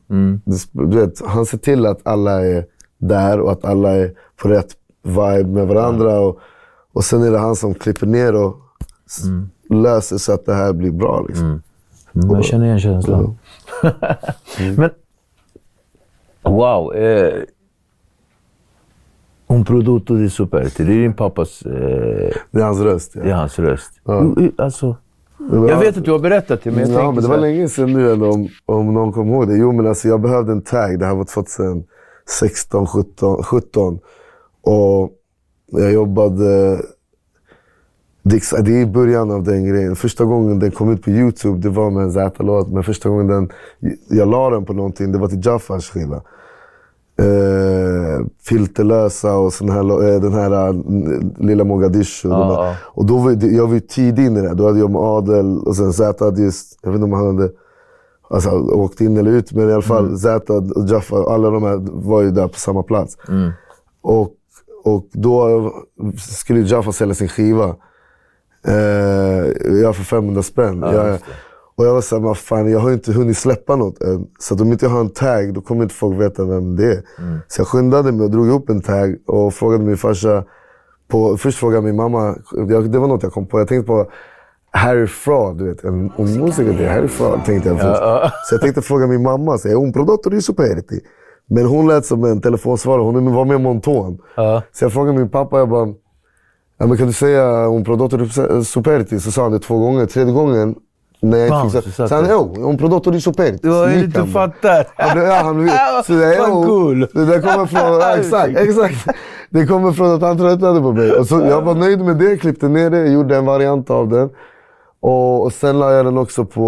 Det, 0.45 0.57
du 0.73 0.97
vet, 1.01 1.27
han 1.27 1.47
ser 1.47 1.59
till 1.59 1.87
att 1.87 2.01
alla 2.03 2.47
är 2.47 2.65
där 2.99 3.41
och 3.41 3.53
att 3.53 3.65
alla 3.65 3.91
är 3.91 4.13
på 4.43 4.49
rätt 4.49 4.77
vibe 5.03 5.45
med 5.51 5.67
varandra. 5.69 6.21
Och, 6.21 6.39
och 6.93 7.05
sen 7.05 7.23
är 7.23 7.31
det 7.31 7.39
han 7.39 7.57
som 7.57 7.75
klipper 7.75 8.07
ner 8.07 8.35
och 8.35 8.57
s- 9.07 9.23
löser 9.71 10.17
så 10.19 10.33
att 10.33 10.47
det 10.47 10.55
här 10.55 10.73
blir 10.73 10.91
bra. 10.91 11.25
Liksom. 11.29 11.63
Mm, 12.15 12.31
jag 12.31 12.45
känner 12.45 12.65
igen 12.67 12.81
känslan. 12.81 13.39
Men, 14.77 14.91
wow. 16.43 16.95
Eh, 16.95 17.43
un 19.47 19.65
prodotto 19.65 20.15
di 20.17 20.31
superti. 20.31 20.85
Det 20.85 20.93
är 20.93 21.01
din 21.03 21.15
pappas... 21.15 21.63
Eh, 21.63 22.33
Det 22.51 22.61
är 22.61 22.65
hans 22.65 22.81
röst. 22.81 23.13
Ja. 23.15 23.23
det 23.23 23.31
är 23.31 23.35
hans 23.35 23.59
röst. 23.59 23.91
Ja. 24.05 24.21
Hur- 24.37 24.53
Alltså, 24.59 24.97
jag 25.53 25.79
vet 25.81 25.97
att 25.97 26.05
du 26.05 26.11
har 26.13 26.19
berättat 26.19 26.63
det, 26.65 26.71
men 26.71 26.81
jag 26.81 26.89
ja, 26.89 26.95
tänker 26.95 27.13
men 27.13 27.23
det 27.23 27.29
var 27.29 27.37
länge 27.39 27.69
sedan 27.69 27.93
nu 27.93 28.13
ändå, 28.13 28.31
om, 28.31 28.49
om 28.67 28.95
någon 28.95 29.13
kommer 29.13 29.33
ihåg 29.33 29.49
det. 29.49 29.57
Jo, 29.57 29.73
men 29.73 29.87
alltså, 29.87 30.09
jag 30.09 30.21
behövde 30.21 30.53
en 30.53 30.63
tag. 30.63 30.99
Det 30.99 31.07
här 31.07 31.15
var 31.15 31.25
2016, 31.25 32.87
17. 32.87 33.43
17. 33.43 33.99
Och 34.63 35.11
jag 35.67 35.93
jobbade... 35.93 36.79
Det 38.25 38.43
det 38.65 38.73
är 38.77 38.81
i 38.83 38.87
början 38.87 39.31
av 39.31 39.43
den 39.43 39.65
grejen. 39.69 39.97
Första 39.97 40.25
gången 40.25 40.59
den 40.59 40.71
kom 40.71 40.91
ut 40.93 41.03
på 41.03 41.11
YouTube, 41.11 41.59
det 41.59 41.69
var 41.69 41.91
med 41.91 42.03
en 42.03 42.13
Z-låt. 42.13 42.69
Men 42.69 42.83
första 42.83 43.09
gången 43.09 43.27
den, 43.27 43.51
jag 44.09 44.29
la 44.29 44.51
den 44.51 44.65
på 44.65 44.73
någonting, 44.73 45.13
det 45.13 45.19
var 45.19 45.29
till 45.29 45.47
Jaffars 45.47 45.91
skiva. 45.91 46.21
Eh, 47.19 48.27
filterlösa 48.49 49.37
och 49.37 49.53
sån 49.53 49.69
här, 49.71 50.15
eh, 50.15 50.21
den 50.21 50.33
här 50.33 50.69
eh, 50.69 50.75
Lilla 51.39 51.65
Mogadishu. 51.65 52.29
här. 52.31 52.39
ja. 52.67 52.75
Och 52.85 53.07
då 53.07 53.17
var 53.19 53.31
det- 53.33 53.47
jag 53.47 53.67
var 53.67 53.75
ju 53.75 53.81
tidig 53.81 54.27
in 54.27 54.37
i 54.37 54.41
det. 54.41 54.55
Då 54.55 54.67
hade 54.67 54.79
jag 54.79 54.91
med 54.91 55.01
Adel 55.01 55.59
och 55.59 55.77
sen 55.77 55.93
Z 55.93 56.25
hade 56.25 56.43
just, 56.43 56.79
jag 56.83 56.91
vet 56.91 56.95
inte 56.97 57.05
om 57.05 57.13
han 57.13 57.27
hade 57.37 57.51
alltså, 58.31 58.51
åkt 58.61 59.01
in 59.01 59.17
eller 59.17 59.31
ut, 59.31 59.53
men 59.53 59.69
i 59.71 59.73
alla 59.73 59.83
fall 59.83 60.19
Z 60.19 60.53
och 60.53 60.89
Jaffa, 60.89 61.17
alla 61.17 61.51
de 61.51 61.63
här 61.63 61.79
var 61.93 62.23
ju 62.23 62.31
där 62.31 62.49
på 62.49 62.59
samma 62.59 62.83
plats. 62.83 63.17
Och, 64.03 64.31
och 64.85 65.07
då 65.13 65.71
skulle 66.19 66.61
Jaffa 66.61 66.93
sälja 66.93 67.15
sin 67.15 67.29
skiva. 67.29 67.77
Eh, 68.67 69.73
jag 69.83 69.97
för 69.97 70.05
500 70.05 70.43
spänn. 70.43 70.81
jag, 70.81 71.19
och 71.75 71.87
jag 71.87 71.95
var 71.95 72.01
såhär, 72.01 72.23
vad 72.23 72.39
fan, 72.39 72.71
jag 72.71 72.79
har 72.79 72.93
inte 72.93 73.13
hunnit 73.13 73.39
släppa 73.39 73.77
något 73.77 74.03
än. 74.03 74.27
Så 74.39 74.55
att 74.55 74.61
om 74.61 74.73
inte 74.73 74.85
jag 74.85 74.91
har 74.91 75.01
en 75.01 75.11
tag, 75.11 75.55
då 75.55 75.61
kommer 75.61 75.83
inte 75.83 75.95
folk 75.95 76.21
veta 76.21 76.45
vem 76.45 76.77
det 76.77 76.93
är. 76.93 77.03
Så 77.49 77.61
jag 77.61 77.69
skyndade 77.69 78.13
mig 78.13 78.25
och 78.25 78.31
drog 78.31 78.47
ihop 78.47 78.71
en 78.71 78.81
tag 78.81 79.17
och 79.27 79.55
frågade 79.55 79.85
min 79.85 79.97
farsa. 79.97 80.45
På, 81.09 81.37
först 81.37 81.59
frågade 81.59 81.83
min 81.83 81.97
mamma, 81.97 82.37
jag, 82.69 82.91
det 82.91 82.99
var 82.99 83.09
något 83.09 83.23
jag 83.23 83.33
kom 83.33 83.47
på. 83.47 83.59
Jag 83.59 83.69
tänkte 83.69 83.87
på 83.87 84.11
Harry 84.71 85.07
Fraud, 85.07 85.59
du 85.59 85.69
vet. 85.69 85.85
En, 85.85 86.13
en 86.17 86.41
musiker, 86.41 86.73
det 86.73 86.87
är 86.87 86.95
Harry 86.95 87.09
Fraud, 87.09 87.45
tänkte 87.45 87.69
jag 87.69 87.81
först. 87.81 88.03
Så 88.49 88.55
jag 88.55 88.61
tänkte 88.61 88.83
fråga 88.83 89.07
min 89.07 89.23
mamma, 89.23 89.59
så, 89.59 89.69
är 89.69 89.75
hon 89.75 89.93
prodotto 89.93 90.31
di 90.31 90.43
superti? 90.43 91.01
Men 91.47 91.67
hon 91.67 91.89
lät 91.89 92.07
som 92.07 92.25
en 92.25 92.41
telefonsvarare. 92.41 93.03
Hon 93.03 93.35
var 93.35 93.45
med 93.45 93.61
i 93.61 93.63
Monton. 93.63 94.19
Ja. 94.37 94.63
Så 94.73 94.85
jag 94.85 94.93
frågade 94.93 95.19
min 95.19 95.31
pappa, 95.31 95.59
jag 95.59 95.69
bara, 95.69 95.95
ja, 96.83 96.89
men 96.89 96.97
kan 96.97 97.07
du 97.07 97.13
säga 97.13 97.67
un 97.67 97.85
prodotto 97.85 98.19
superti? 98.65 99.21
Så 99.21 99.33
sa 99.33 99.43
han 99.43 99.53
det 99.53 99.59
två 99.59 99.79
gånger. 99.79 100.07
Tredje 100.07 100.33
gången, 100.33 100.75
när 101.21 101.39
jag 101.39 101.51
Bam, 101.51 101.67
inte 101.67 101.77
så 101.77 101.83
fick 101.83 101.95
så 101.95 102.15
han, 102.15 102.25
det. 102.25 102.31
jo, 102.33 102.55
un 102.71 102.79
prodotto 102.79 103.11
di 103.11 103.21
superti. 103.21 103.59
Det 103.63 103.69
var 103.69 103.89
ju 103.89 104.01
han 104.01 104.11
bara. 104.11 104.27
fattar. 104.27 104.87
Han 104.97 105.15
blev, 105.15 105.27
ja, 105.27 105.35
han 105.43 105.57
blev, 105.63 105.73
så 106.07 106.13
det, 106.13 106.39
Vad 106.39 106.49
jo, 106.49 106.63
cool. 106.65 107.01
det 107.13 107.25
där 107.25 107.41
kommer 107.41 107.67
från, 107.67 107.81
ja, 108.01 108.17
exakt, 108.17 108.57
exakt. 108.57 109.07
Det 109.51 109.67
kommer 109.67 109.93
från 109.93 110.15
att 110.15 110.23
han 110.23 110.39
tröttnade 110.39 110.81
på 110.81 110.93
mig. 110.93 111.13
Och 111.13 111.27
så, 111.27 111.41
jag 111.41 111.63
var 111.63 111.75
nöjd 111.75 112.01
med 112.01 112.17
det, 112.17 112.37
klippte 112.37 112.69
ner 112.69 112.91
det, 112.91 113.09
gjorde 113.09 113.37
en 113.37 113.47
variant 113.47 113.91
av 113.91 114.09
den. 114.09 114.31
Och, 115.01 115.43
och 115.45 115.53
sen 115.53 115.79
la 115.79 115.93
jag 115.93 116.05
den 116.05 116.19
också 116.19 116.45
på, 116.45 116.65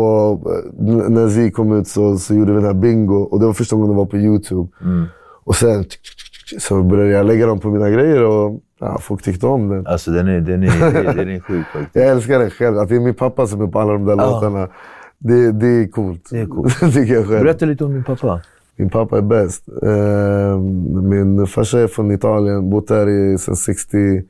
eh, 0.46 1.10
när 1.10 1.28
Z 1.28 1.50
kom 1.50 1.72
ut 1.78 1.88
så, 1.88 2.18
så 2.18 2.34
gjorde 2.34 2.52
vi 2.52 2.56
den 2.58 2.66
här 2.66 2.74
bingo. 2.74 3.22
Och 3.22 3.40
det 3.40 3.46
var 3.46 3.52
första 3.52 3.76
gången 3.76 3.88
den 3.88 3.96
var 3.96 4.06
på 4.06 4.16
YouTube. 4.16 4.68
Och 5.44 5.56
sen 5.56 5.84
så 6.60 6.82
började 6.82 7.10
jag 7.10 7.26
lägga 7.26 7.46
dem 7.46 7.60
på 7.60 7.68
mina 7.68 7.90
grejer 7.90 8.22
och 8.22 8.60
ja, 8.80 8.98
folk 8.98 9.22
tyckte 9.22 9.46
om 9.46 9.68
den. 9.68 9.86
Alltså 9.86 10.10
den 10.10 10.28
är, 10.28 10.40
den 10.40 10.62
är, 10.62 11.14
den 11.14 11.28
är 11.28 11.40
sjuk 11.40 11.66
faktiskt. 11.72 11.96
Jag 11.96 12.06
älskar 12.06 12.38
den 12.38 12.50
själv. 12.50 12.78
Att 12.78 12.88
det 12.88 12.96
är 12.96 13.00
min 13.00 13.14
pappa 13.14 13.46
som 13.46 13.60
är 13.60 13.66
på 13.66 13.80
alla 13.80 13.92
de 13.92 14.04
där 14.04 14.16
låtarna. 14.16 14.68
Det, 15.18 15.52
det 15.52 15.66
är 15.66 15.88
coolt. 15.88 16.28
Det 16.30 16.40
är 16.40 16.46
coolt. 16.46 16.78
tycker 16.80 17.14
jag 17.14 17.28
själv. 17.28 17.42
Berätta 17.44 17.66
lite 17.66 17.84
om 17.84 17.92
din 17.92 18.04
pappa. 18.04 18.40
Min 18.76 18.90
pappa 18.90 19.18
är 19.18 19.22
bäst. 19.22 19.68
Eh, 19.82 20.58
min 21.02 21.46
farsa 21.46 21.80
är 21.80 21.86
från 21.86 22.10
Italien, 22.10 22.70
bott 22.70 22.90
här 22.90 23.08
i, 23.08 23.38
sen 23.38 23.56
60, 23.56 24.22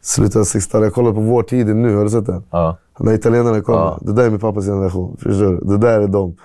slutet 0.00 0.36
av 0.36 0.42
60-talet. 0.42 0.86
Jag 0.86 0.94
kollar 0.94 1.12
på 1.12 1.20
Vår 1.20 1.42
tid 1.42 1.76
nu, 1.76 1.96
har 1.96 2.04
du 2.04 2.10
sett 2.10 2.26
den? 2.26 2.42
Ja. 2.50 2.78
När 2.98 3.12
italienarna 3.12 3.60
kommer. 3.60 3.78
Ja. 3.78 3.98
Det 4.02 4.12
där 4.12 4.26
är 4.26 4.30
min 4.30 4.40
pappas 4.40 4.66
generation. 4.66 5.16
Förstår 5.16 5.52
du? 5.52 5.60
Det 5.64 5.78
där 5.78 6.00
är 6.00 6.08
de. 6.08 6.36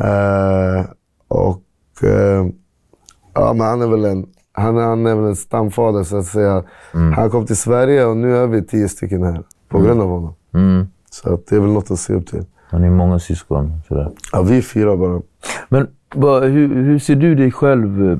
Eh, 0.00 0.84
och 1.28 1.62
eh, 2.02 2.46
ja, 3.34 3.52
men 3.52 3.66
han 3.66 3.82
är 3.82 3.86
väl 3.86 4.04
en 4.04 4.26
han, 4.52 4.76
är- 4.76 4.82
han 4.82 5.06
är 5.06 5.14
väl 5.14 5.24
en 5.24 5.36
stamfader 5.36 6.02
så 6.02 6.16
att 6.16 6.26
säga. 6.26 6.64
Mm. 6.94 7.12
Han 7.12 7.30
kom 7.30 7.46
till 7.46 7.56
Sverige 7.56 8.04
och 8.04 8.16
nu 8.16 8.36
är 8.36 8.46
vi 8.46 8.62
tio 8.62 8.88
stycken 8.88 9.22
här. 9.22 9.42
På 9.68 9.78
grund 9.78 10.00
av 10.00 10.08
honom. 10.08 10.34
Mm. 10.54 10.86
Så 11.10 11.34
att 11.34 11.46
det 11.46 11.56
är 11.56 11.60
väl 11.60 11.70
något 11.70 11.90
att 11.90 11.98
se 11.98 12.12
upp 12.14 12.26
till. 12.26 12.44
Han 12.70 12.84
är 12.84 12.90
många 12.90 13.18
syskon. 13.18 13.72
Sådär. 13.88 14.10
Ja, 14.32 14.42
vi 14.42 14.58
är 14.58 14.62
fyra 14.62 14.96
bara. 14.96 15.22
Men 15.68 15.88
vad, 16.14 16.42
hur, 16.44 16.74
hur 16.74 16.98
ser 16.98 17.16
du 17.16 17.34
dig 17.34 17.52
själv 17.52 18.10
eh, 18.12 18.18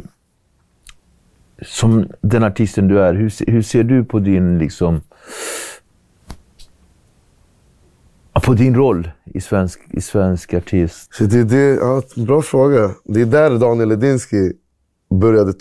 som 1.66 2.08
den 2.20 2.44
artisten 2.44 2.88
du 2.88 3.00
är? 3.00 3.14
Hur, 3.14 3.50
hur 3.52 3.62
ser 3.62 3.82
du 3.84 4.04
på 4.04 4.18
din 4.18 4.58
liksom 4.58 5.00
på 8.46 8.52
din 8.54 8.74
roll 8.74 9.10
i 9.24 9.40
svensk, 9.40 9.80
i 9.90 10.00
svensk 10.00 10.54
artist? 10.54 11.14
Så 11.14 11.24
det, 11.24 11.44
det, 11.44 11.74
ja, 11.74 12.02
bra 12.16 12.42
fråga. 12.42 12.90
Det 13.04 13.20
är 13.20 13.26
där 13.26 13.58
Daniel 13.58 13.88
Ledinski 13.88 14.52
började 15.10 15.52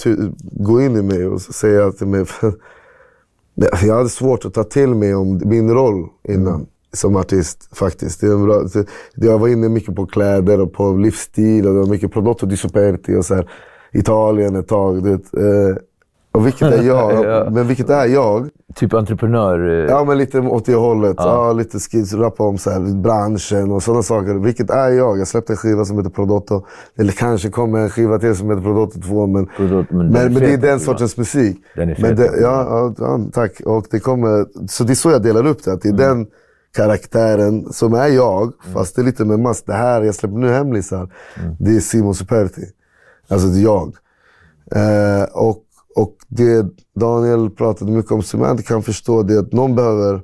gå 0.41 0.81
in 0.81 0.95
i 0.95 1.01
mig 1.01 1.27
och 1.27 1.41
säga 1.41 1.91
till 1.91 2.07
mig... 2.07 2.25
jag 3.83 3.95
hade 3.95 4.09
svårt 4.09 4.45
att 4.45 4.53
ta 4.53 4.63
till 4.63 4.95
mig 4.95 5.15
om 5.15 5.41
min 5.45 5.73
roll 5.73 6.07
innan 6.23 6.67
som 6.93 7.15
artist 7.15 7.77
faktiskt. 7.77 8.21
Det 8.21 8.38
bra, 8.38 8.63
det, 9.15 9.27
jag 9.27 9.39
var 9.39 9.47
inne 9.47 9.69
mycket 9.69 9.95
på 9.95 10.05
kläder 10.05 10.62
och 10.62 10.73
på 10.73 10.91
livsstil 10.91 11.67
och 11.67 11.73
det 11.73 11.79
var 11.79 11.88
mycket 11.88 12.12
prodotto 12.12 12.45
di 12.45 12.57
superti 12.57 13.15
och 13.15 13.25
så 13.25 13.35
här, 13.35 13.49
Italien 13.91 14.55
ett 14.55 14.67
tag. 14.67 15.03
Det, 15.03 15.12
eh, 15.12 15.75
och 16.32 16.48
vilket 16.48 16.74
är 16.74 16.84
jag? 16.84 17.26
Ja. 17.26 17.50
Men 17.52 17.68
vilket 17.68 17.89
är 17.89 18.06
jag? 18.06 18.50
Typ 18.76 18.94
entreprenör? 18.94 19.70
eh, 19.70 19.86
Ja, 19.89 20.04
men 20.04 20.18
lite 20.18 20.39
åt 20.39 20.65
det 20.65 20.76
hållet. 20.76 21.15
Ja. 21.18 21.54
lite 21.54 21.80
skits, 21.80 22.13
rappa 22.13 22.44
om 22.44 22.58
så 22.58 22.70
här, 22.70 23.02
branschen 23.02 23.72
och 23.72 23.84
sådana 23.84 24.04
saker. 24.04 24.34
Vilket 24.34 24.70
är 24.70 24.89
jag? 24.89 25.20
Jag 25.20 25.28
släppte 25.28 25.54
en 25.54 25.58
skiva 25.58 25.86
som 25.86 25.98
heter 25.98 26.10
Prodotto. 26.10 26.65
Eller 26.98 27.12
kanske 27.12 27.50
kommer 27.50 27.80
en 27.80 27.89
skiva 27.89 28.20
till 28.20 28.36
som 28.36 28.50
heter 28.50 28.62
Prodotto 28.63 29.02
2. 29.02 29.28
Men, 29.28 29.46
Prodotto, 29.46 29.96
men 29.96 30.08
men, 30.08 30.34
men, 30.34 30.44
det 30.44 30.54
är 30.54 30.58
den 30.58 30.80
sortens 30.80 31.18
musik. 31.18 31.58
Den 31.76 31.89
är 31.89 31.96
fet, 31.96 32.02
men 32.04 32.15
det, 32.15 32.26
ja, 32.42 32.65
ja, 32.70 32.94
ja, 32.98 33.20
tack. 33.34 33.62
Och 33.65 33.86
det 33.92 34.00
kommer, 34.00 34.46
så 34.68 34.84
det 34.84 34.94
är 34.94 34.96
så 34.96 35.12
jag 35.12 35.24
delar 35.24 35.48
upp 35.48 35.63
det. 35.63 35.74
Att 35.74 35.82
det 35.82 35.89
är 35.89 35.94
den 35.94 36.28
karaktären 36.76 37.74
som 37.74 37.94
är 37.94 38.08
jag, 38.08 38.54
fast 38.74 38.96
det 38.96 39.02
är 39.02 39.04
lite 39.06 39.26
med 39.26 39.39
mask. 39.39 39.63
Det 39.65 39.74
här, 39.74 40.02
jag 40.02 40.15
släpper 40.15 40.38
nu 40.38 40.50
hemlisar. 40.50 41.10
Det 41.60 41.76
är 41.76 41.80
Simon 41.80 42.15
Superti. 42.15 42.62
Alltså 43.30 43.48
det 43.48 43.60
är 43.60 43.63
jag. 43.63 43.94
Eh, 44.76 45.24
och, 45.34 45.58
och 45.95 46.15
det 46.28 46.65
Daniel 46.95 47.49
pratade 47.49 47.91
mycket 47.91 48.12
om 48.12 48.23
som 48.23 48.41
jag 48.41 48.52
inte 48.52 48.63
kan 48.63 48.84
förstå, 48.84 49.23
det 49.23 49.34
är 49.34 49.39
att 49.39 49.54
någon 49.54 49.75
behöver, 49.75 50.21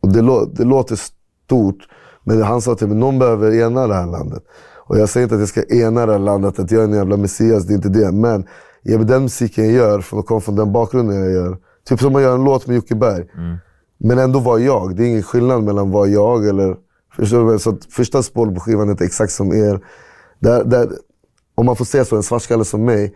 och 0.00 0.08
det, 0.08 0.22
lå, 0.22 0.44
det 0.44 0.64
låter 0.64 0.98
stort, 1.46 1.88
men 2.24 2.42
han 2.42 2.60
sa 2.60 2.74
till 2.74 2.88
mig, 2.88 2.96
någon 2.96 3.18
behöver 3.18 3.54
ena 3.54 3.86
det 3.86 3.94
här 3.94 4.06
landet. 4.06 4.42
Och 4.86 4.98
jag 4.98 5.08
säger 5.08 5.24
inte 5.24 5.34
att 5.34 5.40
jag 5.40 5.48
ska 5.48 5.62
ena 5.62 6.06
det 6.06 6.12
här 6.12 6.18
landet, 6.18 6.58
att 6.58 6.70
jag 6.70 6.80
är 6.80 6.84
en 6.84 6.94
jävla 6.94 7.16
messias, 7.16 7.64
det 7.64 7.72
är 7.72 7.76
inte 7.76 7.88
det. 7.88 8.12
Men 8.12 8.46
ja, 8.82 8.98
men 8.98 9.06
den 9.06 9.22
musiken 9.22 9.64
jag 9.64 9.72
gör, 9.72 10.00
för 10.00 10.18
att 10.18 10.26
komma 10.26 10.40
från 10.40 10.56
den 10.56 10.72
bakgrunden 10.72 11.20
jag 11.20 11.32
gör. 11.32 11.58
Typ 11.88 12.00
som 12.00 12.12
man 12.12 12.22
gör 12.22 12.34
en 12.34 12.44
låt 12.44 12.66
med 12.66 12.76
Jocke 12.76 12.94
Berg. 12.94 13.24
Men 13.98 14.18
ändå 14.18 14.38
var 14.38 14.58
jag. 14.58 14.96
Det 14.96 15.02
är 15.04 15.06
ingen 15.06 15.22
skillnad 15.22 15.62
mellan 15.62 15.90
vad 15.90 16.08
jag 16.08 16.48
eller... 16.48 16.76
Förstår 17.16 17.52
du? 17.52 17.58
Så 17.58 17.70
att 17.70 17.84
första 17.84 18.22
spåret 18.22 18.54
på 18.54 18.60
skivan 18.60 18.88
är 18.88 18.90
inte 18.92 19.04
exakt 19.04 19.32
som 19.32 19.52
er. 19.52 19.80
Där, 20.40 20.64
där, 20.64 20.88
om 21.54 21.66
man 21.66 21.76
får 21.76 21.84
säga 21.84 22.04
så, 22.04 22.16
en 22.16 22.22
svartskalle 22.22 22.64
som 22.64 22.84
mig. 22.84 23.14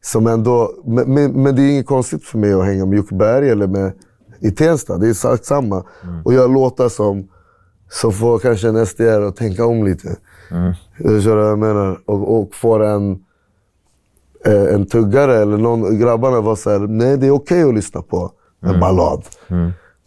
Som 0.00 0.26
ändå, 0.26 0.72
men, 0.84 1.42
men, 1.42 1.56
det 1.56 1.62
är 1.62 1.70
inget 1.70 1.86
konstigt 1.86 2.24
för 2.24 2.38
mig 2.38 2.52
att 2.52 2.64
hänga 2.64 2.86
med 2.86 2.96
Jocke 2.96 3.14
Berg 3.14 3.50
eller 3.50 3.66
med, 3.66 3.92
i 4.40 4.50
Tensta. 4.50 4.98
Det 4.98 5.06
är 5.06 5.10
exakt 5.10 5.44
samma. 5.44 5.84
Och 6.24 6.34
göra 6.34 6.46
låtar 6.46 6.88
som, 6.88 7.28
som 7.90 8.12
får 8.12 8.38
kanske 8.38 8.68
en 8.68 8.86
SDR 8.86 9.20
att 9.20 9.36
tänka 9.36 9.66
om 9.66 9.84
lite. 9.84 10.16
Du 10.98 11.08
förstår 11.08 11.36
vad 11.36 11.50
jag 11.50 11.58
menar? 11.58 12.00
Och, 12.04 12.38
och 12.40 12.54
får 12.54 12.84
en, 12.84 13.10
eh, 14.44 14.74
en 14.74 14.86
tuggare 14.86 15.36
eller 15.36 15.56
någon, 15.56 15.98
grabbarna 15.98 16.40
var 16.40 16.56
så 16.56 16.70
här, 16.70 16.78
nej 16.78 17.16
det 17.16 17.26
är 17.26 17.30
okej 17.30 17.62
att 17.62 17.74
lyssna 17.74 18.02
på 18.02 18.32
en 18.62 18.80
ballad. 18.80 19.24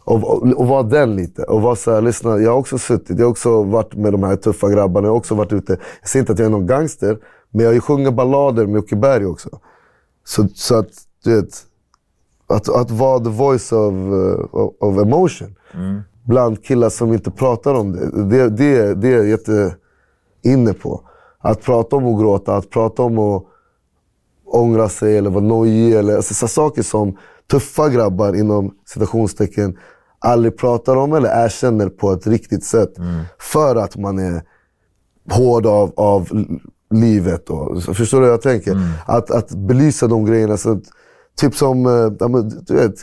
Och, 0.04 0.24
och, 0.24 0.60
och 0.60 0.66
vara 0.66 0.82
den 0.82 1.16
lite. 1.16 1.42
Och 1.42 1.62
vara 1.62 1.76
så 1.76 1.94
här, 1.94 2.00
lyssna, 2.00 2.38
jag 2.38 2.50
har 2.50 2.58
också 2.58 2.78
suttit, 2.78 3.18
jag 3.18 3.26
har 3.26 3.30
också 3.30 3.62
varit 3.62 3.94
med 3.94 4.12
de 4.12 4.22
här 4.22 4.36
tuffa 4.36 4.70
grabbarna. 4.70 5.06
Jag 5.06 5.12
har 5.12 5.18
också 5.18 5.34
varit 5.34 5.52
ute. 5.52 5.78
Jag 6.00 6.08
säger 6.08 6.22
inte 6.22 6.32
att 6.32 6.38
jag 6.38 6.46
är 6.46 6.50
någon 6.50 6.66
gangster, 6.66 7.18
men 7.52 7.66
jag 7.66 7.84
sjunger 7.84 8.10
ballader 8.10 8.66
med 8.66 8.74
Jocke 8.74 8.96
Berg 8.96 9.26
också. 9.26 9.48
Så, 10.24 10.48
så 10.54 10.78
att, 10.78 10.88
du 11.24 11.36
vet, 11.36 11.66
att, 12.46 12.68
att 12.68 12.90
vara 12.90 13.24
the 13.24 13.30
voice 13.30 13.72
of, 13.72 13.94
uh, 13.94 14.54
of, 14.54 14.72
of 14.80 14.98
emotion. 14.98 15.54
Bland 16.24 16.64
killar 16.64 16.88
som 16.88 17.12
inte 17.12 17.30
pratar 17.30 17.74
om 17.74 17.92
det. 17.92 18.22
Det, 18.22 18.48
det, 18.48 18.94
det 18.94 19.08
är 19.08 19.16
jag 19.16 19.28
jätte 19.28 19.76
inne 20.42 20.72
på. 20.72 21.00
Att 21.38 21.62
prata 21.62 21.96
om 21.96 22.14
att 22.14 22.20
gråta, 22.20 22.56
att 22.56 22.70
prata 22.70 23.02
om 23.02 23.18
att 23.18 23.44
ångra 24.44 24.88
sig 24.88 25.18
eller 25.18 25.30
vara 25.30 25.44
nojig. 25.44 25.92
Eller, 25.94 26.16
alltså, 26.16 26.34
så 26.34 26.48
saker 26.48 26.82
som 26.82 27.16
tuffa 27.50 27.88
grabbar 27.88 28.34
inom 28.34 28.74
citationstecken 28.86 29.78
aldrig 30.18 30.56
pratar 30.56 30.96
om 30.96 31.12
eller 31.12 31.44
erkänner 31.44 31.88
på 31.88 32.12
ett 32.12 32.26
riktigt 32.26 32.64
sätt. 32.64 32.92
För 33.38 33.76
att 33.76 33.96
man 33.96 34.18
är 34.18 34.42
hård 35.30 35.66
av, 35.66 35.92
av 35.96 36.28
livet. 36.92 37.50
Och, 37.50 37.82
förstår 37.82 38.18
du 38.18 38.24
vad 38.26 38.32
jag 38.32 38.42
tänker? 38.42 38.76
Att, 39.06 39.30
att 39.30 39.50
belysa 39.50 40.06
de 40.06 40.24
grejerna. 40.24 40.56
Så 40.56 40.72
att, 40.72 40.82
typ 41.40 41.54
som 41.54 41.86
eh, 41.86 42.12
ja, 42.18 42.28
men, 42.28 42.48
du 42.66 42.74
vet, 42.74 42.94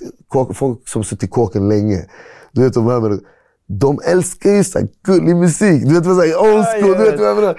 folk 0.54 0.88
som 0.88 1.04
suttit 1.04 1.24
i 1.24 1.28
kåken 1.28 1.70
länge. 1.70 2.06
Du 2.52 2.64
vet, 2.64 2.74
de, 2.74 2.88
här 2.88 3.00
med, 3.00 3.20
de 3.68 4.00
älskar 4.06 4.50
ju 4.50 4.64
såhär 4.64 4.88
gullig 5.04 5.36
musik. 5.36 5.84
Du 5.86 5.94
vet 5.94 6.06
vad 6.06 6.28
jag 6.28 6.44
old 6.44 6.66
school. 6.66 6.98
Du 6.98 7.04
vet 7.04 7.20
vad 7.20 7.30
jag 7.30 7.36
menar? 7.36 7.56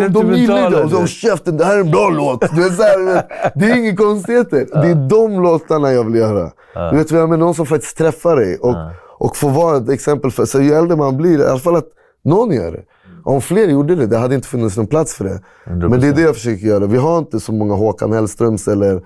De, 0.00 0.12
de 0.12 0.34
gillar 0.34 0.70
det. 0.70 0.88
De 0.88 1.06
käften, 1.06 1.56
det 1.56 1.64
här 1.64 1.76
är 1.76 1.80
en 1.80 1.90
bra 1.90 2.08
låt. 2.08 2.40
Du 2.54 2.62
vet, 2.62 2.76
så 2.76 2.82
här, 2.82 3.24
det 3.54 3.64
är 3.64 3.76
inga 3.76 3.96
konstigheter. 3.96 4.66
Det 4.72 4.88
är 4.88 5.08
de 5.08 5.42
låtarna 5.42 5.92
jag 5.92 6.04
vill 6.04 6.14
göra. 6.14 6.50
Du 6.90 6.96
vet 6.96 7.12
vad 7.12 7.20
jag 7.20 7.28
menar? 7.28 7.44
Någon 7.44 7.54
som 7.54 7.66
faktiskt 7.66 7.96
träffar 7.98 8.36
dig. 8.36 8.56
Och, 8.56 8.76
och 9.18 9.36
får 9.36 9.50
vara 9.50 9.76
ett 9.76 9.88
exempel 9.88 10.30
för... 10.30 10.44
Så 10.44 10.60
ju 10.60 10.72
äldre 10.72 10.96
man 10.96 11.16
blir, 11.16 11.40
i 11.40 11.44
alla 11.44 11.58
fall 11.58 11.76
att 11.76 11.88
någon 12.24 12.52
gör 12.52 12.72
det. 12.72 12.82
Om 13.28 13.40
fler 13.40 13.68
gjorde 13.68 13.94
det, 13.94 14.06
det 14.06 14.18
hade 14.18 14.34
inte 14.34 14.48
funnits 14.48 14.76
någon 14.76 14.86
plats 14.86 15.14
för 15.14 15.24
det. 15.24 15.40
Men 15.64 16.00
det 16.00 16.06
är 16.08 16.12
det 16.12 16.20
jag 16.20 16.34
försöker 16.34 16.66
göra. 16.66 16.86
Vi 16.86 16.96
har 16.96 17.18
inte 17.18 17.40
så 17.40 17.52
många 17.52 17.74
Håkan 17.74 18.12
Hellströms 18.12 18.68
eller 18.68 19.02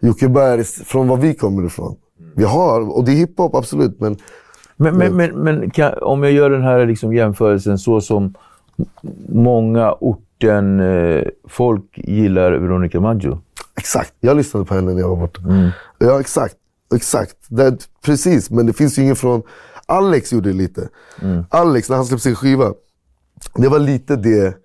Jocke 0.00 0.28
Bergs 0.28 0.74
från 0.84 1.08
var 1.08 1.16
vi 1.16 1.34
kommer 1.34 1.66
ifrån. 1.66 1.96
Vi 2.34 2.44
har, 2.44 2.96
och 2.96 3.04
det 3.04 3.12
är 3.12 3.14
hiphop 3.14 3.54
absolut, 3.54 4.00
men 4.00 4.16
Men, 4.76 4.96
men, 4.96 5.16
men, 5.16 5.30
men 5.30 5.70
kan, 5.70 5.92
om 6.02 6.22
jag 6.22 6.32
gör 6.32 6.50
den 6.50 6.62
här 6.62 6.86
liksom 6.86 7.14
jämförelsen 7.14 7.78
så 7.78 8.00
som 8.00 8.34
många 9.28 9.92
orten 9.92 10.80
eh, 10.80 11.22
folk 11.48 11.84
gillar 11.94 12.52
Veronica 12.52 13.00
Maggio. 13.00 13.38
exakt. 13.76 14.12
Jag 14.20 14.36
lyssnade 14.36 14.66
på 14.66 14.74
henne 14.74 14.92
när 14.94 15.00
jag 15.00 15.08
var 15.08 15.16
borta. 15.16 15.40
Mm. 15.40 15.70
Ja, 15.98 16.20
exakt. 16.20 16.56
Exakt. 16.94 17.36
Det, 17.48 17.88
precis, 18.04 18.50
men 18.50 18.66
det 18.66 18.72
finns 18.72 18.98
ju 18.98 19.02
ingen 19.02 19.16
från... 19.16 19.42
Alex 19.86 20.32
gjorde 20.32 20.48
det 20.48 20.56
lite. 20.56 20.88
Mm. 21.22 21.44
Alex, 21.50 21.88
när 21.88 21.96
han 21.96 22.06
släppte 22.06 22.22
sin 22.22 22.34
skiva. 22.34 22.72
Det 23.58 23.68
var 23.68 23.78
lite 23.78 24.16
det, 24.16 24.56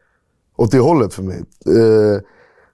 åt 0.58 0.72
det 0.72 0.80
hållet 0.80 1.14
för 1.14 1.24
mig. 1.24 1.38
Eh, 1.68 2.22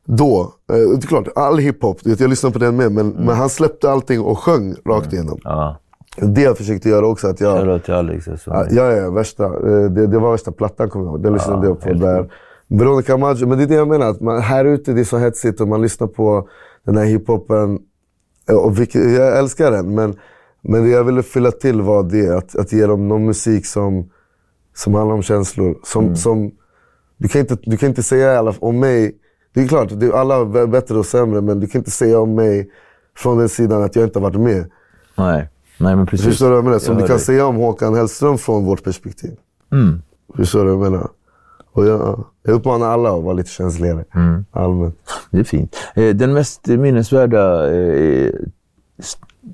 då. 0.06 0.54
Eh, 0.72 0.76
det 0.78 1.04
är 1.06 1.08
klart, 1.08 1.28
all 1.36 1.58
hiphop, 1.58 1.98
jag 2.04 2.30
lyssnade 2.30 2.54
på 2.54 2.60
den 2.60 2.76
med, 2.76 2.92
men, 2.92 3.12
Mm. 3.12 3.26
men 3.26 3.36
han 3.36 3.50
släppte 3.50 3.92
allting 3.92 4.20
och 4.22 4.40
sjöng 4.40 4.76
rakt 4.86 5.14
igenom. 5.14 5.40
Ja, 5.44 5.78
Det 6.22 6.42
jag 6.42 6.58
försökte 6.58 6.90
göra 6.90 7.08
också, 7.08 7.28
att 7.28 7.42
jag... 7.42 7.58
till 8.46 8.54
Alex. 8.54 8.76
Ja, 8.76 8.92
ja, 8.94 9.10
värsta. 9.12 9.44
eh, 9.46 9.90
Det, 9.90 10.08
det 10.08 10.20
var 10.20 10.32
värsta 10.32 10.52
plattan 10.52 10.90
kommer 10.90 11.06
jag 11.06 11.12
ihåg. 11.14 11.24
Den 11.24 11.34
lyssnade 11.34 11.68
jag 11.68 11.80
på 11.82 11.94
där. 11.94 12.32
Veronica 12.68 13.18
Maggio, 13.18 13.48
men 13.48 13.58
det 13.58 13.64
är 13.64 13.68
det 13.68 13.76
jag 13.76 13.88
menar. 13.88 14.10
Att 14.10 14.22
man, 14.22 14.42
här 14.42 14.66
ute 14.66 14.94
det 14.94 15.00
är 15.00 15.04
så 15.06 15.18
hetsigt 15.18 15.62
och 15.62 15.68
man 15.68 15.82
lyssnar 15.82 16.08
på 16.08 16.50
den 16.86 16.98
här 16.98 17.06
hiphopen. 17.06 17.80
Och 18.64 18.80
vilket, 18.80 19.12
jag 19.12 19.38
älskar 19.40 19.72
den, 19.72 19.96
men, 19.96 20.16
men 20.62 20.84
det 20.84 20.90
jag 20.90 21.04
ville 21.04 21.24
fylla 21.24 21.52
till 21.52 21.82
var 21.82 22.04
det. 22.04 22.38
Att, 22.38 22.56
att 22.56 22.72
ge 22.74 22.86
dem 22.86 23.08
någon 23.08 23.26
musik 23.26 23.66
som, 23.66 24.10
som 24.78 24.94
handlar 24.94 25.16
om 25.16 25.22
känslor. 25.24 25.78
Som, 25.84 26.04
Mm. 26.04 26.16
som, 26.16 26.52
du, 27.18 27.28
kan 27.28 27.42
inte, 27.42 27.58
du 27.64 27.78
kan 27.78 27.90
inte 27.90 28.04
säga 28.04 28.40
alla, 28.40 28.54
om 28.60 28.80
mig, 28.80 29.16
det 29.54 29.62
är 29.62 29.68
klart, 29.68 29.90
det 30.00 30.14
alla 30.14 30.36
är 30.36 30.68
bättre 30.68 30.98
och 30.98 31.06
sämre, 31.06 31.42
men 31.42 31.60
du 31.60 31.68
kan 31.68 31.80
inte 31.80 31.92
säga 31.92 32.20
om 32.20 32.36
mig 32.36 32.70
från 33.18 33.38
den 33.38 33.50
sidan 33.50 33.84
att 33.84 33.96
jag 33.96 34.06
inte 34.06 34.20
har 34.20 34.24
varit 34.30 34.40
med. 34.42 34.72
Nej, 35.16 35.50
nej 35.80 35.96
men 35.96 36.06
precis. 36.06 36.26
Förstår 36.26 36.46
du 36.46 36.50
vad 36.52 36.58
jag 36.58 36.66
menar? 36.66 36.80
Som 36.80 36.94
Jag 36.94 37.04
du 37.04 37.08
kan 37.08 37.18
dig. 37.18 37.26
säga 37.26 37.46
om 37.46 37.56
Håkan 37.56 37.96
Hellström 37.96 38.38
från 38.38 38.66
vårt 38.66 38.84
perspektiv. 38.84 39.32
Mm. 39.72 40.02
Förstår 40.36 40.66
du 40.66 40.72
vad 40.76 40.86
jag 40.86 40.92
menar? 40.92 41.10
Och 41.72 41.86
jag, 41.86 42.26
jag 42.44 42.54
uppmanar 42.54 42.88
alla 42.88 43.18
att 43.18 43.24
vara 43.24 43.34
lite 43.34 43.50
känsligare. 43.50 44.06
Mm. 44.16 44.46
Allmänt. 44.52 44.96
Det 45.32 45.40
är 45.40 45.44
fint. 45.44 45.76
Eh, 45.96 46.16
Den 46.16 46.34
mest 46.34 46.68
minnesvärda 46.68 47.72
eh, 47.76 48.32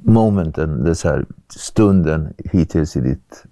momenten, 0.03 0.83
det 0.83 0.95
så 0.95 1.07
här, 1.07 1.25
stunden 1.55 2.33
hittills 2.37 2.95
i 2.97 2.99
ditt... 3.01 3.43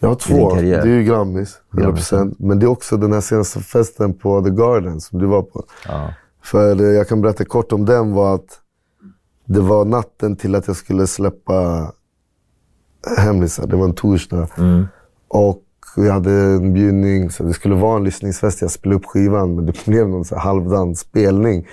Jag 0.00 0.08
har 0.08 0.16
två. 0.16 0.54
Det 0.54 0.74
är 0.74 0.86
ju 0.86 1.04
Grammis, 1.04 1.58
100%. 1.70 2.34
Men 2.38 2.58
det 2.58 2.66
är 2.66 2.68
också 2.68 2.96
den 2.96 3.12
här 3.12 3.20
senaste 3.20 3.60
festen 3.60 4.14
på 4.14 4.42
The 4.42 4.50
Garden 4.50 5.00
som 5.00 5.18
du 5.18 5.26
var 5.26 5.42
på. 5.42 5.64
Ja. 5.88 6.14
För 6.42 6.74
det, 6.74 6.92
jag 6.92 7.08
kan 7.08 7.20
berätta 7.20 7.44
kort 7.44 7.72
om 7.72 7.84
den 7.84 8.12
var 8.12 8.34
att 8.34 8.60
det 9.44 9.60
var 9.60 9.84
natten 9.84 10.36
till 10.36 10.54
att 10.54 10.66
jag 10.66 10.76
skulle 10.76 11.06
släppa 11.06 11.92
Hemlisar. 13.18 13.66
Det 13.66 13.76
var 13.76 13.84
en 13.84 13.94
torsdag. 13.94 14.48
Och 15.28 15.62
vi 15.96 16.10
hade 16.10 16.32
en 16.32 16.72
bjudning, 16.72 17.30
så 17.30 17.42
det 17.42 17.52
skulle 17.52 17.74
vara 17.74 17.96
en 17.96 18.04
lyssningsfest. 18.04 18.62
Jag 18.62 18.70
spelade 18.70 18.96
upp 18.96 19.06
skivan, 19.06 19.54
men 19.54 19.66
det 19.66 19.84
blev 19.86 20.08
någon 20.08 20.24
så 20.24 20.38
halvdan 20.38 20.96
spelning. 20.96 21.66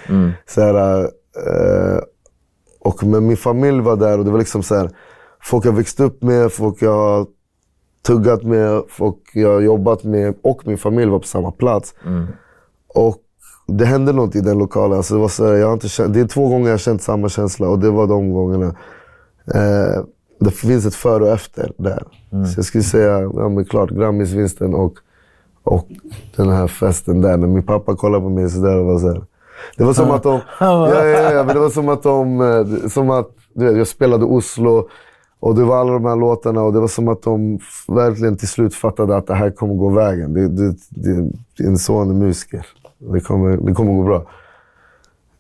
Så 0.45 0.61
här, 0.61 1.01
eh, 1.47 1.99
och 2.80 3.03
men 3.03 3.28
min 3.28 3.38
familj 3.38 3.82
var 3.82 3.95
där 3.95 4.19
och 4.19 4.25
det 4.25 4.32
var 4.32 4.39
liksom 4.39 4.63
så 4.63 4.75
här, 4.75 4.89
folk 5.41 5.65
jag 5.65 5.73
växt 5.73 5.99
upp 5.99 6.23
med, 6.23 6.51
folk 6.51 6.82
jag 6.82 7.28
tuggat 8.08 8.43
med, 8.43 8.82
folk 8.89 9.16
jag 9.34 9.53
har 9.53 9.62
jobbat 9.62 10.03
med 10.03 10.34
och 10.43 10.62
min 10.68 10.78
familj 10.78 11.12
var 11.12 11.20
på 11.20 11.28
samma 11.28 11.51
plats. 11.51 11.93
Och 12.93 13.18
det 13.68 13.86
hände 13.86 14.14
något 14.14 14.36
i 14.36 14.41
den 14.41 14.58
lokalen. 14.58 14.97
Alltså 14.97 15.14
det, 15.14 15.20
var 15.20 15.28
så 15.28 15.45
här, 15.45 15.53
jag 15.53 15.68
har 15.68 15.74
inte 15.74 15.89
känt, 15.89 16.14
det 16.14 16.20
är 16.20 16.26
två 16.28 16.49
gånger 16.49 16.66
jag 16.66 16.74
har 16.74 16.78
känt 16.78 17.01
samma 17.01 17.30
känsla 17.30 17.70
och 17.70 17.80
det 17.80 17.89
var 17.91 18.08
de 18.08 18.34
gångerna. 18.34 18.76
Eh, 19.53 20.03
det 20.39 20.51
finns 20.51 20.86
ett 20.86 20.95
före 20.95 21.24
och 21.24 21.30
efter 21.30 21.72
där. 21.78 22.03
Så 22.45 22.60
jag 22.60 22.66
skulle 22.66 22.84
säga, 22.84 23.20
ja 23.22 23.49
men 23.49 23.66
klart, 23.66 23.89
Grammisvinsten 23.89 24.74
och, 24.74 24.93
och 25.64 25.88
den 26.36 26.49
här 26.49 26.68
festen 26.68 27.22
där. 27.22 27.38
När 27.38 27.47
min 27.47 27.64
pappa 27.64 27.95
kollade 27.95 28.24
på 28.24 28.30
mig 28.30 28.49
sådär 28.49 28.78
och 28.78 28.86
var 28.86 28.99
såhär. 28.99 29.22
Det 29.78 29.84
var 29.84 29.93
som 29.93 30.12
att 30.12 30.24
de... 30.24 30.39
Ja, 30.60 30.89
ja, 31.05 31.32
ja, 31.32 31.43
men 31.43 31.55
det 31.55 31.62
var 31.62 31.70
som 31.70 31.89
att 31.89 32.03
de... 32.03 32.41
eh, 32.41 32.88
Som 32.89 33.10
att, 33.10 33.30
du 33.53 33.66
vet, 33.66 33.78
jag 33.78 33.88
spelade 33.88 34.26
Oslo 34.26 34.88
och 35.40 35.56
det 35.56 35.64
var 35.64 35.78
alla 35.78 35.94
de 35.94 36.06
här 36.06 36.16
låtarna 36.16 36.62
och 36.62 36.74
det 36.74 36.80
var 36.80 36.88
som 36.88 37.08
att 37.08 37.22
de 37.22 37.60
verkligen 37.88 38.38
till 38.38 38.48
slut 38.48 38.76
fattade 38.76 39.18
att 39.18 39.28
det 39.28 39.36
här 39.36 39.52
kommer 39.52 39.74
gå 39.74 39.90
vägen. 39.90 40.34
Det, 40.34 40.48
det, 40.48 40.76
det, 40.90 41.32
det 41.58 41.64
är 41.64 41.68
en 41.68 41.78
sån 41.78 42.20
musiker. 42.20 42.68
Det 42.98 43.20
kommer, 43.20 43.58
det 43.58 43.74
kommer 43.74 43.94
gå 43.94 44.04
bra. 44.04 44.26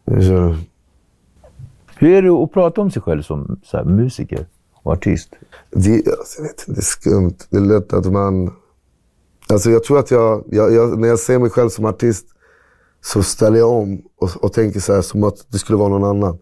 Så, 0.05 0.55
Hur 1.97 2.13
är 2.13 2.21
det 2.21 2.29
att 2.29 2.51
prata 2.51 2.81
om 2.81 2.91
sig 2.91 3.01
själv 3.01 3.21
som 3.21 3.59
så 3.63 3.77
här, 3.77 3.83
musiker 3.83 4.45
och 4.73 4.93
artist? 4.93 5.29
det, 5.71 6.07
alltså, 6.07 6.41
jag 6.41 6.43
vet 6.43 6.59
inte, 6.59 6.71
det 6.71 6.79
är 6.79 6.81
skumt. 6.81 7.37
Det 7.49 7.57
är 7.57 7.61
lätt 7.61 7.93
att 7.93 8.11
man... 8.11 8.53
Alltså 9.49 9.71
jag 9.71 9.83
tror 9.83 9.99
att 9.99 10.11
jag, 10.11 10.43
jag, 10.51 10.73
jag, 10.73 10.99
när 10.99 11.07
jag 11.07 11.19
ser 11.19 11.39
mig 11.39 11.49
själv 11.49 11.69
som 11.69 11.85
artist 11.85 12.25
så 13.01 13.23
ställer 13.23 13.57
jag 13.57 13.71
om 13.71 14.01
och, 14.17 14.29
och 14.43 14.53
tänker 14.53 14.79
så 14.79 14.93
här 14.93 15.01
som 15.01 15.23
att 15.23 15.45
det 15.51 15.57
skulle 15.57 15.77
vara 15.77 15.89
någon 15.89 16.03
annan. 16.03 16.37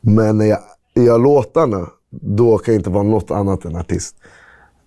Men 0.00 0.38
när 0.38 0.46
jag 0.46 0.58
gör 0.94 1.18
låtarna, 1.18 1.88
då 2.10 2.58
kan 2.58 2.74
jag 2.74 2.80
inte 2.80 2.90
vara 2.90 3.02
något 3.02 3.30
annat 3.30 3.64
än 3.64 3.76
artist. 3.76 4.16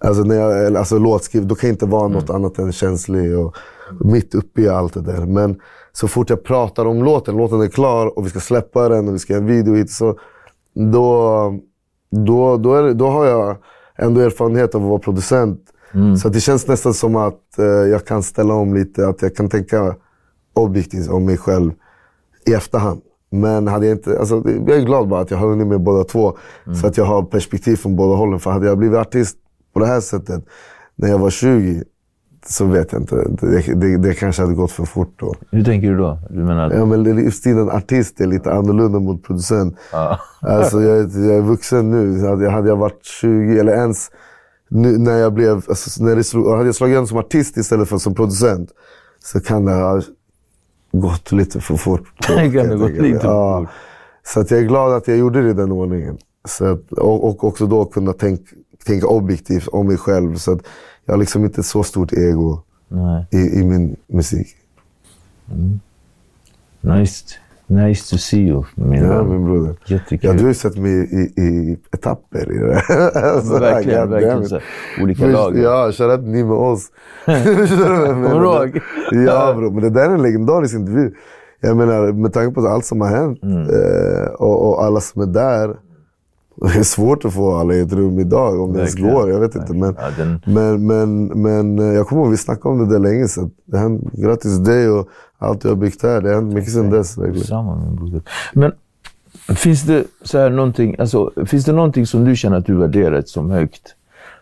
Alltså, 0.04 0.24
när 0.24 0.36
jag, 0.36 0.76
alltså 0.76 0.98
låtskriv, 0.98 1.48
då 1.48 1.56
kan 1.56 1.68
jag 1.68 1.74
inte 1.74 1.86
vara 1.86 2.08
något 2.08 2.30
annat 2.30 2.60
än 2.60 2.72
känslig 2.72 3.38
och 3.38 3.56
mitt 4.00 4.36
uppe 4.36 4.62
i 4.62 4.70
allt 4.70 4.94
det 4.94 5.02
där. 5.02 5.26
Men 5.26 5.60
så 5.92 6.08
fort 6.08 6.30
jag 6.30 6.44
pratar 6.44 6.86
om 6.86 7.04
låten, 7.04 7.38
låten 7.38 7.62
är 7.62 7.68
klar 7.68 8.18
och 8.18 8.26
vi 8.26 8.30
ska 8.30 8.40
släppa 8.40 8.90
den 8.90 9.08
och 9.08 9.14
vi 9.14 9.20
ska 9.20 9.34
göra 9.34 9.42
en 9.42 9.48
video 9.48 9.76
hit, 9.76 9.92
så 9.92 10.18
då, 10.74 11.60
då, 12.12 12.58
då, 12.58 12.76
är 12.76 12.94
då 12.94 13.08
har 13.08 13.26
jag 13.26 13.58
ändå 13.96 14.22
erfarenhet 14.22 14.76
av 14.76 14.82
att 14.82 14.90
vara 14.90 15.00
producent. 15.00 15.62
Så 16.18 16.28
att 16.28 16.34
det 16.34 16.40
känns 16.40 16.68
nästan 16.68 16.94
som 16.94 17.16
att 17.16 17.60
eh, 17.60 17.66
jag 17.66 18.06
kan 18.06 18.24
ställa 18.24 18.54
om 18.54 18.74
lite, 18.74 19.08
att 19.08 19.22
jag 19.22 19.36
kan 19.36 19.50
tänka 19.50 19.96
objektivt 20.54 21.10
om 21.10 21.26
mig 21.26 21.38
själv 21.38 21.72
i 22.46 22.54
efterhand. 22.54 23.02
Men 23.32 23.68
hade 23.68 23.86
jag 23.86 23.96
inte, 23.98 24.20
alltså, 24.20 24.44
jag 24.46 24.70
är 24.78 24.86
glad 24.86 25.08
bara 25.08 25.22
att 25.22 25.32
jag 25.32 25.38
har 25.38 25.48
hunnit 25.50 25.68
med 25.68 25.82
båda 25.82 26.04
två. 26.04 26.38
Så 26.82 26.88
att 26.88 26.98
jag 26.98 27.06
har 27.06 27.24
perspektiv 27.24 27.76
från 27.76 27.96
båda 27.96 28.16
hållen. 28.16 28.40
För 28.40 28.52
hade 28.52 28.68
jag 28.68 28.78
blivit 28.78 28.98
artist 28.98 29.38
på 29.74 29.80
det 29.80 29.86
här 29.86 30.00
sättet 30.00 30.46
när 30.96 31.10
jag 31.10 31.20
var 31.20 31.30
20, 31.30 31.84
så 32.46 32.66
vet 32.66 32.92
jag 32.92 33.02
inte. 33.02 33.16
Det, 33.42 33.74
det, 33.76 33.98
det 33.98 34.14
kanske 34.14 34.42
hade 34.42 34.54
gått 34.56 34.72
för 34.72 34.86
fort 34.86 35.14
då. 35.20 35.34
Hur 35.52 35.64
tänker 35.64 35.92
du 35.92 35.98
då? 35.98 36.20
Du 36.30 36.44
menar 36.44 36.68
att... 36.68 36.74
Ja, 36.74 36.86
men 36.86 37.04
livsstilen 37.04 37.70
artist 37.70 38.22
är 38.22 38.26
lite 38.28 38.52
annorlunda 38.54 39.00
mot 39.00 39.24
producent. 39.24 39.78
Ja. 39.92 40.20
Alltså, 40.42 40.82
jag, 40.82 40.98
är- 40.98 41.28
jag 41.28 41.38
är 41.38 41.42
vuxen 41.42 41.92
nu. 41.92 42.28
Hade 42.28 42.44
jag, 42.44 42.52
hade 42.52 42.68
jag 42.70 42.76
varit 42.78 43.06
20, 43.22 43.60
eller 43.60 43.72
ens 43.74 44.12
nu, 44.70 44.98
när 44.98 45.18
jag 45.18 45.34
blev... 45.34 45.56
Alltså, 45.56 46.04
när 46.04 46.16
det 46.16 46.24
slog, 46.24 46.50
hade 46.52 46.66
jag 46.66 46.76
slagit 46.76 46.92
igenom 46.92 47.08
som 47.08 47.18
artist 47.18 47.58
istället 47.58 47.90
för 47.90 47.98
som 47.98 48.16
producent 48.16 48.70
så 49.24 49.40
kan 49.40 49.66
det 49.66 49.72
ha 49.74 50.02
gått 50.92 51.32
lite 51.32 51.62
för 51.62 51.76
fort. 51.76 52.14
då, 52.28 52.36
Det 52.36 52.52
kan 52.52 52.70
ha 52.70 52.76
gått 52.76 52.92
lite 52.92 53.20
för 53.20 53.28
ja. 53.28 53.60
fort. 53.60 53.70
Så 54.24 54.40
att 54.40 54.52
jag 54.52 54.60
är 54.60 54.64
glad 54.64 54.94
att 54.94 55.08
jag 55.08 55.18
gjorde 55.18 55.42
det 55.42 55.50
i 55.50 55.54
den 55.54 55.72
ordningen. 55.72 56.18
Så 56.46 56.66
att, 56.66 56.92
och, 56.92 57.28
och 57.30 57.44
också 57.44 57.68
då 57.68 57.86
kunna 57.86 58.14
tänk, 58.14 58.42
tänka 58.86 59.08
objektivt 59.08 59.68
om 59.68 59.88
mig 59.88 59.98
själv. 59.98 60.36
Så 60.36 60.52
att 60.52 60.60
jag 61.06 61.14
har 61.14 61.20
liksom 61.20 61.46
inte 61.46 61.64
så 61.64 61.84
stort 61.84 62.14
ego 62.14 62.62
i, 63.32 63.38
i 63.38 63.64
min 63.64 63.96
musik. 64.08 64.48
Nice, 66.82 67.26
nice 67.72 68.10
to 68.12 68.18
see 68.18 68.40
you, 68.48 68.64
min 68.76 69.04
Ja, 69.04 69.24
min 69.24 69.46
broder. 69.46 69.76
Jättekul. 69.86 70.20
Ja, 70.30 70.34
du 70.34 70.40
har 70.42 70.48
ju 70.48 70.54
sett 70.54 70.78
mig 70.78 70.92
i, 70.92 71.42
i 71.42 71.78
etapper 71.92 72.52
i 72.52 72.58
det. 72.58 72.82
Alltså, 73.34 73.60
verkligen, 73.60 74.02
God 74.02 74.10
verkligen. 74.10 74.42
it. 74.44 74.48
Så, 74.50 74.56
här, 74.56 74.64
olika 75.04 75.26
lager. 75.28 75.62
Ja, 75.64 75.92
shoutout 75.92 76.26
ni 76.28 76.44
med 76.44 76.54
oss. 76.54 76.88
Kommer 77.26 78.40
du 78.40 78.46
ihåg? 78.46 78.82
Ja 79.26 79.54
bro, 79.58 79.72
men 79.72 79.84
det 79.84 79.90
där 79.90 80.10
är 80.10 80.14
en 80.14 80.22
legendarisk 80.22 80.76
intervju. 80.76 81.12
Jag 81.62 81.78
menar, 81.78 82.12
med 82.12 82.34
tanke 82.34 82.54
på 82.62 82.68
allt 82.68 82.86
som 82.86 83.02
har 83.02 83.08
hänt 83.08 83.44
Mm. 83.44 83.62
eh, 83.62 84.28
och, 84.28 84.70
och 84.70 84.84
alla 84.84 85.00
som 85.00 85.22
är 85.22 85.26
där. 85.26 85.76
Det 86.74 86.80
är 86.80 86.84
svårt 86.84 87.26
att 87.26 87.34
få 87.34 87.56
alla 87.56 87.74
i 87.74 87.80
ett 87.80 87.94
rum 87.94 88.20
idag, 88.20 88.60
om 88.62 88.74
det 88.74 88.78
ens 88.80 88.94
Verkligen. 88.96 89.14
går. 89.16 89.30
Jag 89.30 89.40
vet 89.40 89.56
inte. 89.56 89.74
Men, 89.74 89.96
Ja, 90.00 90.08
den- 90.18 90.40
men, 90.46 90.88
men, 90.88 91.26
men 91.42 91.80
eh, 91.80 91.96
jag 91.96 92.08
kommer 92.08 92.22
ihåg, 92.22 92.32
vi 92.32 92.38
snackade 92.38 92.76
om 92.76 92.88
det 92.88 92.94
där 92.96 93.00
länge 93.00 93.28
sedan. 93.28 93.52
Det 93.66 93.78
hände, 93.78 94.10
grattis 94.14 94.58
dig 94.58 94.90
och 94.90 95.08
allt 95.42 95.64
har 95.64 95.76
byggt 95.76 96.04
här. 96.04 96.22
Det 96.22 96.28
har 96.30 96.36
hänt 96.36 96.54
mycket 96.54 96.74
sedan 96.74 96.90
dess. 96.90 97.18
Verkligen. 97.18 97.48
Samma 97.48 97.76
min 97.76 97.96
broder. 97.96 98.22
Men 98.54 98.72
finns 99.56 99.84
det, 99.84 100.04
så 100.22 100.38
här 100.38 100.50
någonting, 100.50 100.96
alltså, 101.00 101.32
finns 101.46 101.66
det 101.66 101.72
någonting 101.72 102.06
som 102.06 102.26
du 102.26 102.36
känner 102.36 102.58
att 102.58 102.66
du 102.66 102.76
värderar 102.76 103.22
som 103.22 103.52
högt, 103.52 103.96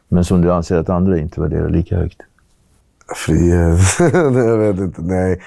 men 0.08 0.26
som 0.26 0.42
du 0.42 0.52
anser 0.52 0.78
att 0.78 0.90
andra 0.90 1.18
inte 1.18 1.42
värderar 1.42 1.70
lika 1.70 1.98
högt? 1.98 2.22
Frihet? 3.16 3.80
Jag 4.34 4.58
vet 4.58 4.80
inte. 4.80 5.02
Nej, 5.02 5.42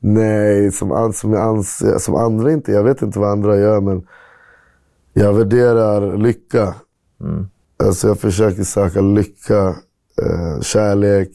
Nej 0.00 0.72
som, 0.72 0.92
an, 0.92 1.12
som, 1.12 1.32
jag 1.32 1.42
anser, 1.42 1.98
som 1.98 2.14
andra 2.14 2.52
inte. 2.52 2.72
Jag 2.72 2.84
vet 2.84 3.02
inte 3.02 3.18
vad 3.18 3.30
andra 3.30 3.56
gör, 3.56 3.80
men 3.80 4.06
jag 5.12 5.32
värderar 5.32 6.16
lycka. 6.16 6.74
Alltså 7.84 8.08
jag 8.08 8.20
försöker 8.20 8.64
söka 8.64 9.00
lycka, 9.00 9.66
eh, 10.22 10.60
kärlek, 10.62 11.30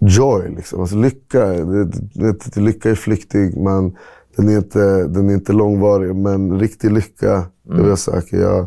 joy. 0.00 0.48
Liksom. 0.56 0.80
Alltså 0.80 0.96
lycka, 0.96 1.46
det, 1.46 1.84
det, 1.84 2.32
det, 2.54 2.60
lycka 2.60 2.90
är 2.90 2.94
flyktig, 2.94 3.56
men 3.56 3.96
den 4.36 4.48
är, 4.48 4.56
inte, 4.56 5.04
den 5.08 5.28
är 5.28 5.34
inte 5.34 5.52
långvarig. 5.52 6.14
Men 6.16 6.60
riktig 6.60 6.92
lycka, 6.92 7.44
det 7.62 7.74
är 7.74 7.80
vad 7.80 7.90
jag 7.90 7.98
söker. 7.98 8.36
Jag 8.36 8.66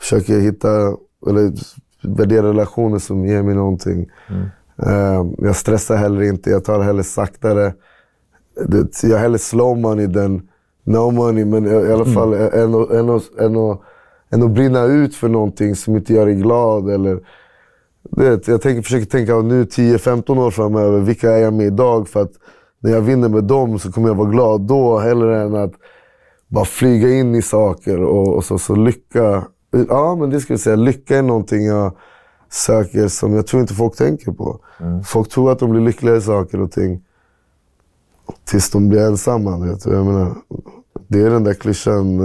försöker 0.00 0.38
hitta, 0.40 0.68
eller 1.28 1.52
värdera 2.02 2.48
relationer 2.48 2.98
som 2.98 3.26
ger 3.26 3.42
mig 3.42 3.54
någonting. 3.54 4.06
Eh, 4.82 5.26
jag 5.38 5.56
stressar 5.56 5.96
heller 5.96 6.22
inte, 6.22 6.50
jag 6.50 6.64
tar 6.64 6.80
heller 6.80 7.02
saktare. 7.02 7.74
Det, 8.66 9.02
jag 9.02 9.18
hellre 9.18 9.38
slow 9.38 9.78
money 9.78 10.12
than 10.12 10.42
no 10.84 11.10
money, 11.10 11.44
men 11.44 11.66
i, 11.66 11.70
i 11.70 11.92
alla 11.92 12.04
fall 12.04 12.34
än, 12.34 12.74
att- 12.74 12.90
än, 12.90 13.08
än, 13.38 13.56
att- 13.56 13.80
än 14.30 14.42
att 14.42 14.50
brinna 14.50 14.84
ut 14.84 15.14
för 15.14 15.28
någonting 15.28 15.74
som 15.76 15.96
inte 15.96 16.14
gör 16.14 16.26
dig 16.26 16.34
glad. 16.34 16.90
Eller, 16.90 17.20
vet, 18.10 18.48
jag 18.48 18.62
tänker, 18.62 18.82
försöker 18.82 19.06
tänka 19.06 19.38
nu 19.38 19.64
10-15 19.64 20.38
år 20.38 20.50
framöver, 20.50 21.00
vilka 21.00 21.32
är 21.32 21.38
jag 21.38 21.54
med 21.54 21.66
idag? 21.66 22.08
För 22.08 22.22
att 22.22 22.32
när 22.80 22.90
jag 22.90 23.00
vinner 23.00 23.28
med 23.28 23.44
dem 23.44 23.78
så 23.78 23.92
kommer 23.92 24.08
jag 24.08 24.14
vara 24.14 24.30
glad 24.30 24.60
då, 24.60 24.98
hellre 24.98 25.42
än 25.42 25.54
att 25.54 25.72
bara 26.48 26.64
flyga 26.64 27.10
in 27.10 27.34
i 27.34 27.42
saker. 27.42 28.02
Och, 28.02 28.36
och 28.36 28.44
så, 28.44 28.58
så 28.58 28.74
lycka, 28.74 29.44
ja 29.88 30.16
men 30.16 30.30
det 30.30 30.40
ska 30.40 30.52
jag 30.52 30.60
säga, 30.60 30.76
lycka 30.76 31.18
är 31.18 31.22
någonting 31.22 31.66
jag 31.66 31.96
saker 32.48 33.08
som 33.08 33.34
jag 33.34 33.46
tror 33.46 33.62
inte 33.62 33.74
folk 33.74 33.96
tänker 33.96 34.32
på. 34.32 34.60
Folk 35.04 35.28
tror 35.28 35.52
att 35.52 35.58
de 35.58 35.70
blir 35.70 35.80
lyckliga 35.80 36.16
i 36.16 36.20
saker 36.20 36.60
och 36.60 36.72
ting 36.72 37.02
tills 38.44 38.70
de 38.70 38.88
blir 38.88 39.00
ensamma. 39.00 39.58
Vet 39.58 39.84
du? 39.84 39.90
Jag 39.90 40.06
menar, 40.06 40.34
det 41.08 41.20
är 41.20 41.30
den 41.30 41.44
där 41.44 41.54
klyschan. 41.54 42.18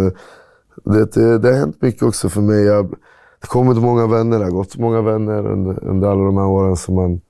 Det, 0.83 1.13
det, 1.13 1.37
det 1.37 1.51
har 1.51 1.59
hänt 1.59 1.81
mycket 1.81 2.03
också 2.03 2.29
för 2.29 2.41
mig. 2.41 2.63
Jag, 2.63 2.95
det 3.43 3.47
har 3.47 3.63
kommit 3.63 3.77
många 3.77 4.07
vänner, 4.07 4.39
det 4.39 4.45
har 4.45 4.51
gått 4.51 4.77
många 4.77 5.01
vänner 5.01 5.47
under, 5.47 5.83
under 5.83 6.07
alla 6.07 6.23
de 6.23 6.37
här 6.37 6.45
åren 6.45 6.77
som 6.77 6.95
man, 6.95 7.21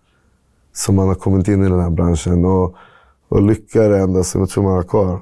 som 0.74 0.96
man 0.96 1.08
har 1.08 1.16
kommit 1.16 1.48
in 1.48 1.64
i 1.64 1.70
den 1.70 1.80
här 1.80 1.90
branschen. 1.90 2.46
Och, 2.46 2.76
och 3.28 3.42
lycka 3.42 3.84
är 3.84 3.90
det 3.90 4.00
enda 4.00 4.24
som 4.24 4.42
jag 4.42 4.50
tror 4.50 4.64
man 4.64 4.74
har 4.74 4.84
kvar. 4.84 5.22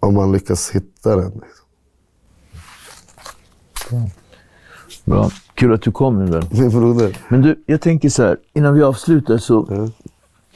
Om 0.00 0.14
man 0.14 0.32
lyckas 0.32 0.70
hitta 0.70 1.16
den. 1.16 1.32
Liksom. 1.32 1.66
Bra. 5.04 5.30
Kul 5.54 5.72
att 5.72 5.82
du 5.82 5.92
kom 5.92 6.18
min 6.18 6.30
vän. 6.30 6.44
Min 6.50 6.70
broder. 6.70 7.18
Men 7.28 7.42
du, 7.42 7.64
jag 7.66 7.80
tänker 7.80 8.08
så 8.08 8.22
här. 8.22 8.36
Innan 8.52 8.74
vi 8.74 8.82
avslutar 8.82 9.38
så 9.38 9.90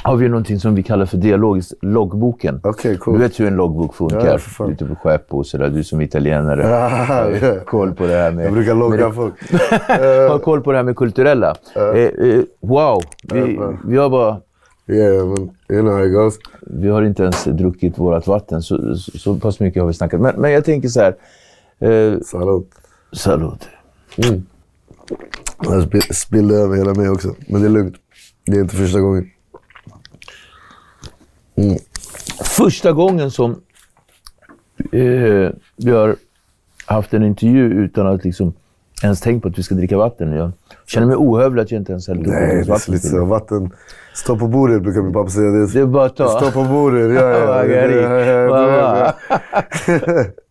har 0.03 0.17
vi 0.17 0.29
någonting 0.29 0.61
som 0.61 0.75
vi 0.75 0.83
kallar 0.83 1.07
för 1.07 1.17
dialogiskt 1.17 1.75
loggboken. 1.81 2.61
Okej, 2.63 2.99
cool. 2.99 3.15
Du 3.15 3.21
vet 3.25 3.41
hur 3.41 3.47
en 3.47 3.57
loggbok 3.57 3.95
funkar. 3.95 4.41
Ja. 4.59 4.69
Ute 4.71 4.85
på 4.85 4.95
Skeppå 4.95 5.39
och 5.39 5.47
sådär. 5.47 5.69
Du 5.69 5.85
som 5.85 6.01
italienare 6.01 6.63
har 7.09 7.31
ja. 7.31 7.55
koll 7.67 7.95
på 7.95 8.07
det 8.07 8.15
här 8.15 8.31
med... 8.33 8.47
Jag 8.47 8.53
brukar 8.53 8.75
logga 8.75 9.07
med 9.07 9.15
folk. 9.15 9.35
har 10.31 10.39
koll 10.39 10.61
på 10.61 10.73
det 10.73 10.79
här 10.79 10.85
med 10.85 10.97
kulturella. 10.97 11.55
Eh, 11.77 11.83
eh, 11.83 12.41
wow! 12.61 13.03
Vi, 13.33 13.55
Ja, 13.55 13.75
vi 13.87 13.97
har 13.97 14.11
bara... 14.11 14.41
Yeah, 14.87 15.27
men 15.27 15.51
you 15.69 15.81
know 15.81 16.07
it 16.07 16.13
goes. 16.13 16.35
Vi 16.61 16.89
har 16.89 17.03
inte 17.03 17.23
ens 17.23 17.45
druckit 17.45 17.99
vårt 17.99 18.27
vatten. 18.27 18.63
Så, 18.63 18.97
så, 18.97 19.19
så 19.19 19.35
pass 19.35 19.61
mycket 19.61 19.83
har 19.83 19.87
vi 19.89 19.95
snackat. 19.95 20.21
Men, 20.21 20.35
men 20.41 20.51
jag 20.53 20.65
tänker 20.65 20.89
så 20.89 21.01
här. 21.01 21.15
Eh, 21.79 22.19
Salut. 22.21 22.71
salut. 23.13 23.69
Jag 25.65 25.83
sp- 25.83 26.13
spillde 26.13 26.55
över 26.55 26.77
hela 26.77 26.95
mig 26.95 27.09
också. 27.09 27.35
Men 27.49 27.61
det 27.61 27.67
är 27.67 27.71
lugnt. 27.71 27.95
Det 28.47 28.57
är 28.57 28.61
inte 28.61 28.77
första 28.77 29.01
gången. 29.01 29.31
Första 32.45 32.93
gången 32.93 33.31
som 33.31 33.51
eh, 34.93 35.51
vi 35.77 35.91
har 35.91 36.17
haft 36.87 37.15
en 37.15 37.23
intervju 37.23 37.65
utan 37.65 38.07
att 38.07 38.25
liksom 38.25 38.53
ens 39.03 39.21
tänkt 39.21 39.43
på 39.43 39.49
att 39.49 39.59
vi 39.59 39.63
ska 39.63 39.75
dricka 39.75 39.97
vatten. 39.99 40.33
Jag 40.33 40.53
känner 40.87 41.07
mig 41.07 41.17
ohövlig 41.17 41.63
att 41.63 41.71
jag 41.71 41.81
inte 41.81 41.93
ens 41.93 42.09
har 42.09 42.15
druckit 42.15 42.33
Nej, 42.33 42.65
det 42.65 42.73
är 42.73 42.91
lite 42.91 43.09
så. 43.09 43.25
Vatten. 43.25 43.71
Stå 44.15 44.39
på 44.39 44.49
bordet 44.49 44.83
brukar 44.83 45.03
min 45.03 45.13
pappa 45.13 45.31
säga. 45.31 45.51
Det 45.51 45.73
Det 45.73 45.81
är 45.81 45.87
bara 45.87 46.05
att 46.05 46.17
ta. 46.17 46.41
Stå 46.41 46.51
på 46.51 46.65
bordet. 46.65 47.15
Ja, 47.15 47.65
ja. 47.65 47.65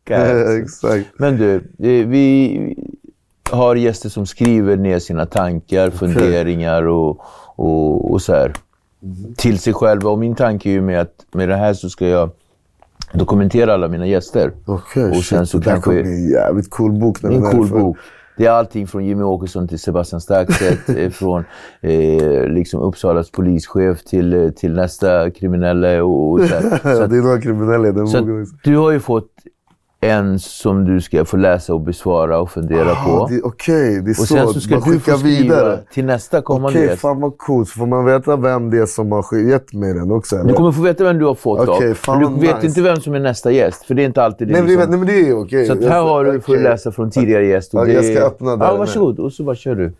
Ja, 0.05 0.17
ja. 0.25 0.57
Exakt. 0.57 1.05
Men 1.17 1.37
du, 1.37 1.55
eh, 1.55 2.07
vi 2.07 2.75
har 3.51 3.75
gäster 3.75 4.09
som 4.09 4.25
skriver 4.25 4.77
ner 4.77 4.99
sina 4.99 5.25
tankar, 5.25 5.89
funderingar 5.89 6.83
och, 6.87 7.21
och, 7.55 8.11
och 8.11 8.21
så 8.21 8.33
här. 8.33 8.53
Till 9.37 9.59
sig 9.59 9.73
själva. 9.73 10.09
Och 10.09 10.19
min 10.19 10.35
tanke 10.35 10.69
är 10.69 10.73
ju 10.73 10.81
med 10.81 11.01
att 11.01 11.25
med 11.31 11.49
det 11.49 11.55
här 11.55 11.73
så 11.73 11.89
ska 11.89 12.07
jag 12.07 12.29
dokumentera 13.13 13.73
alla 13.73 13.87
mina 13.87 14.07
gäster. 14.07 14.51
Okej, 14.65 15.09
Och 15.09 15.15
sen 15.15 15.39
shit, 15.39 15.49
så 15.49 15.57
det 15.57 15.69
där 15.69 15.81
kommer 15.81 16.03
bli 16.03 16.11
en 16.11 16.29
jävligt 16.29 16.69
cool 16.69 16.91
bok. 16.91 17.21
Det 17.21 17.27
är 17.27 17.31
en 17.31 17.51
cool 17.51 17.69
bok. 17.69 17.97
Det 18.37 18.45
är 18.45 18.51
allting 18.51 18.87
från 18.87 19.05
Jimmy 19.05 19.23
Åkesson 19.23 19.67
till 19.67 19.79
Sebastian 19.79 20.21
Staxet, 20.21 20.89
eh, 20.97 21.09
från 21.09 21.43
eh, 21.81 22.47
liksom 22.47 22.81
Uppsalas 22.81 23.31
polischef 23.31 24.03
till, 24.03 24.33
eh, 24.33 24.49
till 24.49 24.73
nästa 24.73 25.31
kriminella. 25.31 26.03
Och, 26.03 26.31
och 26.31 26.39
så. 26.39 26.47
Så 26.83 27.01
att, 27.01 27.09
det 27.09 27.17
är 27.17 27.21
några 27.21 27.41
kriminella 27.41 27.87
i 27.87 27.91
den 27.91 28.05
boken 28.05 28.47
du 28.63 28.77
har 28.77 28.91
ju 28.91 28.99
fått 28.99 29.29
en 30.03 30.39
som 30.39 30.85
du 30.85 31.01
ska 31.01 31.25
få 31.25 31.37
läsa 31.37 31.73
och 31.73 31.81
besvara 31.81 32.39
och 32.39 32.51
fundera 32.51 32.91
Ah, 32.91 33.05
på. 33.05 33.29
Okej, 33.43 34.01
det 34.01 34.09
är 34.09 34.11
Och 34.11 34.15
så. 34.15 34.25
sen 34.25 34.47
så 34.47 34.61
ska 34.61 34.79
Man 34.79 34.89
du 34.91 34.99
få 34.99 35.17
skriva 35.17 35.39
vidare. 35.39 35.79
till 35.93 36.05
nästa 36.05 36.41
kommande 36.41 36.79
Okej, 36.79 36.89
gäst. 36.89 37.01
fan 37.01 37.21
vad 37.21 37.37
coolt. 37.37 37.69
Så 37.69 37.79
får 37.79 37.85
man 37.85 38.05
veta 38.05 38.35
vem 38.35 38.69
det 38.69 38.77
är 38.77 38.85
som 38.85 39.11
har 39.11 39.49
gett 39.49 39.73
mig 39.73 39.93
den 39.93 40.11
också. 40.11 40.35
Eller? 40.35 40.47
Du 40.49 40.53
kommer 40.53 40.71
få 40.71 40.81
veta 40.81 41.03
vem 41.03 41.17
du 41.19 41.25
har 41.25 41.35
fått 41.35 41.69
Okej, 41.69 41.89
av. 41.91 41.93
fan 41.95 42.19
Men 42.21 42.33
du 42.33 42.39
vet 42.47 42.55
nice. 42.55 42.67
inte 42.67 42.81
vem 42.81 43.01
som 43.01 43.13
är 43.13 43.19
nästa 43.19 43.51
gäst, 43.51 43.83
för 43.85 43.93
det 43.93 44.01
är 44.01 44.05
inte 44.05 44.23
alltid 44.23 44.47
det. 44.47 44.53
nej, 44.53 44.63
liksom. 44.63 44.89
nej, 44.89 44.97
men 44.99 45.07
det 45.07 45.27
är 45.29 45.39
okej. 45.39 45.67
Så 45.67 45.73
att 45.73 45.81
Jag 45.81 45.89
här 45.89 46.01
har 46.01 46.25
du, 46.25 46.41
får 46.41 46.53
du 46.55 46.63
läsa 46.63 46.91
från 46.91 47.11
tidigare 47.11 47.45
gäst. 47.45 47.73
och 47.73 47.85
det 47.85 47.93
jag 47.93 48.05
ska 48.05 48.19
öppna 48.25 48.55
där 48.55 48.65
Ja, 48.65 48.75
varsågod. 48.77 49.19
Och 49.19 49.33
så 49.33 49.43
bara 49.43 49.55
kör 49.55 49.75
du. 49.75 49.93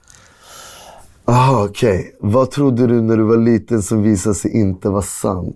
Aha, 1.26 1.66
okej. 1.70 2.16
Vad 2.20 2.52
trodde 2.52 2.88
du 2.88 3.02
när 3.02 3.18
du 3.18 3.24
var 3.24 3.38
liten 3.38 3.82
som 3.82 4.04
visade 4.04 4.36
sig 4.36 4.60
inte 4.62 4.90
vara 4.90 5.02
sant? 5.02 5.56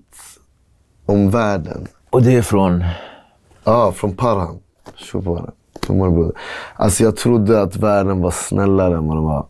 Om 1.05 1.29
världen? 1.29 1.87
Och 2.09 2.21
det 2.21 2.35
är 2.35 2.41
från... 2.41 2.83
Ja, 3.65 3.91
från 3.91 4.15
Parham. 4.15 4.57
Mår 5.89 6.05
du, 6.05 6.11
broder? 6.11 6.37
Alltså 6.75 7.03
jag 7.03 7.15
trodde 7.17 7.61
att 7.61 7.75
världen 7.75 8.21
var 8.21 8.31
snällare 8.31 8.97
än 8.97 9.07
vad 9.07 9.17
den 9.17 9.23
var. 9.23 9.45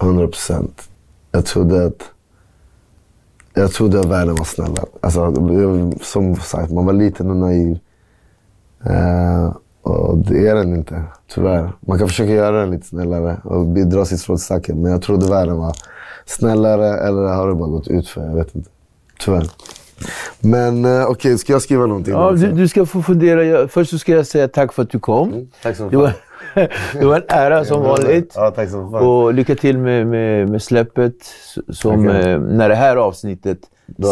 100 0.00 0.26
procent. 0.26 0.88
Jag 1.32 1.46
trodde 1.46 1.86
att... 1.86 2.10
Jag 3.54 3.72
trodde 3.72 4.00
att 4.00 4.06
världen 4.06 4.34
var 4.34 4.44
snällare. 4.44 4.86
Alltså, 5.00 5.32
som 6.02 6.36
sagt, 6.36 6.72
man 6.72 6.86
var 6.86 6.92
liten 6.92 7.30
och 7.30 7.36
naiv. 7.36 7.78
Eh, 8.84 9.52
och 9.82 10.18
det 10.18 10.48
är 10.48 10.54
den 10.54 10.74
inte, 10.74 11.02
tyvärr. 11.34 11.72
Man 11.80 11.98
kan 11.98 12.08
försöka 12.08 12.32
göra 12.32 12.60
den 12.60 12.70
lite 12.70 12.86
snällare 12.86 13.40
och 13.44 13.66
dra 13.66 14.04
sitt 14.04 14.20
strå 14.20 14.36
till 14.36 14.44
stacken. 14.44 14.82
Men 14.82 14.92
jag 14.92 15.02
trodde 15.02 15.26
världen 15.26 15.56
var 15.56 15.76
snällare, 16.26 16.98
eller 16.98 17.22
har 17.22 17.48
det 17.48 17.54
bara 17.54 17.68
gått 17.68 17.88
ut 17.88 18.08
för 18.08 18.26
Jag 18.26 18.34
vet 18.34 18.54
inte. 18.54 18.70
Tyvärr. 19.20 19.50
Men 20.40 20.84
eh, 20.84 21.06
okej, 21.06 21.38
ska 21.38 21.52
jag 21.52 21.62
skriva 21.62 21.86
någonting? 21.86 22.14
Ja, 22.14 22.32
du, 22.32 22.52
du 22.52 22.68
ska 22.68 22.86
få 22.86 23.02
fundera. 23.02 23.68
Först 23.68 23.90
så 23.90 23.98
ska 23.98 24.12
jag 24.12 24.26
säga 24.26 24.48
tack 24.48 24.72
för 24.72 24.82
att 24.82 24.90
du 24.90 25.00
kom. 25.00 25.48
Tack 25.62 25.76
så 25.76 25.88
var, 25.88 26.12
det 26.98 27.04
var 27.04 27.16
en 27.16 27.22
ära 27.28 27.64
som 27.64 27.82
vanligt. 27.82 28.32
Ja, 28.34 28.50
tack 28.50 28.70
så 28.70 28.90
fan. 28.90 29.06
Och 29.06 29.34
lycka 29.34 29.54
till 29.54 29.78
med, 29.78 30.06
med, 30.06 30.48
med 30.48 30.62
släppet. 30.62 31.14
Som, 31.68 32.06
Tackar. 32.06 32.28
eh, 32.28 32.40
när 32.40 32.68
det 32.68 32.74
här 32.74 32.96
avsnittet 32.96 33.58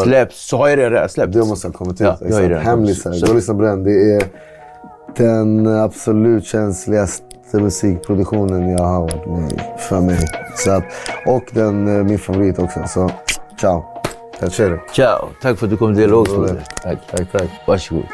släpps 0.04 0.48
så 0.48 0.56
har 0.56 0.68
jag 0.68 0.78
det 0.78 0.90
redan 0.90 1.08
släppts. 1.08 1.36
Det 1.36 1.44
måste 1.44 1.68
ha 1.68 1.72
kommit 1.72 2.00
ut. 2.00 2.00
Ja, 2.00 2.18
exakt. 2.26 2.64
Hemlisar. 2.64 3.20
Gå 3.20 3.28
och 3.28 3.34
lyssna 3.34 3.54
på 3.54 3.62
den. 3.62 3.84
Det 3.84 4.14
är 4.14 4.22
den 5.16 5.66
absolut 5.66 6.44
känsligaste 6.44 7.24
musikproduktionen 7.52 8.70
jag 8.70 8.84
har 8.84 9.00
varit 9.00 9.26
med 9.26 9.52
i 9.52 9.56
för 9.88 10.00
mig. 10.00 10.18
Så 10.56 10.70
att, 10.70 10.84
och 11.26 11.44
den, 11.52 11.96
eh, 11.98 12.04
min 12.04 12.18
favorit 12.18 12.58
också. 12.58 12.80
Så 12.88 13.10
ciao. 13.60 13.84
Piacere. 14.42 14.80
Ciao. 14.92 15.30
Tack 15.40 15.58
för 15.58 15.66
att 15.66 15.70
du 15.70 15.76
kom 15.76 15.94
till 15.94 16.02
Dialogstudion. 16.02 16.60
Tack. 16.82 17.06
Tack, 17.10 17.32
tack. 17.32 17.50
Varsågod. 17.66 18.06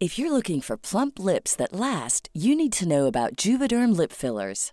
If 0.00 0.18
you're 0.18 0.30
looking 0.30 0.60
for 0.60 0.76
plump 0.76 1.18
lips 1.18 1.56
that 1.56 1.72
last, 1.72 2.28
you 2.34 2.54
need 2.54 2.72
to 2.74 2.86
know 2.86 3.06
about 3.06 3.46
Juvederm 3.46 3.96
lip 3.96 4.12
fillers. 4.12 4.72